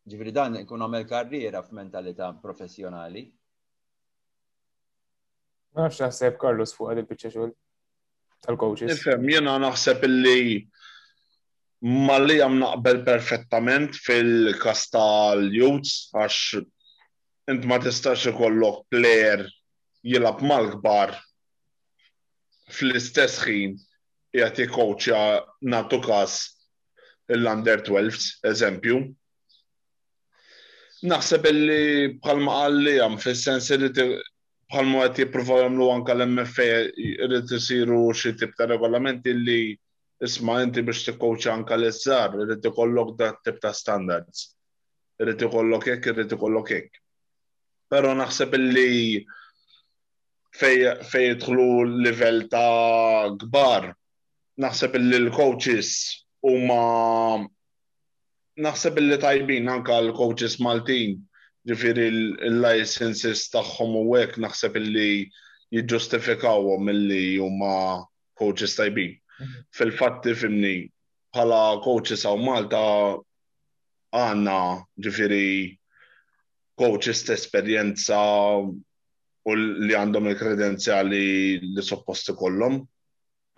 ġifri 0.08 0.32
dan 0.32 0.60
ikun 0.62 0.82
għamel 0.86 1.06
karriera 1.10 1.62
f'mentalità 1.66 2.30
professjonali. 2.42 3.24
Ma 5.74 5.88
nafx 5.88 6.00
naħseb 6.04 6.38
Carlos 6.42 6.72
fuq 6.74 6.90
għad 6.94 7.02
il-bicċa 7.04 7.48
tal-coaches. 8.44 8.90
Nifem, 8.92 9.24
jiena 9.30 9.54
naħseb 9.62 10.04
illi 10.06 10.58
malli 11.86 12.38
għam 12.42 12.56
naqbel 12.62 13.02
perfettament 13.06 13.96
fil 14.02 14.52
kasta 14.62 14.98
tal 14.98 15.44
juts 15.54 16.08
għax 16.18 16.62
int 17.54 17.68
ma 17.70 17.78
tistax 17.82 18.26
ikollok 18.32 18.80
plejer 18.92 19.44
jilab 20.04 20.42
mal-kbar 20.44 21.14
fl-istess 22.74 23.38
ħin 23.46 23.76
jgħati 24.34 24.66
koċja 24.74 25.22
natu 25.74 26.02
kas 26.04 26.34
l-under 27.32 27.80
12s, 27.86 28.32
eżempju. 28.48 28.98
Naħseb 31.08 31.46
illi 31.48 31.82
bħalma 32.20 32.54
għalli 32.64 32.94
għam 33.00 33.16
fil 33.22 33.36
sensi 33.38 33.78
li 33.80 33.92
bħalmu 34.72 34.98
għet 35.02 35.18
jipruvaw 35.22 35.60
jamlu 35.64 35.86
anka 35.92 36.14
l-MFA 36.14 36.80
irrit 37.02 37.52
jisiru 37.52 38.00
xie 38.12 38.34
tip 38.36 38.50
ta' 38.56 38.66
regolamenti 38.68 39.32
li 39.36 39.60
isma 40.26 40.58
inti 40.62 40.82
biex 40.84 41.06
t-koċa 41.06 41.54
anka 41.54 41.76
l-izzar, 41.78 42.34
irrit 42.42 42.64
ikollok 42.68 43.14
da' 43.20 43.32
tip 43.46 43.60
ta' 43.62 43.72
standards, 43.78 44.42
irrit 45.22 45.44
ikollok 45.46 45.86
jek, 45.92 46.08
irrit 46.12 46.34
ikollok 46.36 46.72
jek. 46.74 47.00
Pero 47.88 48.12
naħseb 48.18 48.56
li 48.60 49.24
fej, 50.58 50.82
l 50.84 52.00
level 52.04 52.42
ta' 52.52 53.32
gbar, 53.40 53.88
naħseb 54.60 54.98
li 55.00 55.22
l-coaches 55.22 55.94
u 56.44 56.56
ma 56.66 56.82
naħseb 58.58 58.96
li 59.00 59.16
tajbin 59.22 59.68
anka 59.78 59.96
l-coaches 60.02 60.58
Maltin 60.60 61.16
ġifiri 61.68 62.04
l-licenses 62.50 63.40
tagħhom 63.52 63.96
u 64.00 64.04
hekk 64.18 64.40
naħseb 64.44 64.78
illi 64.80 65.08
jiġġustifikawhom 65.76 66.86
milli 66.88 67.24
huma 67.44 67.72
coaches 68.42 68.76
tajbin. 68.78 69.10
Mhm. 69.42 69.60
Fil-fatti 69.78 70.34
fimni 70.40 70.74
bħala 71.34 71.82
coaches 71.86 72.24
għaw 72.24 72.38
Malta 72.46 72.82
għanna 74.22 74.60
ġifiri 75.08 75.44
coaches 76.80 77.22
t-esperienza 77.28 78.20
u 79.48 79.54
li 79.58 79.94
għandhom 79.98 80.30
il-kredenzjali 80.32 81.24
li 81.74 81.82
supposti 81.90 82.32
kollom. 82.36 82.80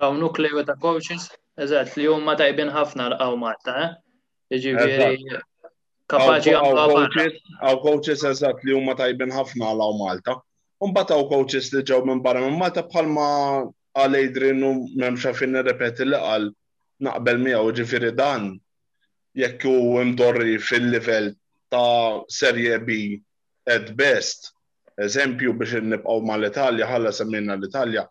Għaw 0.01 0.19
nukleju 0.25 0.65
ta' 0.71 0.75
coaches, 0.83 1.29
eżat, 1.61 1.95
li 2.01 2.07
huma 2.11 2.35
tajbin 2.41 2.71
ħafna 2.75 3.13
għaw 3.21 3.39
Malta, 3.47 3.79
eh? 3.85 5.37
kapaċi 6.11 6.55
Għaw 6.55 7.83
coaches 7.85 8.23
eżat 8.31 8.63
li 8.67 8.75
huma 8.75 8.95
tajbin 8.99 9.33
ħafna 9.35 9.69
għal 9.75 9.95
Malta. 9.99 10.35
Unbat 10.83 11.13
għaw 11.13 11.27
coaches 11.31 11.69
li 11.75 11.83
ġew 11.91 12.01
minn 12.09 12.23
barra 12.25 12.43
minn 12.47 12.57
Malta 12.59 12.83
bħalma 12.91 13.29
għal 14.03 14.17
Adrian 14.25 14.63
u 14.67 14.73
memxa 14.99 15.33
fin 15.37 15.55
repeti 15.67 16.07
li 16.09 16.19
għal 16.19 16.49
naqbel 17.07 17.41
miegħu 17.47 17.71
ġifiri 17.81 18.11
dan 18.19 18.49
jekk 19.39 19.67
hu 19.71 20.01
mdorri 20.11 20.57
fil-livell 20.61 21.31
ta' 21.71 22.25
Serje 22.29 22.79
B 22.87 22.97
at 23.71 23.93
best. 24.01 24.51
Eżempju 25.01 25.55
biex 25.61 25.79
nibqgħu 25.95 26.27
mal-Italja 26.31 26.89
ħalla 26.91 27.13
semmina 27.21 27.57
l-Italja 27.61 28.05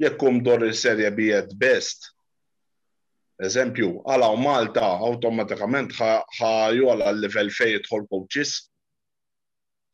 jekk 0.00 0.22
hu 0.28 0.36
mdorri 0.38 0.72
Serje 0.84 1.10
B 1.18 1.32
at 1.42 1.56
best 1.60 2.12
Eżempju, 3.40 3.86
għalaw 4.12 4.34
Malta 4.44 4.82
automatikament 5.10 5.94
ħajola 5.98 7.06
l-level 7.14 7.48
fej 7.58 7.78
tħol 7.86 8.02
coaches. 8.10 8.50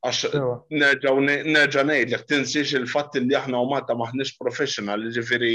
Għax 0.03 0.33
nerġa' 0.73 1.85
li 1.87 2.01
tinsiex 2.33 2.75
il-fatt 2.81 3.21
li 3.23 3.39
aħna 3.39 3.61
u 3.63 3.69
Malta 3.71 3.95
maħniex 4.01 4.35
professional, 4.41 5.07
ġifieri 5.15 5.53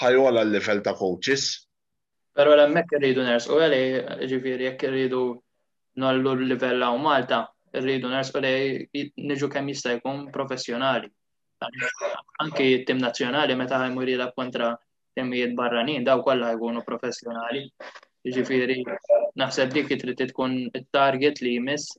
ħajola 0.00 0.46
l-level 0.46 0.80
ta' 0.88 0.96
coaches. 1.02 1.46
Però 2.32 2.54
l-hemmhekk 2.56 2.96
irridu 3.02 3.28
nersqu 3.28 3.60
għalli 3.60 4.24
ġifiri 4.32 4.70
jekk 4.70 4.88
rridu 4.94 5.22
nollu 6.00 6.32
l-livell 6.38 6.88
u 6.94 7.00
Malta, 7.04 7.42
rridu 7.76 8.08
ners 8.08 8.32
u 8.32 8.40
niġu 8.40 9.52
kemm 9.52 9.68
jista' 9.76 9.98
jkun 9.98 10.30
professjonali. 10.32 11.10
Anki 12.46 12.72
tim 12.88 13.04
nazzjonali 13.04 13.52
meta 13.62 13.76
ħajmu 13.84 14.08
kontra 14.34 14.78
temmijiet 15.20 15.54
barranin, 15.58 16.04
daw 16.06 16.22
kollha 16.24 16.52
jkunu 16.56 16.82
professjonali. 16.86 17.66
Ġifiri, 18.30 18.82
naħseb 19.40 19.70
dik 19.72 19.94
trid 20.00 20.18
tkun 20.32 20.58
it-target 20.76 21.38
li 21.44 21.54
jmiss 21.56 21.94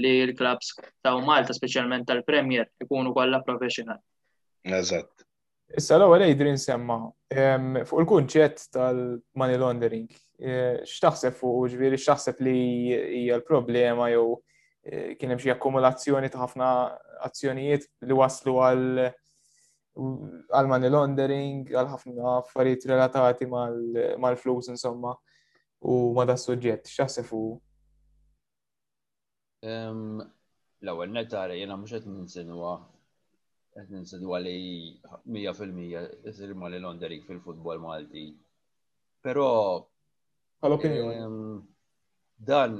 li 0.00 0.12
l-klabs 0.30 0.70
ta' 1.04 1.12
Malta, 1.24 1.52
speċjalment 1.56 2.06
tal-Premier, 2.08 2.66
ikunu 2.84 3.12
kollha 3.16 3.40
professjonali. 3.44 4.00
Eżatt. 4.80 5.24
Issa 5.76 5.96
l-ewwel 5.98 6.22
Adrian 6.28 6.58
semma 6.62 6.96
fuq 7.34 8.02
il-kunċett 8.04 8.68
tal-money 8.76 9.58
laundering. 9.60 10.06
E, 10.38 10.82
x'taħseb 10.86 11.36
fuq 11.38 11.70
ġifieri 11.72 11.98
x'taħseb 12.00 12.40
li 12.46 12.56
hija 13.22 13.38
l-problema 13.40 14.08
jew 14.12 14.36
e, 14.84 15.16
kien 15.18 15.32
hemm 15.32 15.40
xi 15.42 15.52
akkumulazzjoni 15.56 16.28
ta' 16.30 16.42
ħafna 16.44 16.70
azzjonijiet 17.30 17.88
li 18.06 18.18
waslu 18.20 18.58
għal 18.62 19.06
għal 19.96 20.68
money 20.68 20.90
laundering, 20.92 21.68
għal 21.72 21.88
ħafna 21.94 22.32
affarijiet 22.42 22.84
relatati 22.90 23.46
mal-flus 23.48 24.68
insomma 24.74 25.14
u 25.88 25.96
ma 26.16 26.26
da 26.28 26.36
suġġett, 26.40 26.90
x'aħseb 26.92 27.30
u? 27.36 27.42
L-ewwel 29.66 31.14
netari 31.16 31.60
jiena 31.62 31.78
mhux 31.80 31.96
qed 31.96 32.10
ninsinwa 32.12 32.74
qed 33.76 33.92
ninsinwa 33.94 34.38
li 34.44 34.56
100% 35.06 36.28
isir 36.32 36.52
money 36.54 36.80
laundering 36.82 37.24
fil-futbol 37.26 37.80
Malti. 37.82 38.28
Però 39.20 39.48
dan 42.46 42.76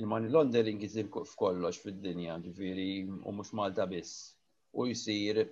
il-money 0.00 0.28
laundering 0.32 0.80
jisir 0.80 1.08
f'kollox 1.08 1.80
fid-dinja, 1.82 2.36
ġifieri 2.44 2.90
u 3.08 3.32
mhux 3.34 3.52
Malta 3.56 3.84
biss. 3.88 4.14
U 4.72 4.86
jsir 4.88 5.42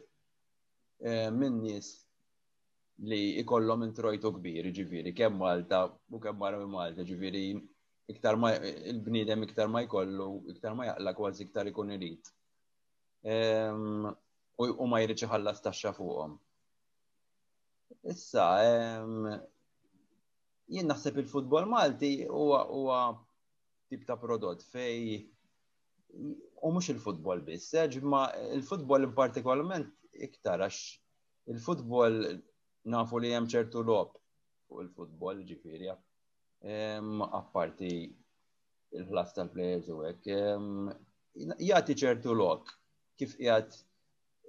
Eh, 1.00 1.30
minn 1.32 1.54
nies 1.64 1.86
li 3.10 3.18
ikollhom 3.40 3.84
introjtu 3.86 4.30
kbir, 4.36 4.66
ġiviri, 4.76 5.14
kemm 5.16 5.38
Malta 5.40 5.78
u 6.12 6.18
kemm 6.20 6.40
barra 6.42 6.58
minn 6.60 6.68
Malta, 6.74 7.06
ġiviri, 7.08 7.44
iktar 8.12 8.36
ma 8.42 8.50
il-bniedem 8.58 9.46
iktar 9.46 9.70
ma 9.72 9.80
jkollu, 9.86 10.26
iktar 10.52 10.74
ma 10.76 10.90
jaqla 10.90 11.14
kważi 11.16 11.46
iktar 11.46 11.70
ikun 11.70 11.94
irrit. 11.96 12.28
Ehm, 13.32 14.10
u 14.60 14.86
ma 14.92 15.00
jirriċi 15.00 15.28
ħalla 15.32 15.54
taxxa 15.64 15.94
fuqhom. 15.96 16.34
Issa, 18.12 18.44
ehm, 18.66 19.30
jien 20.76 20.92
naħseb 20.92 21.22
il-futbol 21.22 21.64
Malti 21.78 22.12
huwa 22.28 23.00
tip 23.88 24.04
ta' 24.04 24.18
prodott 24.20 24.60
fej 24.68 25.22
u 26.12 26.74
mhux 26.76 26.92
il-futbol 26.92 27.40
biss, 27.48 27.72
eh, 27.74 27.88
ma 28.02 28.26
il-futbol 28.52 29.08
partikolament 29.14 29.88
iktar 30.18 30.62
għax 30.64 31.52
il-futbol 31.52 32.16
nafu 32.94 33.20
li 33.20 33.30
hemm 33.34 33.48
ċertu 33.52 33.82
lob 33.86 34.16
fuq 34.66 34.82
il-futbol 34.84 35.42
ġifiri 35.46 35.90
apparti 37.26 37.90
il-ħlas 38.08 39.36
tal-plejers 39.36 39.90
u 39.94 40.00
hekk 40.08 40.38
jagħti 41.68 41.96
ċertu 42.02 42.34
lob 42.34 42.66
kif 43.20 43.36
qiegħed 43.38 43.72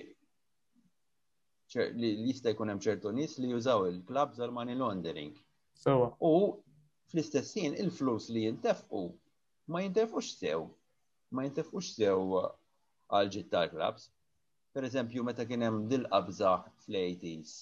li 1.71 2.09
jista' 2.29 2.51
jkun 2.51 2.73
hemm 2.73 2.83
ċertu 2.87 3.13
nies 3.19 3.37
li 3.43 3.51
jużaw 3.53 3.87
il-klab 3.91 4.33
żar 4.35 4.51
money 4.51 4.75
laundering. 4.75 5.37
U 6.31 6.39
fl-istessin 7.13 7.77
il-flus 7.79 8.27
li 8.35 8.43
jintefqu 8.49 9.05
ma 9.71 9.85
jintefqux 9.85 10.33
sew 10.41 10.67
ma 11.35 11.43
jintefux 11.47 11.85
sew 11.97 12.39
għal 13.17 13.29
ġittar 13.35 13.69
klabs. 13.73 14.07
Per 14.77 14.87
eżempju, 14.89 15.25
meta 15.27 15.45
kien 15.51 15.63
hemm 15.67 15.85
dil-qabża 15.93 16.55
fl-80s 16.85 17.53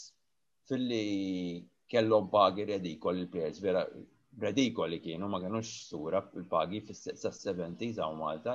fil-li 0.69 1.01
kellhom 1.93 2.29
pagi 2.33 2.67
redikol 2.69 3.17
il-players, 3.23 3.61
vera 3.65 3.83
redikoli 4.45 4.99
kienu, 5.05 5.29
ma 5.33 5.41
kienux 5.41 5.69
sura 5.91 6.21
il-pagi 6.41 6.83
fis-70s 6.91 7.97
għaw 8.01 8.19
Malta, 8.21 8.55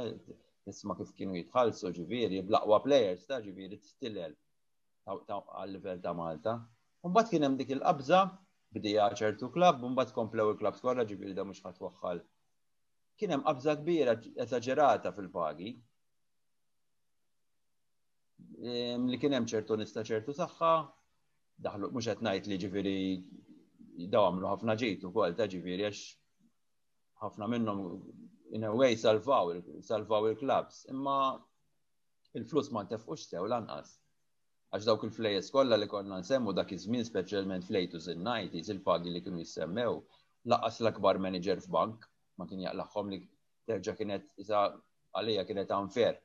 nisma 0.70 0.98
kif 1.00 1.14
kienu 1.18 1.38
jitħallsu 1.40 1.94
ġiviri, 1.98 2.44
blaqwa 2.50 2.78
players 2.86 3.26
ta' 3.30 3.40
t-stillel 3.46 4.36
għal 5.06 5.76
level 5.76 6.04
ta' 6.06 6.14
Malta. 6.22 6.58
Mbagħad 7.06 7.32
kien 7.34 7.46
hemm 7.48 7.58
dik 7.62 7.74
il-qabża 7.78 8.22
bdija 8.78 9.10
ċertu 9.20 9.50
klabb, 9.58 9.82
mbagħad 9.94 10.14
komplew 10.20 10.54
il 10.54 10.62
klab 10.62 10.78
skorra 10.80 11.08
ġiviri 11.10 11.34
da 11.38 11.46
mhux 11.50 11.66
ħadd 11.68 12.26
kien 13.22 13.34
hemm 13.36 13.44
qabża 13.48 13.74
kbira 13.82 14.14
eżaġerata 14.46 15.12
fil-pagi. 15.18 15.72
Li 19.12 19.20
kien 19.24 19.36
hemm 19.38 19.50
ċertu 19.54 19.78
nista 19.82 20.04
ċertu 20.10 20.36
saħħa, 20.40 20.72
daħlu 21.68 21.90
mhux 21.94 22.10
qed 22.12 22.26
ngħid 22.28 22.52
li 22.52 22.58
ġifieri 22.64 22.96
daw 24.16 24.26
għamlu 24.30 24.50
ħafna 24.54 24.78
ġiet 24.84 25.06
ukoll 25.12 25.36
ta' 25.42 25.48
ġifieri 25.56 25.88
għax 25.90 26.02
ħafna 27.24 27.50
minnhom 27.54 27.84
in 28.58 28.66
a 28.68 28.72
way 28.82 28.98
salvaw 29.04 29.52
salvaw 29.90 30.30
il-klabs, 30.32 30.82
imma 30.96 31.18
il-flus 32.40 32.72
ma 32.74 32.84
ntefqux 32.88 33.28
sew 33.30 33.46
lanqas. 33.54 33.94
Għax 34.74 34.88
dawk 34.90 35.06
il-flejes 35.10 35.52
kollha 35.54 35.78
li 35.78 35.86
konna 35.92 36.18
nsemmu 36.24 36.56
dak 36.58 36.74
iż-żmien 36.80 37.06
speċjalment 37.14 37.68
flejtu 37.70 38.00
in 38.16 38.26
90 38.26 38.74
il-pagi 38.74 39.14
li 39.14 39.22
kienu 39.26 39.44
jissemmew 39.46 40.00
laqqas 40.56 40.80
l-akbar 40.82 41.22
manager 41.28 41.62
f'bank 41.62 42.10
ma 42.40 42.48
kien 42.50 42.62
jaqlaħħom 42.66 43.12
li 43.14 43.20
terġa 43.70 43.94
kienet 43.98 44.32
isa 44.44 44.62
għalija 45.18 45.44
kienet 45.50 45.74
unfair. 45.78 46.18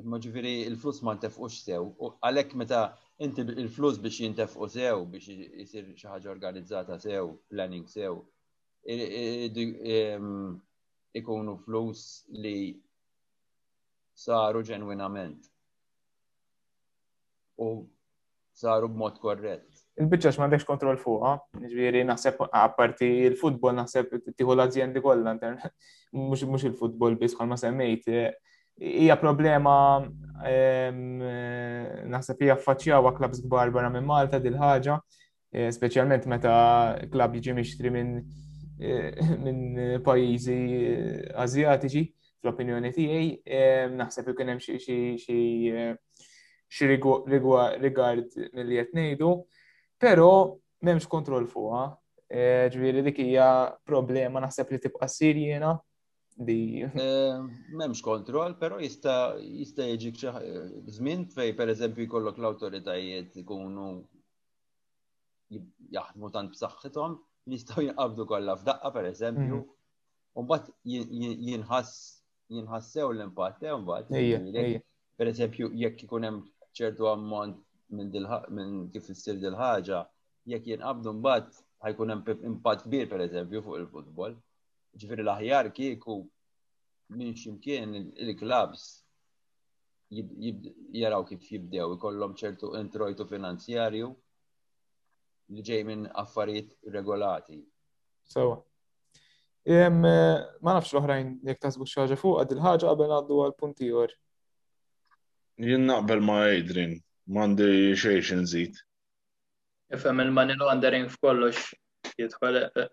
Imma 0.00 0.20
ġifiri 0.22 0.52
il-flus 0.68 1.00
ma 1.04 1.14
ntefqux 1.18 1.56
sew, 1.66 1.88
għalek 2.26 2.54
meta 2.60 2.82
inti 3.26 3.42
il-flus 3.56 3.98
biex 4.04 4.20
jintefqu 4.24 4.68
sew, 4.76 5.00
biex 5.12 5.30
jisir 5.34 5.88
xaħġa 5.98 6.30
organizzata 6.32 6.98
sew, 7.02 7.34
planning 7.52 7.88
sew, 7.90 8.20
ikunu 11.20 11.56
flus 11.64 12.04
li 12.44 12.56
saru 14.24 14.62
ġenwinament 14.68 15.48
u 17.66 17.70
saru 18.60 18.88
b'mod 18.94 19.18
korrett 19.20 19.69
il 19.98 20.06
ma 20.08 20.44
għandekx 20.44 20.64
kontrol 20.68 20.98
fuqha, 21.00 21.30
ġviri 21.70 22.04
naħseb 22.06 22.38
apparti 22.54 23.06
il-futbol 23.26 23.74
naħseb 23.80 24.20
tieħu 24.36 24.54
l-azjendi 24.54 25.00
kollha 25.02 25.34
mhux 26.12 26.44
mhux 26.46 26.64
il-futbol 26.70 27.16
biss 27.18 27.36
ma 27.44 27.56
semmejt. 27.58 28.06
Hija 28.80 29.16
problema 29.20 30.00
naħseb 32.08 32.42
hija 32.42 32.56
għu 32.56 33.16
klabs 33.18 33.42
kbar 33.44 33.70
barra 33.74 33.90
minn 33.92 34.06
Malta 34.08 34.38
dil 34.40 34.56
ħaġa, 34.56 34.96
eh, 35.52 35.70
speċjalment 35.74 36.26
meta 36.26 36.96
klab 37.10 37.34
jiġi 37.36 37.54
mixtri 37.58 37.90
minn 37.90 38.14
pajizi 38.80 39.98
eh, 39.98 40.00
pajjiżi 40.06 40.58
eh, 40.86 41.42
Azjatiċi 41.42 42.06
fl-opinjoni 42.40 42.90
tiegħi, 42.96 43.24
naħseb 44.00 44.28
ikun 44.32 44.48
hemm 44.48 44.60
xi 44.64 44.78
xie 44.80 45.40
xie 46.70 46.86
rigward 46.88 47.26
xie 47.28 47.90
xie 47.90 48.52
qed 48.56 48.96
ngħidu. 48.96 49.34
Pero 50.00 50.58
memx 50.80 51.04
kontroll 51.04 51.44
fuqha. 51.52 51.84
E, 52.30 52.42
Ġviri 52.72 53.02
dik 53.04 53.20
hija 53.20 53.46
problema 53.90 54.40
naħseb 54.46 54.72
li 54.72 54.78
tibqa' 54.86 55.08
sirjena 55.12 55.74
di. 56.48 56.56
E, 56.88 57.08
memx 57.76 58.00
kontroll, 58.06 58.54
pero 58.62 58.78
jista 58.80 59.18
jista 59.42 59.84
jiġik 59.84 60.22
żmien 60.96 61.26
fej 61.34 61.52
pereżempju 61.60 62.08
jkollok 62.08 62.40
l-awtoritajiet 62.40 63.36
ikunu 63.44 63.90
jaħdmu 65.98 66.30
tant 66.38 66.54
b'saħħithom 66.54 67.18
li 67.50 67.58
jistgħu 67.58 67.84
jinqabdu 67.90 68.26
kollha 68.32 68.56
f'daqqa 68.60 68.94
pereżempju. 68.96 69.60
Mhm. 69.60 69.68
U 70.40 70.46
mbagħad 70.46 70.70
jinħass 71.50 72.06
jinħassew 72.54 73.10
l-impatt 73.16 73.66
mbagħad. 73.68 74.78
Per 75.20 75.28
eżempju, 75.34 75.74
jekk 75.84 76.06
ikun 76.08 76.24
hemm 76.30 76.40
ċertu 76.78 77.10
ammont 77.12 77.58
minn 77.90 78.90
kif 78.92 79.08
issir 79.12 79.38
dil 79.40 79.56
ħaġa 79.58 80.00
jekk 80.50 80.66
jinqabdu 80.72 81.12
mbagħad 81.16 81.48
ħajkun 81.84 82.12
hemm 82.12 82.34
impatt 82.52 82.84
kbir 82.86 83.08
pereżempju 83.10 83.62
fuq 83.64 83.76
il-futbol. 83.80 84.34
Ġifieri 84.98 85.24
l-aħjar 85.24 85.70
kieku 85.74 86.16
minn 87.16 87.34
ximkien 87.38 87.94
il-klabs 88.20 88.84
jaraw 91.00 91.22
kif 91.28 91.44
jibdew 91.50 91.94
ikollhom 91.96 92.34
ċertu 92.38 92.72
introjtu 92.80 93.26
finanzjarju 93.30 94.10
li 95.54 95.66
ġej 95.68 95.84
minn 95.86 96.06
affarijiet 96.22 96.74
regolati. 96.96 97.58
Sewa. 98.26 98.54
Eh, 99.66 99.90
ma 99.90 100.74
nafx 100.78 100.92
l-oħrajn 100.94 101.34
jekk 101.48 101.62
tasbu 101.66 101.86
xi 101.88 102.02
ħaġa 102.04 102.18
fuq 102.22 102.38
għad 102.44 102.56
il-ħaġa 102.58 102.84
qabel 102.92 103.14
għaddu 103.18 103.42
għal 103.46 103.58
puntiħor. 103.64 104.18
Jien 105.60 105.84
naqbel 105.90 106.22
ma' 106.24 106.42
Adrian 106.54 106.94
mandi 107.28 107.92
xejx 107.96 108.32
nżid. 108.42 108.78
Ifhem 109.96 110.20
il-money 110.24 110.56
laundering 110.56 111.08
f'kollox 111.10 111.72
jidħol 112.20 112.56
eh, 112.62 112.68
eh, 112.80 112.88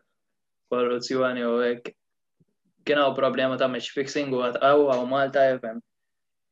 korruzzjoni 0.72 1.44
u 1.48 1.58
hekk. 1.64 1.92
Kien 2.88 2.98
hawn 3.02 3.16
problema 3.20 3.58
ta' 3.60 3.68
meċ 3.72 3.92
fixing 3.96 4.34
u 4.34 4.42
għatqawwa 4.46 4.96
u 5.04 5.06
Malta 5.12 5.44
FM 5.60 5.82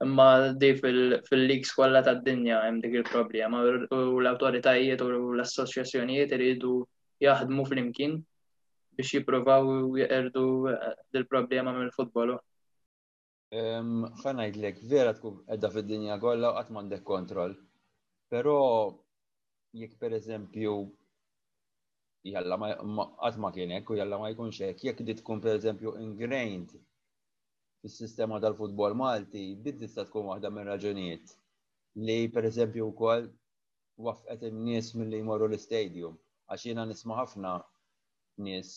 Imma 0.03 0.25
di 0.61 0.73
fil-leaks 0.77 1.71
ta' 1.79 2.01
tad-dinja 2.07 2.57
jem 2.65 2.81
dik 2.83 2.97
il-problema 3.01 3.61
u 3.95 4.19
l 4.19 4.27
autoritajiet 4.31 5.01
u 5.01 5.31
l-assoċjazzjonijiet 5.35 6.35
jahdmu 6.35 6.81
jaħdmu 7.27 7.63
imkien 7.83 8.17
biex 8.99 9.13
jiprofaw 9.15 9.71
jeqerdu 9.97 10.45
eh, 10.73 10.93
dil-problema 11.13 11.71
mill-futbolu. 11.71 12.37
Ehm, 13.53 14.05
ħanajdlek 14.21 14.79
vera 14.91 15.11
tkun 15.17 15.35
edda 15.55 15.69
fid-dinja 15.73 16.15
kollha 16.21 16.49
u 16.51 16.53
qatt 16.55 16.69
m'għandek 16.73 17.03
kontroll. 17.09 17.51
Però 18.33 18.53
jekk 19.81 19.99
pereżempju 20.03 20.71
jalla 22.31 22.57
qatt 23.21 23.39
ma 23.43 23.51
kien 23.57 23.73
hekk 23.75 23.91
u 23.93 23.99
jalla 23.99 24.17
ma 24.21 24.31
jkunx 24.33 24.59
hekk, 24.67 24.81
jekk 24.87 25.03
dit 25.11 25.21
tkun 25.21 25.43
pereżempju 25.45 25.93
ingrained 26.05 26.73
fis-sistema 27.83 28.39
tal-futbol 28.41 28.97
Malti, 28.97 29.45
dit 29.65 29.77
tista' 29.83 30.07
tkun 30.09 30.25
waħda 30.31 30.51
minn 30.55 30.65
raġunijiet 30.71 31.35
li 32.07 32.17
pereżempju 32.37 32.87
wkoll 32.93 33.27
wafqet 34.07 34.47
in-nies 34.49 34.89
milli 34.99 35.21
jmorru 35.25 35.51
l-istadium 35.51 36.17
għax 36.49 36.65
jiena 36.69 36.87
nisma' 36.89 37.21
ħafna 37.21 37.53
nies 38.47 38.71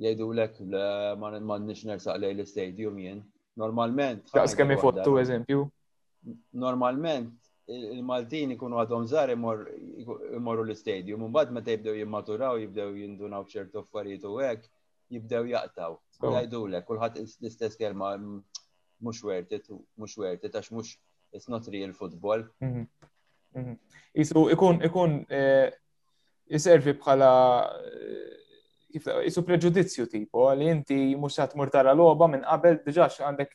jgħidulek 0.00 0.60
lek 0.72 1.26
ma 1.50 1.60
nix 1.68 1.84
nersaq 1.92 2.22
lejn 2.24 2.38
l-istadium 2.40 2.96
jien 3.04 3.22
Normalment. 3.58 4.28
Daqs 4.36 4.54
kemm 4.58 4.70
ifottu 4.76 5.16
eżempju? 5.20 5.64
Normalment 6.64 7.34
il-Maltin 7.76 8.52
ikunu 8.54 8.78
għadhom 8.82 9.08
żgħar 9.10 9.32
imorru 9.34 10.62
l-istadium, 10.66 11.24
mbagħad 11.32 11.50
meta 11.56 11.74
jibdew 11.74 11.96
jimmaturaw, 11.98 12.60
jibdew 12.62 12.94
jindunaw 13.02 13.44
ċertu 13.50 13.82
affarijiet 13.82 14.24
u 14.30 14.38
hekk, 14.40 14.70
jibdew 15.16 15.50
jaqtaw. 15.50 15.98
Jgħidulek, 16.22 16.86
kulħadd 16.92 17.18
l-istess 17.26 17.76
kelma 17.82 18.12
mm, 18.16 18.38
mhux 19.04 19.20
wertet, 19.28 19.66
it, 19.66 19.84
mhux 19.98 20.16
worth 20.22 20.48
għax 20.48 20.72
mhux 20.76 20.94
it's 21.38 21.46
not 21.52 21.66
real 21.74 21.92
football. 21.98 22.46
Mhm. 22.62 22.86
Mhm. 23.58 23.74
Isu 24.24 24.46
ikun 24.54 24.78
ikun 24.88 25.18
eh, 25.42 25.74
iservi 26.58 26.94
bħala 27.02 27.32
eh, 27.68 28.28
isu 29.24 29.42
preġudizzju 29.44 30.06
tipo, 30.08 30.48
li 30.56 30.68
inti 30.72 30.96
mux 31.18 31.36
għat 31.36 31.56
murtara 31.58 31.92
loba 31.96 32.28
minn 32.28 32.44
qabel 32.46 32.78
diġax 32.86 33.20
għandek 33.20 33.52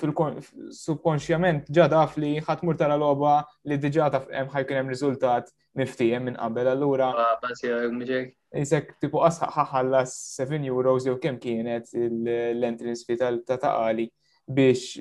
fil-subkonxjament 0.00 1.66
ġadaf 1.76 2.14
li 2.20 2.38
ħat 2.40 2.62
murtara 2.64 2.96
loba 2.96 3.42
li 3.68 3.76
diġa 3.78 4.06
taf 4.14 4.30
ħajkun 4.54 4.78
hemm 4.80 4.92
riżultat 4.94 5.50
miftijem 5.76 6.24
minn 6.30 6.38
qabel 6.40 6.70
allura. 6.72 7.10
Ah, 7.12 7.50
eh, 7.62 8.30
isek 8.56 8.94
tipo 9.02 9.20
ħalla 9.20 10.06
7 10.08 10.64
euros 10.70 11.04
jew 11.04 11.18
kemm 11.20 11.40
kienet 11.42 11.92
l-entrance 11.98 13.04
fee 13.04 13.20
ta' 13.20 13.34
taqali 13.44 14.08
biex 14.46 14.96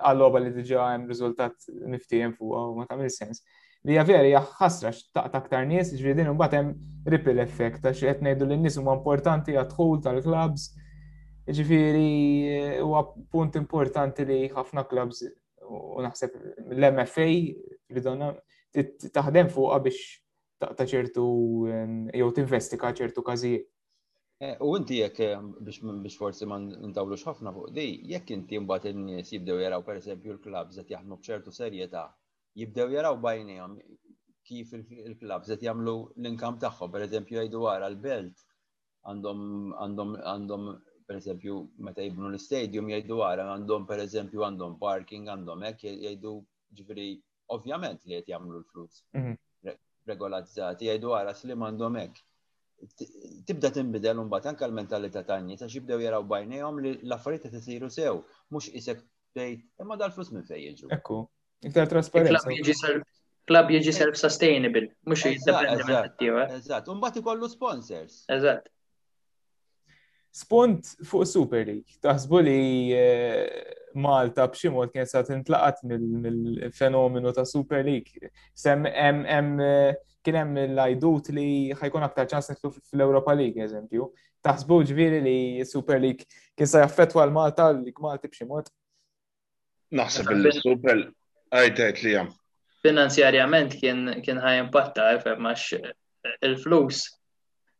għalloba 0.00 0.40
li 0.46 0.54
diġa 0.56 0.88
hemm 0.94 1.10
riżultat 1.12 1.68
miftijem 1.92 2.32
fuq 2.38 2.56
ma 2.80 2.88
tagħmel 2.88 3.12
sens 3.12 3.44
li 3.88 3.98
veri 4.08 4.30
jaħħasra 4.32 4.90
xtaqt 4.96 5.36
aktar 5.38 5.66
nies, 5.68 5.90
ġvidin 6.00 6.30
un 6.30 6.38
batem 6.40 6.70
hemm 6.70 7.12
ripple 7.12 7.42
effect 7.44 7.82
ta' 7.84 7.90
xi 7.92 8.06
qed 8.08 8.22
ngħidu 8.24 8.46
lin-nies 8.48 8.78
huma 8.80 8.94
importanti 8.96 9.52
għad-dħul 9.60 9.98
tal-klabs. 10.06 10.70
ġviri 11.44 12.80
huwa 12.80 13.02
punt 13.28 13.56
importanti 13.60 14.24
li 14.24 14.38
ħafna 14.48 14.86
klabs 14.88 15.26
u 15.68 16.00
naħseb 16.00 16.38
l-MFA 16.78 17.26
li 17.26 18.02
donna 18.06 18.30
taħdem 19.12 19.50
fuqha 19.52 19.82
biex 19.84 20.00
ta' 20.64 20.88
ċertu 20.88 21.26
jew 22.16 22.32
tinvestika 22.40 22.94
ċertu 22.96 23.20
każijiet. 23.28 23.68
U 24.64 24.72
inti 24.80 25.02
jekk 25.02 25.20
biex 25.68 26.16
forsi 26.16 26.48
ma 26.48 26.56
ndawlux 26.64 27.28
ħafna 27.28 27.52
fuq 27.52 27.68
di, 27.76 27.90
jekk 28.14 28.32
inti 28.40 28.64
mbagħad 28.64 28.90
in-nies 28.96 29.36
jibdew 29.36 29.60
jaraw 29.60 29.84
pereżempju 29.84 30.38
l-klabs 30.38 30.80
qed 30.80 30.96
jaħdmu 30.96 31.20
b'ċertu 31.20 31.52
serjetà 31.52 32.08
jibdew 32.62 32.90
jaraw 32.96 33.14
bajnejhom 33.26 33.72
kif 34.48 34.72
il-klab 34.76 35.46
zet 35.50 35.62
jagħmlu 35.66 35.94
l-inkam 36.22 36.58
tagħhom, 36.64 36.90
pereżempju 36.96 37.36
jgħidu 37.40 37.62
wara 37.66 37.88
l-belt 37.92 38.42
għandhom 39.12 39.46
għandhom 39.84 40.12
għandhom 40.32 40.66
pereżempju 41.10 41.56
meta 41.88 42.04
jibnu 42.04 42.30
l-istadium 42.30 42.90
jgħidu 42.92 43.18
għara, 43.28 43.46
għandhom 43.56 43.86
pereżempju 43.88 44.44
għandhom 44.48 44.76
parking 44.84 45.32
għandhom 45.34 45.64
hekk 45.68 45.88
jgħidu 45.96 46.34
ġifieri 46.80 47.08
ovvjament 47.56 48.06
li 48.08 48.18
qed 48.20 48.30
jagħmlu 48.34 48.60
l-flus 48.60 49.00
mhm. 49.16 49.34
regolazzati, 50.12 50.86
jgħidu 50.90 51.12
wara 51.16 51.34
slim 51.40 51.66
għandhom 51.68 51.98
hekk. 52.02 52.22
Tibda 53.48 53.70
tinbidel 53.72 54.18
mbagħad 54.28 54.52
anke 54.52 54.68
l-mentalità 54.68 55.22
tan-nies 55.26 55.62
għax 55.64 55.78
jibdew 55.80 56.04
jaraw 56.06 56.22
bajnejhom 56.34 56.80
li 56.84 56.94
l-affarijiet 57.02 57.48
qed 57.48 57.60
isiru 57.62 57.90
sew, 57.98 58.20
mhux 58.52 58.70
isek 58.82 59.00
tgħid 59.34 59.84
imma 59.86 59.98
dal-flus 60.04 60.32
minn 60.36 60.44
fejn 60.48 60.70
jiġu. 60.84 61.24
Iktar 61.64 61.86
trasparenza. 61.90 62.98
Klab 63.44 63.68
jieġi 63.68 63.92
self-sustainable, 63.92 64.86
mux 65.10 65.20
jiddependi 65.20 65.84
minn 65.90 66.06
t-tiewa. 66.14 66.44
Eh? 66.48 66.60
Eżat, 66.62 66.86
un 66.88 67.02
bat 67.02 67.16
ikollu 67.20 67.44
sponsors. 67.52 68.22
Eżat. 68.32 68.70
Spont 70.34 70.88
fuq 71.06 71.26
Super 71.28 71.66
League, 71.68 71.98
taħsbu 72.02 72.38
li 72.42 72.54
eh, 72.96 73.74
Malta 74.04 74.46
b'xi 74.50 74.72
mod 74.74 74.88
kien 74.94 75.04
sa 75.06 75.20
tintlaqat 75.28 75.82
mill-fenomenu 75.90 77.30
ta' 77.36 77.44
Super 77.46 77.84
League. 77.86 78.30
Sem 78.64 78.86
eh, 78.88 79.68
kien 80.24 80.38
hemm 80.40 80.58
l-ajdut 80.64 81.28
li 81.36 81.44
ħajkun 81.78 82.06
aktar 82.08 82.30
ċans 82.32 82.48
nitlu 82.54 82.70
fl-Europa 82.80 83.34
League, 83.38 83.60
eżempju. 83.68 84.06
Taħsbu 84.48 84.78
ġviri 84.90 85.18
li 85.28 85.36
Super 85.68 86.00
League 86.02 86.24
kien 86.56 86.72
sa 86.72 86.80
jaffetwa 86.86 87.28
l-Malta 87.28 87.68
l 87.76 87.84
Malti 88.08 88.32
b'xi 88.32 88.48
mod? 88.50 88.72
Naħseb 90.00 90.32
il-Super 90.34 91.04
Għajtajt 91.54 91.98
li 92.04 92.12
jam. 92.16 92.28
Finanzjarjament 92.84 93.74
kien 93.78 94.00
kien 94.24 94.40
ħaj 94.42 94.56
impatta, 94.64 95.04
maċ 95.44 95.78
eh, 95.90 96.32
il-flus 96.48 97.04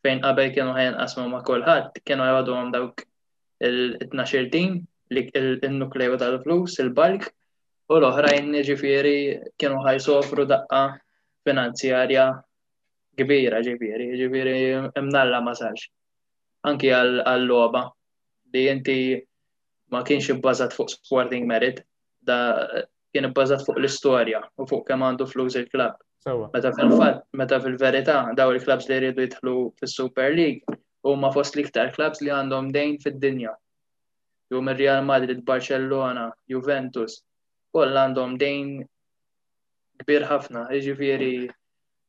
fejn 0.05 0.21
qabel 0.23 0.53
kienu 0.55 0.75
ħajn 0.77 0.99
asma 1.05 1.25
ma' 1.33 1.41
kulħadd, 1.49 1.99
kienu 2.07 2.27
jgħadu 2.29 2.55
għam 2.59 2.71
dawk 2.77 3.03
il-12 3.65 4.51
tim, 4.55 4.77
il 5.17 5.81
nukleju 5.81 6.19
tal-flus, 6.23 6.77
il-balk, 6.85 7.27
u 7.91 7.97
l-oħrajn 7.99 8.55
ġifiri 8.69 9.17
kienu 9.61 9.81
ħaj 9.89 10.01
sofru 10.07 10.47
daqqa 10.51 10.85
finanzjarja 11.49 12.29
kbira 13.19 13.63
ġifiri, 13.67 14.09
ġifiri 14.23 14.55
imnalla 15.03 15.41
ma 15.49 15.57
Anki 16.69 16.89
għall-loba 16.97 17.89
li 18.55 18.69
inti 18.71 19.01
ma 19.93 20.03
kienx 20.07 20.39
bazat 20.47 20.73
fuq 20.77 20.91
sporting 20.95 21.47
merit, 21.51 21.83
da 22.25 22.39
kien 23.15 23.27
ibbażat 23.31 23.63
fuq 23.67 23.77
l-istorja 23.79 24.41
u 24.59 24.65
fuq 24.71 24.83
kemm 24.89 25.05
għandu 25.07 25.27
flus 25.31 25.55
il-klab. 25.61 26.01
Meta 26.57 26.71
fil-fatt, 26.75 27.21
meta 27.41 27.59
fil-verità, 27.63 28.17
daw 28.41 28.51
il-klabs 28.57 28.89
li 28.91 28.97
jridu 29.01 29.27
jidħlu 29.27 29.53
fis-Super 29.81 30.35
League 30.39 30.79
huma 31.07 31.31
fost 31.37 31.55
l-iktar 31.59 31.93
klabs 31.95 32.23
li 32.25 32.33
għandhom 32.35 32.73
dejn 32.75 32.97
fid-dinja. 33.05 33.53
Jew 34.51 34.63
mir-Real 34.67 35.05
Madrid, 35.07 35.45
Barcelona, 35.47 36.25
Juventus, 36.51 37.21
kollha 37.77 38.03
għandhom 38.09 38.35
dejn 38.43 38.69
kbir 40.03 40.27
ħafna, 40.31 40.67
jiġifieri 40.75 41.31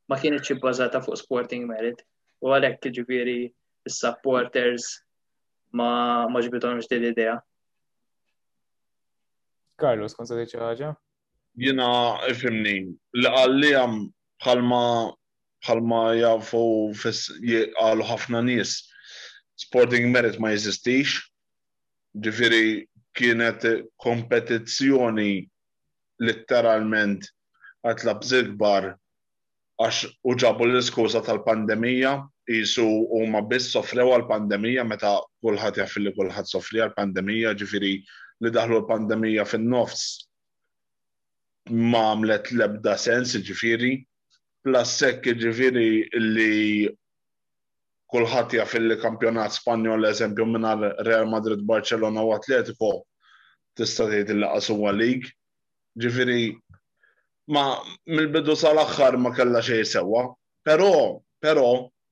ma 0.10 0.18
kienx 0.22 0.56
ibbażata 0.58 1.04
fuq 1.06 1.20
sporting 1.22 1.68
merit. 1.70 2.02
U 2.42 2.50
għalhekk 2.56 2.90
jiġifieri 2.90 3.38
is-supporters 3.92 4.90
ma 5.76 5.92
ma 6.34 6.42
ġbitomx 6.42 6.90
din 6.90 7.06
l-idea. 7.06 7.38
Carlos, 9.78 10.16
kon 10.18 10.28
sa 10.28 10.36
ħaġa? 10.40 10.90
Jena, 11.60 11.88
ifimni, 12.32 12.76
li 13.20 13.28
għalli 13.30 13.72
għam 13.80 13.98
bħalma 14.44 14.84
bħalma 15.66 16.04
jafu 16.20 16.62
għal 16.96 18.04
ħafna 18.10 18.42
nis. 18.50 18.76
Sporting 19.64 20.08
Merit 20.14 20.40
ma 20.44 20.52
jeżistix, 20.54 21.16
ġifiri 22.16 22.86
kienet 23.16 23.68
kompetizzjoni 24.04 25.34
letteralment 26.20 27.24
għatlab 27.88 28.24
zilgbar 28.28 28.90
għax 29.80 30.06
uġabu 30.36 30.68
l-iskuza 30.70 31.20
tal-pandemija, 31.28 32.16
jisu 32.48 32.84
u 32.88 33.24
ma 33.32 33.42
biss 33.44 33.72
sofrew 33.76 34.12
għal-pandemija, 34.16 34.84
meta 34.92 35.18
kullħat 35.44 35.80
jaffilli 35.84 36.12
kullħat 36.20 36.52
sofri 36.54 36.84
għal-pandemija, 36.88 37.56
ġifiri 37.64 37.96
li 38.44 38.52
daħlu 38.56 38.78
l-pandemija 38.82 39.46
fin-nofs 39.48 40.04
ma 41.92 42.02
għamlet 42.12 42.50
lebda 42.60 42.94
sens 43.02 43.34
ġifiri, 43.48 43.94
plassek 44.68 45.24
ġifiri 45.42 45.86
li 46.20 46.90
kullħat 48.14 48.54
jaf 48.60 48.76
il-kampjonat 48.80 49.56
Spanjol 49.56 50.06
eżempju 50.12 50.46
minna 50.46 50.76
Real 51.08 51.26
Madrid, 51.32 51.64
Barcelona 51.66 52.22
u 52.28 52.36
Atletico 52.36 52.92
tista' 53.76 54.06
tgħid 54.12 54.36
il 54.38 54.46
huwa 54.46 54.92
lig. 54.94 55.26
Ġifiri 55.98 56.46
ma 57.56 57.66
mill-bidu 58.06 58.56
sal-aħħar 58.58 59.18
ma 59.22 59.34
kellha 59.36 59.62
xejn 59.64 59.90
sewwa, 59.94 60.26
però 60.66 60.92
però 61.46 61.66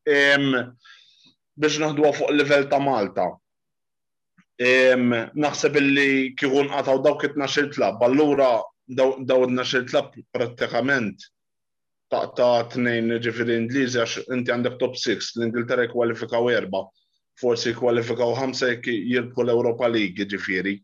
biex 0.06 1.78
naħduha 1.84 2.12
fuq 2.18 2.34
livell 2.38 2.68
ta' 2.70 2.82
Malta 2.84 3.30
naħseb 4.60 5.76
illi 5.82 6.36
kikun 6.38 6.68
nqataw 6.68 7.00
dawk 7.04 7.24
it-naxil 7.24 7.70
tlab, 7.74 8.02
allura 8.06 8.62
daw 8.90 9.44
it-naxil 9.44 9.86
tlab 9.90 10.14
prattikament 10.34 11.18
ta' 12.12 12.30
ta' 12.38 12.62
tnejn 12.70 13.18
ġifiri 13.20 13.56
Ingliżi 13.58 14.00
għax 14.02 14.18
inti 14.36 14.52
għandek 14.54 14.78
top 14.78 14.96
6, 15.00 15.38
l-Ingilterra 15.40 15.88
kwalifikaw 15.90 16.50
erba, 16.54 16.84
forsi 17.42 17.74
kwalifikaw 17.74 18.36
ħamsa 18.38 18.70
jek 18.78 18.86
jirbħu 18.94 19.42
l-Europa 19.44 19.88
League 19.90 20.22
ġifiri. 20.30 20.78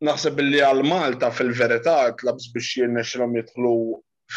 Naħseb 0.00 0.38
illi 0.38 0.60
għal-Malta 0.62 1.32
fil-verità 1.34 2.12
tlabs 2.20 2.52
biex 2.54 2.70
jirnexilom 2.78 3.34
jitħlu 3.40 3.74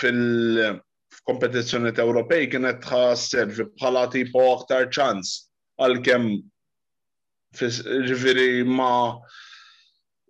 fil-kompetizzjoni 0.01 1.93
Ewropej 1.93 2.47
kienet 2.49 2.81
ħasser 2.89 3.53
bħala 3.77 4.07
tipo 4.09 4.41
aktar 4.55 4.89
ċans 4.89 5.37
għal-kem 5.77 6.25
Ġifiri 7.51 8.63
ma 8.63 9.19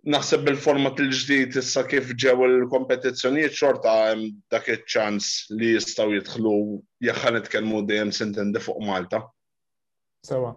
naħseb 0.02 0.48
il-format 0.50 0.98
il-ġdijt 1.04 1.58
issa 1.62 1.84
kif 1.86 2.08
ġew 2.18 2.46
il-kompetizzjonijiet 2.48 3.54
xorta 3.60 3.92
hemm 4.08 4.24
dak 4.50 4.66
iċ-ċans 4.74 5.28
li 5.60 5.70
jistgħu 5.76 6.16
jidħlu 6.16 6.54
jaħħa 7.10 7.34
nitkellmu 7.36 7.84
dejjem 7.92 8.12
sintendi 8.20 8.64
fuq 8.66 8.82
Malta. 8.88 9.20
Sawa, 10.26 10.56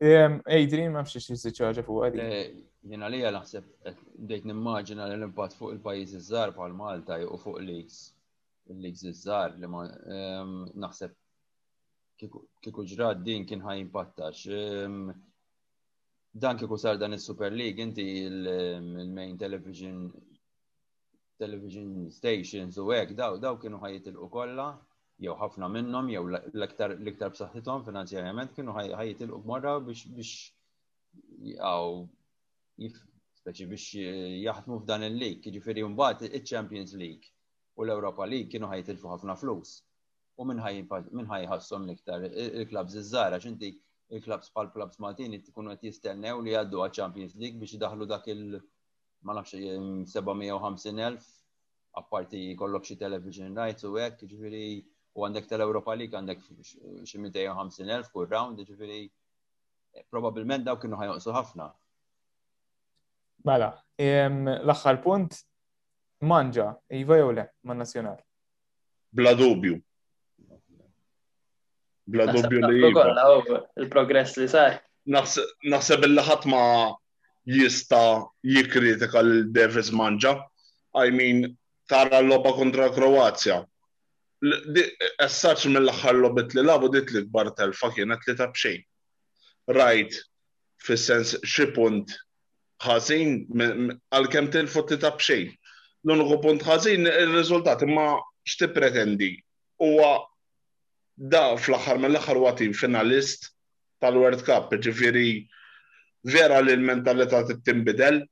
Adrian, 0.00 0.92
ma 0.96 1.04
fxiex 1.04 1.28
jizzi 1.34 1.52
ċaġa 1.60 1.84
fuq 1.84 2.06
għadi. 2.06 2.24
Eh, 2.24 2.48
jena 2.94 3.12
li 3.12 3.20
naħseb 3.20 3.68
dejt 4.32 4.48
nimmaġina 4.48 5.10
l-impatt 5.12 5.60
fuq 5.60 5.76
il 5.92 6.04
iż 6.08 6.16
żgħar 6.24 6.56
bħal 6.56 6.72
Malta 6.80 7.20
u 7.26 7.36
fuq 7.42 7.60
leaks 7.68 8.00
il-leaks 8.72 9.04
iż-żgħar 9.12 9.58
li 9.60 9.68
ma 9.74 9.84
naħseb 10.72 11.12
kieku 12.16 12.82
ġrad 12.94 13.20
din 13.28 13.44
kien 13.46 13.60
ħaj 13.68 13.82
impattax 13.84 15.18
dan 16.40 16.56
kieku 16.56 16.76
sar 16.78 16.98
dan 16.98 17.12
is-Super 17.12 17.50
League 17.50 17.78
inti 17.80 18.24
um, 18.26 18.98
il-main 19.02 19.36
television 19.38 20.12
television 21.38 22.10
stations 22.10 22.76
u 22.78 22.82
hekk 22.92 23.14
daw 23.20 23.38
daw 23.44 23.54
kienu 23.62 23.78
ħajitilqu 23.82 24.28
kollha 24.36 24.66
jew 25.24 25.34
ħafna 25.42 25.68
minnhom 25.76 26.10
jew 26.14 26.22
l-iktar 26.30 26.94
l-iktar 26.98 27.30
b'saħħithom 27.34 27.82
finanzjarjament 27.88 28.54
kienu 28.56 28.74
ħajitilqu 29.00 29.38
morra 29.50 29.72
biex 29.88 30.06
biex 30.18 30.36
jgħaw 31.40 32.06
speċi 33.38 33.68
biex 33.72 33.86
eh, 34.04 34.38
jaħdmu 34.42 34.80
f'dan 34.84 35.06
il-lig, 35.08 35.40
jiġifieri 35.46 35.84
mbagħad 35.92 36.30
iċ-Champions 36.38 36.94
League 37.02 37.30
u 37.78 37.86
l-Europa 37.88 38.26
League 38.32 38.50
kienu 38.52 38.70
ħajitilfu 38.72 39.10
ħafna 39.14 39.38
flus 39.42 39.78
u 40.42 40.46
minn 40.50 40.62
ħajħassom 41.34 41.86
l-iktar 41.90 42.28
il-klabs 42.32 42.98
iż-żara 43.02 43.38
x'inti 43.42 43.74
il-klabs 44.10 44.50
pal 44.54 44.70
klabs 44.72 44.98
Maltin 45.02 45.34
tkunu 45.44 45.74
qed 45.76 45.88
jistennew 45.90 46.40
li 46.44 46.54
għaddu 46.56 46.80
għal 46.84 46.94
Champions 46.98 47.34
League 47.40 47.60
biex 47.60 47.76
daħlu 47.82 48.06
dak 48.08 48.28
il- 48.32 48.60
ma 49.26 49.34
nafx 49.36 49.56
750.000 50.12 51.18
apparti 52.00 52.42
kollok 52.56 52.86
xi 52.86 52.96
television 53.00 53.56
rights 53.58 53.84
u 53.84 53.92
hekk, 53.98 54.22
jiġifieri 54.22 54.62
u 55.18 55.24
għandek 55.26 55.48
tal-Europa 55.50 55.94
League 55.98 56.14
għandek 56.18 56.44
xi 57.04 57.18
250.000 57.18 58.12
kull 58.12 58.28
round, 58.30 58.60
jiġifieri 58.62 59.00
probabbilment 60.12 60.62
dawk 60.64 60.84
kienu 60.84 60.96
ħajonqsu 61.00 61.34
ħafna. 61.34 61.66
Mela, 63.48 63.72
l-aħħar 63.98 65.02
punt 65.02 65.40
manġa' 66.22 66.70
Iva 67.02 67.18
jew 67.20 67.32
le, 67.34 67.48
man 67.64 67.82
nazzjonal. 67.82 68.22
Bla 69.14 69.34
dubju, 69.34 69.80
Bla 72.08 72.24
dubju 72.32 72.60
li. 72.64 72.90
Il-progress 73.82 74.32
li 74.40 74.48
sar. 74.48 74.76
Naħseb 75.16 76.04
il-laħat 76.08 76.46
ma 76.52 76.62
jista 77.56 77.98
jikritika 78.44 79.20
l-Davis 79.24 79.88
Manġa 79.98 80.32
I 81.02 81.10
mean, 81.14 81.44
tara 81.88 82.18
l-loba 82.22 82.52
kontra 82.58 82.88
Kroazja. 82.96 83.60
Essaċ 85.26 85.72
mill 85.72 85.90
l 85.92 86.16
lobit 86.20 86.52
li 86.56 86.64
labu 86.64 86.90
dit 86.96 87.12
li 87.14 87.22
kbar 87.26 87.52
telfa 87.60 87.90
kienet 87.94 88.24
li 88.28 88.36
ta' 88.36 88.50
Right, 89.80 90.14
fis-sens 90.80 91.34
xi 91.44 91.66
punt 91.76 92.14
ħażin 92.80 93.92
għalkemm 94.12 94.50
tilfu 94.54 94.84
li 94.90 94.96
ta' 95.02 95.12
L-uniku 96.06 96.40
punt 96.44 96.62
ħażin 96.64 97.08
ir-riżultat 97.10 97.82
imma 97.84 98.06
x'tippretendi 98.48 99.32
huwa 99.82 100.12
da 101.18 101.56
fl-axar 101.56 101.98
mill-axar 101.98 102.36
wati 102.36 102.70
finalist 102.72 103.50
tal-World 104.00 104.42
Cup, 104.46 104.70
ġifiri 104.70 105.48
vera 106.30 106.60
li 106.62 106.72
l-mentalità 106.78 107.42
timbidel 107.64 108.22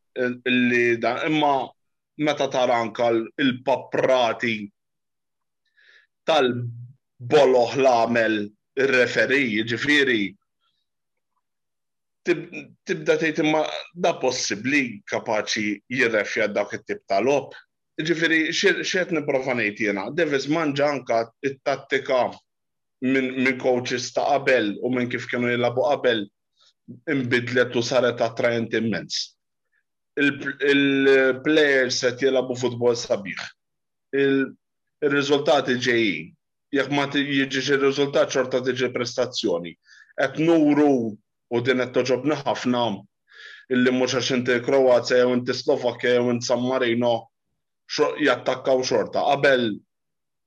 li 0.47 0.97
da 0.97 1.23
imma 1.27 1.67
meta 2.23 2.47
taranka 2.47 3.11
l 3.11 3.27
il-paprati 3.43 4.71
tal-boloħ 6.27 7.75
l-għamel 7.83 8.37
il-referi, 8.79 9.67
ġifiri 9.67 10.21
tibda 12.23 13.17
tgħid 13.19 13.43
imma 13.43 13.65
da 13.95 14.15
possibbli 14.19 15.03
kapaċi 15.07 15.75
jirrefja 15.91 16.49
dak 16.49 16.73
it-tip 16.75 17.03
tal-op. 17.07 17.53
Ġifieri 18.03 18.51
xed 18.51 19.13
nipprova 19.15 19.55
ngħid 19.55 19.79
jiena, 19.81 20.11
Davis 20.11 20.47
anka 20.55 21.31
t-tattika 21.41 22.25
minn 23.01 23.57
coaches 23.59 24.13
ta' 24.13 24.25
qabel 24.25 24.73
u 24.83 24.91
minn 24.95 25.11
kif 25.11 25.27
kienu 25.31 25.51
jilabu 25.53 25.83
qabel 25.89 26.25
imbidlet 27.15 27.77
u 27.77 27.83
saret 27.83 28.21
attrajent 28.21 28.73
immens. 28.75 29.37
Il-players 30.17 31.93
set 32.01 32.23
jilabu 32.25 32.57
futbol 32.57 32.97
sabiħ. 32.97 33.43
Il-rizultati 34.23 35.75
ġeji, 35.81 36.23
Jekk 36.77 36.91
ma 36.93 37.05
jieġiġi 37.13 37.63
il-rizultat 37.77 38.33
xorta 38.33 38.61
tiġi 38.67 38.89
prestazzjoni. 38.93 39.71
Et 40.25 40.39
nuru 40.41 40.89
u 41.13 41.61
din 41.63 41.79
qed 41.83 41.93
toġobni 41.95 42.35
ħafna 42.41 42.83
illi 43.77 43.93
mhux 43.93 44.17
għax 44.19 44.31
inti 44.37 44.57
Kroazja 44.67 45.21
jew 45.21 45.35
inti 45.39 45.55
Slovakja 45.55 46.17
jew 46.17 46.31
inti 46.35 46.49
San 46.49 46.65
Marino 46.65 47.13
jattakkaw 48.27 48.83
xorta. 48.89 49.23
Qabel 49.31 49.69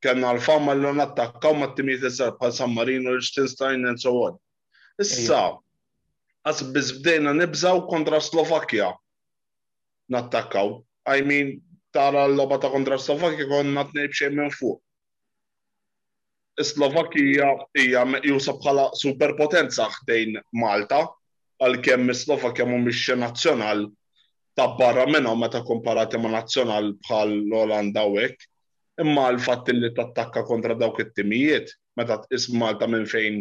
kellna 0.04 0.32
l-fama 0.34 0.74
l 0.78 1.02
attakkaw 1.06 1.54
ma' 1.60 1.72
t-timijiet 1.74 2.08
iżgħar 2.10 2.36
bħal 2.40 2.54
San 2.58 2.74
Marino, 2.76 3.14
Liechtenstein 3.16 3.88
and 3.90 4.00
e 4.00 4.04
so 4.04 4.14
on. 4.28 4.38
Issa, 5.04 5.42
għas 6.48 6.62
bizbdejna 6.76 7.34
nibżaw 7.40 7.82
kontra 7.92 8.22
Slovakkja 8.24 8.94
nattakkaw. 10.16 10.72
I 11.16 11.20
mean, 11.32 11.52
tara 11.92 12.26
l-loba 12.32 12.60
ta' 12.64 12.72
kontra 12.74 13.00
Slovakkja 13.02 13.48
konna 13.52 13.84
t-nejb 13.92 14.16
xejn 14.20 14.38
minn 14.40 14.56
fuq. 14.56 14.80
Slovakkija 16.60 17.48
hija 17.80 18.02
jusab 18.28 18.58
bħala 18.64 18.90
superpotenza 19.00 19.86
ħdejn 19.94 20.40
Malta, 20.60 21.06
għal-kemm 21.64 22.08
mu 22.08 22.42
mhumiex 22.42 23.16
nazzjonal 23.16 23.84
ta' 24.56 24.66
barra 24.80 25.06
ma 25.08 25.36
meta 25.40 25.62
komparati 25.64 26.18
ma' 26.20 26.32
nazzjonal 26.36 26.94
bħal 27.06 27.36
l-Olanda 27.38 28.04
u 28.12 28.18
Imma 29.00 29.26
l-fatt 29.32 29.70
li 29.72 29.90
tattakka 29.96 30.42
kontra 30.50 30.76
dawk 30.80 30.98
it-timijiet, 31.04 31.72
meta 32.00 32.18
tqis 32.24 32.50
Malta 32.60 32.88
minn 32.92 33.06
fejn 33.08 33.38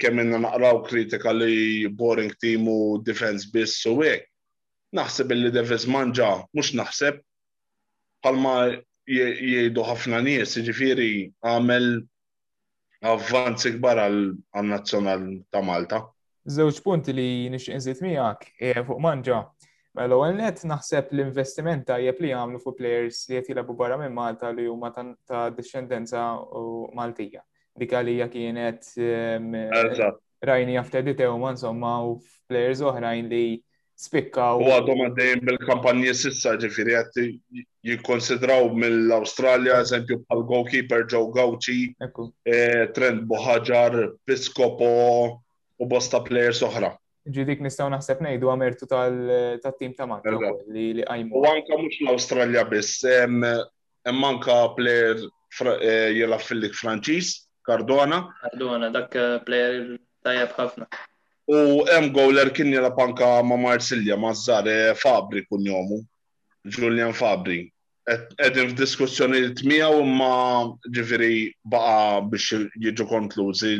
kemm 0.00 0.20
inna 0.20 0.40
naqraw 0.44 0.80
kritika 0.88 1.32
li 1.32 1.86
boring 2.00 2.32
team 2.44 2.68
u 2.68 2.76
defense 3.08 3.48
biss 3.54 3.78
u 3.90 3.94
hekk. 4.02 4.26
Naħseb 4.98 5.30
li 5.38 5.52
Davis 5.54 5.84
manġa 5.88 6.28
mhux 6.52 6.72
naħseb 6.80 7.20
palma 8.26 8.54
jgħidu 9.08 9.84
ħafna 9.86 10.20
nies, 10.26 10.52
jiġifieri 10.58 11.08
għamel 11.46 11.86
avvanzi 13.14 13.72
kbar 13.78 14.02
għal-nazzjonal 14.08 15.24
ta' 15.54 15.64
Malta. 15.68 16.02
Żewġ 16.50 16.82
punti 16.84 17.14
li 17.16 17.28
nixtieq 17.54 17.78
inżid 17.78 18.04
miegħek 18.04 18.46
eh, 18.74 18.82
fuq 18.88 19.00
manġa 19.06 19.38
Mela 19.98 20.14
għal 20.24 20.36
net 20.38 20.60
naħseb 20.70 21.08
l-investiment 21.14 21.86
tajjeb 21.88 22.20
li 22.22 22.28
għamlu 22.32 22.60
fuq 22.62 22.78
players 22.78 23.24
li 23.30 23.40
qed 23.42 23.56
labu 23.58 23.74
barra 23.78 23.96
minn 23.98 24.14
Malta 24.14 24.52
li 24.54 24.68
huma 24.70 24.90
ta' 24.94 26.30
u 26.52 26.66
Maltija. 26.94 27.40
Dik 27.78 27.94
hija 28.12 28.28
kienet 28.30 28.86
ehm, 29.02 29.50
rajni 30.46 30.76
jaftedite 30.76 31.26
ma 31.38 31.50
insomma 31.56 31.96
u 32.06 32.14
players 32.48 32.82
oħrajn 32.86 33.28
li 33.32 33.42
spikkaw. 34.00 34.62
U 34.62 34.70
għadhom 34.76 35.02
għaddejjem 35.08 35.42
bil-kampanji 35.48 36.14
sissa 36.20 36.54
ġifieri 36.62 36.94
qed 36.94 37.60
jikkonsidraw 37.90 38.70
mill-Awstralja 38.78 39.80
eżempju 39.82 40.20
pal 40.30 40.46
goalkeeper 40.52 41.04
Joe 41.10 41.28
Gauci, 41.34 41.78
eh, 42.08 42.86
Trent 42.96 43.26
Boħaġar, 43.32 43.98
Piscopo 44.24 44.94
u 45.80 45.88
bosta 45.96 46.22
players 46.30 46.62
oħra 46.70 46.94
ġidik 47.36 47.60
nistaw 47.64 47.88
naħseb 47.94 48.22
nejdu 48.26 48.48
għamertu 48.52 48.86
tal-tim 48.90 49.94
ta' 49.98 50.06
manka 50.10 50.32
li 50.34 51.02
għajmu. 51.04 51.36
U 51.38 51.44
anka 51.50 51.78
mux 51.80 52.00
l 52.04 52.12
australia 52.14 52.64
biss, 52.68 53.04
manka 54.22 54.58
plejer 54.78 55.22
eh, 55.22 56.10
jela 56.18 56.38
fil-lik 56.38 56.76
Franċis, 56.78 57.34
Cardona. 57.66 58.22
Cardona, 58.44 58.90
dak 58.94 59.16
eh, 59.20 59.38
plejer 59.46 59.98
tajab 60.26 60.56
ħafna. 60.58 60.88
U 61.50 61.58
hemm 61.90 62.12
gowler 62.14 62.52
kien 62.54 62.70
jela 62.72 62.92
panka 62.94 63.38
ma' 63.42 63.58
Marsilja, 63.58 64.18
ma' 64.22 64.34
Zare 64.38 64.76
eh, 64.92 64.96
Fabri 64.98 65.44
kun 65.48 65.64
jomu, 65.66 66.02
Julian 66.76 67.14
Fabri. 67.16 67.66
Edin 68.42 68.72
f-diskussjoni 68.72 69.52
t-mija 69.58 69.86
u 69.94 70.02
ma' 70.02 70.66
ġifiri 70.96 71.50
baqa 71.70 72.22
biex 72.32 72.62
jiġu 72.82 73.04
konklużi 73.06 73.74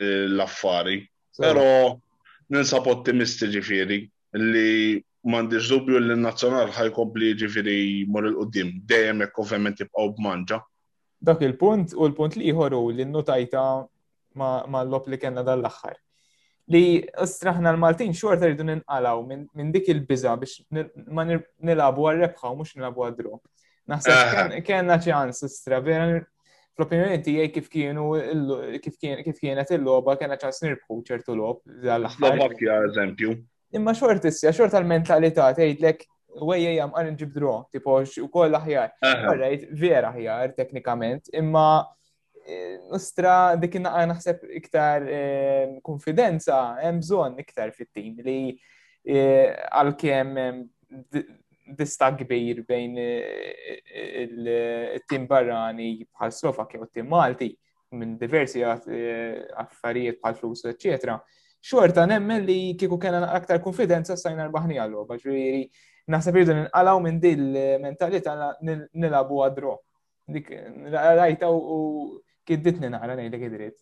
l-affari. 0.00 1.02
Pero 1.38 1.98
ninsab 2.52 2.86
ottimisti 2.90 3.46
ġifiri 3.52 3.98
li 4.50 4.68
mandiġ 5.32 5.68
dubju 5.68 6.00
li 6.00 6.14
n-nazzjonal 6.16 6.70
ħajkompli 6.72 7.32
ġifiri 7.42 7.76
mor 8.08 8.28
il-qoddim, 8.30 8.70
dejjem 8.88 9.20
jekk 9.24 9.40
ovvjament 9.42 9.80
jibqgħu 9.82 10.12
b'manġa. 10.18 10.58
Dak 11.24 11.42
il-punt 11.44 11.92
u 11.96 12.06
l-punt 12.08 12.36
li 12.38 12.48
jħorru 12.52 12.80
li 12.94 13.04
n-notajta 13.04 13.64
ma' 14.38 14.82
l-lop 14.84 15.08
li 15.12 15.18
kena 15.20 15.42
dal-axħar. 15.44 15.96
Li 16.72 16.82
straħna 17.32 17.72
l-Maltin 17.74 18.12
xorta 18.16 18.44
rridu 18.48 18.64
ninqalaw 18.68 19.22
minn 19.28 19.70
dik 19.74 19.88
il-biza 19.94 20.34
biex 20.40 20.62
ma 21.16 21.24
nilabu 21.28 22.08
għal-rebħa 22.10 22.52
u 22.52 22.58
mux 22.60 22.74
nilabu 22.76 23.04
għal-drop. 23.06 23.42
Naħseb 23.88 24.34
eh. 24.52 24.58
kena 24.64 24.96
ċans 25.00 25.44
istra, 25.48 25.78
vera 25.84 26.10
Fl-opinjoni 26.78 27.50
kif 27.50 27.66
kienu 27.72 28.12
kif 28.82 29.38
kienet 29.42 29.70
il-logħba 29.74 30.14
kena 30.20 30.36
ċans 30.38 30.60
nirbħu 30.64 30.98
ċertu 31.08 31.34
lob 31.34 31.62
dal-aħħar. 31.82 32.54
eżempju. 32.90 33.34
Imma 33.76 33.94
xort 33.96 34.24
issija, 34.30 34.52
xort 34.54 34.70
tal-mentalità 34.76 35.50
tgħidlek 35.58 36.04
wejja 36.40 36.72
jam 36.76 36.94
għan 36.96 37.10
nġib 37.16 37.34
draw, 37.34 37.58
tipo 37.74 37.98
ukoll 38.28 38.54
aħjar. 38.60 38.94
Alright, 39.04 39.66
vera 39.74 40.12
aħjar 40.14 40.54
teknikament, 40.56 41.32
imma 41.36 41.64
nostra 42.94 43.34
e, 43.52 43.58
dik 43.64 43.74
naqqa 43.82 44.06
naħseb 44.12 44.46
iktar 44.60 45.02
e, 45.02 45.20
konfidenza, 45.84 46.62
hemm 46.84 47.02
bżonn 47.02 47.42
iktar 47.42 47.74
fit-tim 47.76 48.22
li 48.24 48.38
e, 49.02 49.50
għal 49.50 49.96
distag 51.76 52.16
kbir 52.22 52.62
bejn 52.68 52.96
eh, 52.98 53.82
eh, 53.84 54.22
il-tim 54.24 55.24
eh, 55.24 55.26
barrani 55.28 55.90
bħal 56.06 56.32
Slovakja 56.34 56.80
u 56.82 56.88
tim 56.88 57.10
Malti 57.12 57.50
minn 57.96 58.16
diversi 58.20 58.60
affarijiet 58.62 60.18
bħal 60.22 60.34
flus, 60.36 60.66
eccetera. 60.68 61.16
Xorta 61.64 62.04
nemmen 62.06 62.44
li 62.46 62.58
kieku 62.76 62.96
kena 63.00 63.30
aktar 63.34 63.60
konfidenza 63.64 64.12
l-bahni 64.14 64.76
għallu, 64.78 65.06
nasa 65.16 66.30
naħseb 66.32 66.34
nil 66.38 66.66
nqalaw 66.68 67.00
minn 67.04 67.18
dil 67.20 67.48
mentalità 67.82 68.52
nilabu 68.92 69.40
għadro. 69.44 69.78
Dik 70.28 70.50
rajta 70.92 71.48
u 71.48 72.20
kidditni 72.44 72.90
naqra 72.92 73.16
nejlek 73.16 73.46
id-dritt. 73.48 73.80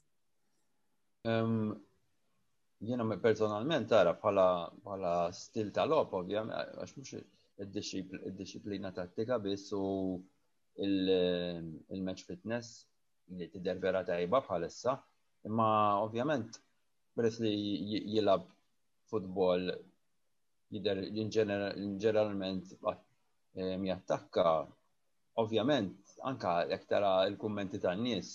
Jena 2.87 3.07
personalment 3.19 3.89
tara 3.91 4.15
bħala 4.23 5.29
stil 5.35 5.73
tal-op, 5.75 6.15
ovvijam, 6.15 6.53
għax 6.55 6.95
mux 7.01 7.15
id-disciplina 7.63 8.93
tattika 8.93 9.39
biss 9.39 9.73
u 9.73 10.21
il-match 10.85 12.25
fitness 12.29 12.67
li 13.37 13.49
tidher 13.53 13.79
vera 13.85 14.03
tajba 14.05 14.41
bħalissa. 14.47 14.93
Imma 15.49 15.69
ovvjament 16.05 16.61
peress 17.17 17.41
li 17.41 17.53
jilab 18.13 18.45
futbol 19.11 19.65
jider 20.75 21.01
ġeneralment 21.17 22.77
jattakka, 23.89 24.53
ovvjament 25.43 26.15
anka 26.31 26.53
jek 26.71 26.85
tara 26.91 27.15
l-kummenti 27.31 27.81
tan-nies 27.81 28.31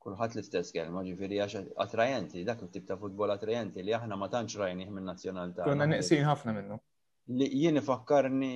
kulħadd 0.00 0.36
l-istess 0.38 0.72
kelma, 0.72 1.02
ġifieri 1.04 1.42
għax 1.44 1.54
attrajenti, 1.84 2.44
dak 2.48 2.62
it-tip 2.64 2.86
ta' 2.88 2.96
futbol 2.96 3.30
attrajenti 3.34 3.84
li 3.84 3.92
aħna 3.98 4.16
ma 4.16 4.30
tantx 4.32 4.56
rajnih 4.62 4.88
minn 4.96 5.10
nazzjonalità. 5.10 5.66
Konna 5.68 5.90
neqsin 5.92 6.24
ħafna 6.24 6.56
minnu 6.56 6.78
li 7.38 7.46
jien 7.52 7.78
fakkarni 7.86 8.48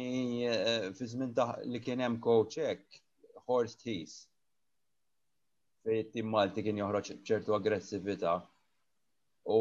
eh, 0.50 0.88
fi 0.98 1.06
żmien 1.10 1.34
li 1.72 1.80
kien 1.84 2.00
hemm 2.02 2.16
coach 2.22 2.56
hekk 2.58 2.96
Horst 3.48 3.82
Hees. 3.86 4.14
Fejn 5.84 6.08
tim 6.14 6.30
Malti 6.32 6.64
kien 6.66 6.80
joħroġ 6.80 7.10
ċertu 7.28 7.54
aggressività. 7.54 8.34
U 9.46 9.58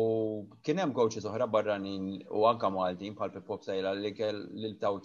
kien 0.65 0.79
hemm 0.81 0.95
coaches 0.97 1.27
oħra 1.29 1.45
barranin 1.55 2.07
u 2.31 2.45
anka 2.49 2.71
Malti, 2.73 3.11
bħal 3.11 3.37
Pop 3.49 3.67
Sejla 3.67 3.91
li 3.99 4.13
li 4.63 4.71
taw 4.81 5.01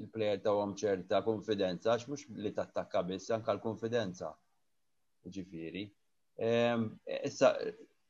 il-plejer 0.00 0.40
tagħhom 0.46 0.74
ċerta 0.82 1.22
konfidenza 1.26 1.92
għax 1.92 2.08
mhux 2.08 2.38
li 2.42 2.54
tattakka 2.56 3.04
biss 3.10 3.30
anka 3.36 3.54
l-konfidenza. 3.54 4.32
Ġifieri. 5.28 5.84
Ehm, 6.42 6.88
issa, 7.22 7.52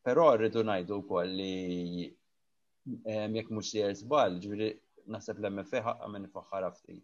però 0.06 0.30
rridu 0.36 0.62
ngħidu 0.64 1.02
wkoll 1.02 1.34
li 1.34 2.06
ehm, 2.08 3.36
jekk 3.40 3.52
mhux 3.52 3.74
ser 3.74 3.92
żball, 4.00 4.38
ġifieri 4.46 4.70
naħseb 5.10 5.38
l-MFA 5.42 5.80
ħaqqa 5.86 6.08
minn 6.12 6.28
faħħara 6.32 6.68
ftit. 6.76 7.02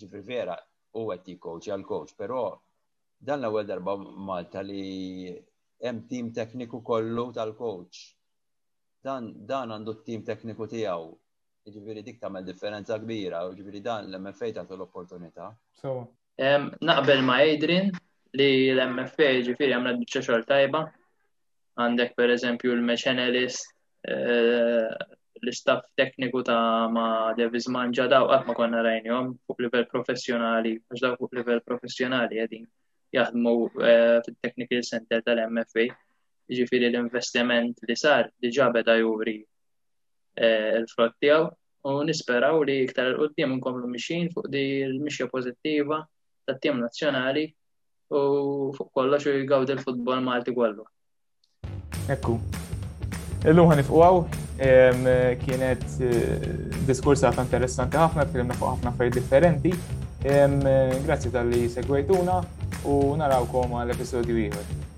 Ġifri 0.00 0.22
vera, 0.26 0.56
u 0.98 1.06
għetti 1.14 1.36
coach, 1.38 1.70
għal 1.72 1.84
coach, 1.86 2.14
pero 2.18 2.42
dan 3.20 3.40
l 3.44 3.48
għal 3.60 3.68
darba 3.68 3.94
Malta 3.98 4.62
li 4.64 5.30
hemm 5.80 6.04
tim 6.08 6.30
tekniku 6.36 6.82
kollu 6.84 7.30
tal-coach. 7.36 8.02
Dan 9.04 9.30
dan 9.48 9.72
għandu 9.76 9.94
t-tim 10.00 10.24
tekniku 10.26 10.66
tiegħu. 10.68 11.10
Ġifiri 11.70 12.02
dik 12.02 12.18
tamel 12.20 12.44
differenza 12.44 12.96
kbira, 12.98 13.44
u 13.48 13.54
ġifiri 13.56 13.82
dan 13.84 14.08
l-MFA 14.10 14.52
tagħtu 14.60 14.76
l-opportunità. 14.78 15.50
So. 15.80 15.98
Naqbel 16.40 17.20
ma' 17.26 17.42
Adrian 17.44 17.90
li 18.38 18.70
l-MFA 18.72 19.30
ġifiri 19.46 19.74
għamna 19.76 19.96
d 20.00 20.06
xor 20.10 20.44
tajba. 20.48 20.86
Għandek 21.80 22.12
per 22.16 22.32
eżempju 22.34 22.72
l-Meċenelist 22.74 23.68
eh, 24.04 25.18
l-istaff 25.42 25.84
tekniku 25.98 26.42
ta' 26.44 26.88
ma' 26.94 27.32
Davis 27.36 27.66
Manġa 27.74 28.04
daw 28.12 28.26
qatt 28.30 28.46
ma 28.48 28.54
konna 28.58 28.82
rajnjom 28.84 29.30
fuq 29.46 29.62
livell 29.64 29.86
professjonali, 29.92 30.74
għax 30.88 31.04
daw 31.04 31.16
fuq 31.20 31.36
livell 31.38 31.62
professjonali 31.66 32.40
qegħdin 32.40 32.66
jaħdmu 33.16 33.54
eh, 33.88 34.20
fit-Technical 34.26 34.84
Center 34.92 35.24
tal-MFA. 35.26 35.86
ġifiri 36.50 36.88
l-investiment 36.90 37.80
li 37.88 37.94
sar 37.96 38.28
diġà 38.42 38.66
beda 38.74 38.96
juri 38.98 39.36
eh, 40.34 40.74
il-frott 40.80 41.16
tiegħu 41.24 41.46
u 41.86 41.92
nisperaw 42.06 42.62
li 42.66 42.74
iktar 42.86 43.12
il-qoddim 43.12 43.54
nkomplu 43.60 43.90
mixin 43.94 44.28
fuq 44.34 44.48
di 44.54 44.64
l-mixja 44.88 45.28
pożittiva 45.34 46.00
tat-tim 46.46 46.82
nazzjonali 46.82 47.46
u 48.10 48.72
fuq 48.78 48.90
kollox 48.98 49.30
u 49.30 49.36
jgawdi 49.44 49.78
il 49.78 49.84
futbol 49.86 50.20
Malti 50.26 50.54
kollu. 50.56 50.84
Ekku, 52.10 52.34
Illum 53.48 53.70
ħan 53.72 53.80
ifqaw, 53.80 54.18
kienet 55.40 55.84
eh, 56.04 56.82
ta' 56.84 57.42
interessanti 57.44 57.96
ħafna, 57.96 58.26
tkellimna 58.28 58.56
fuq 58.58 58.72
ħafna 58.74 58.90
affarijiet 58.92 59.16
differenti. 59.22 59.72
Eh, 60.24 61.00
grazzi 61.06 61.32
tal-li 61.32 61.62
segwejtuna 61.72 62.34
u 62.90 62.98
narawkom 63.16 63.80
għal 63.80 63.96
episodju 63.96 64.38
ieħor. 64.46 64.88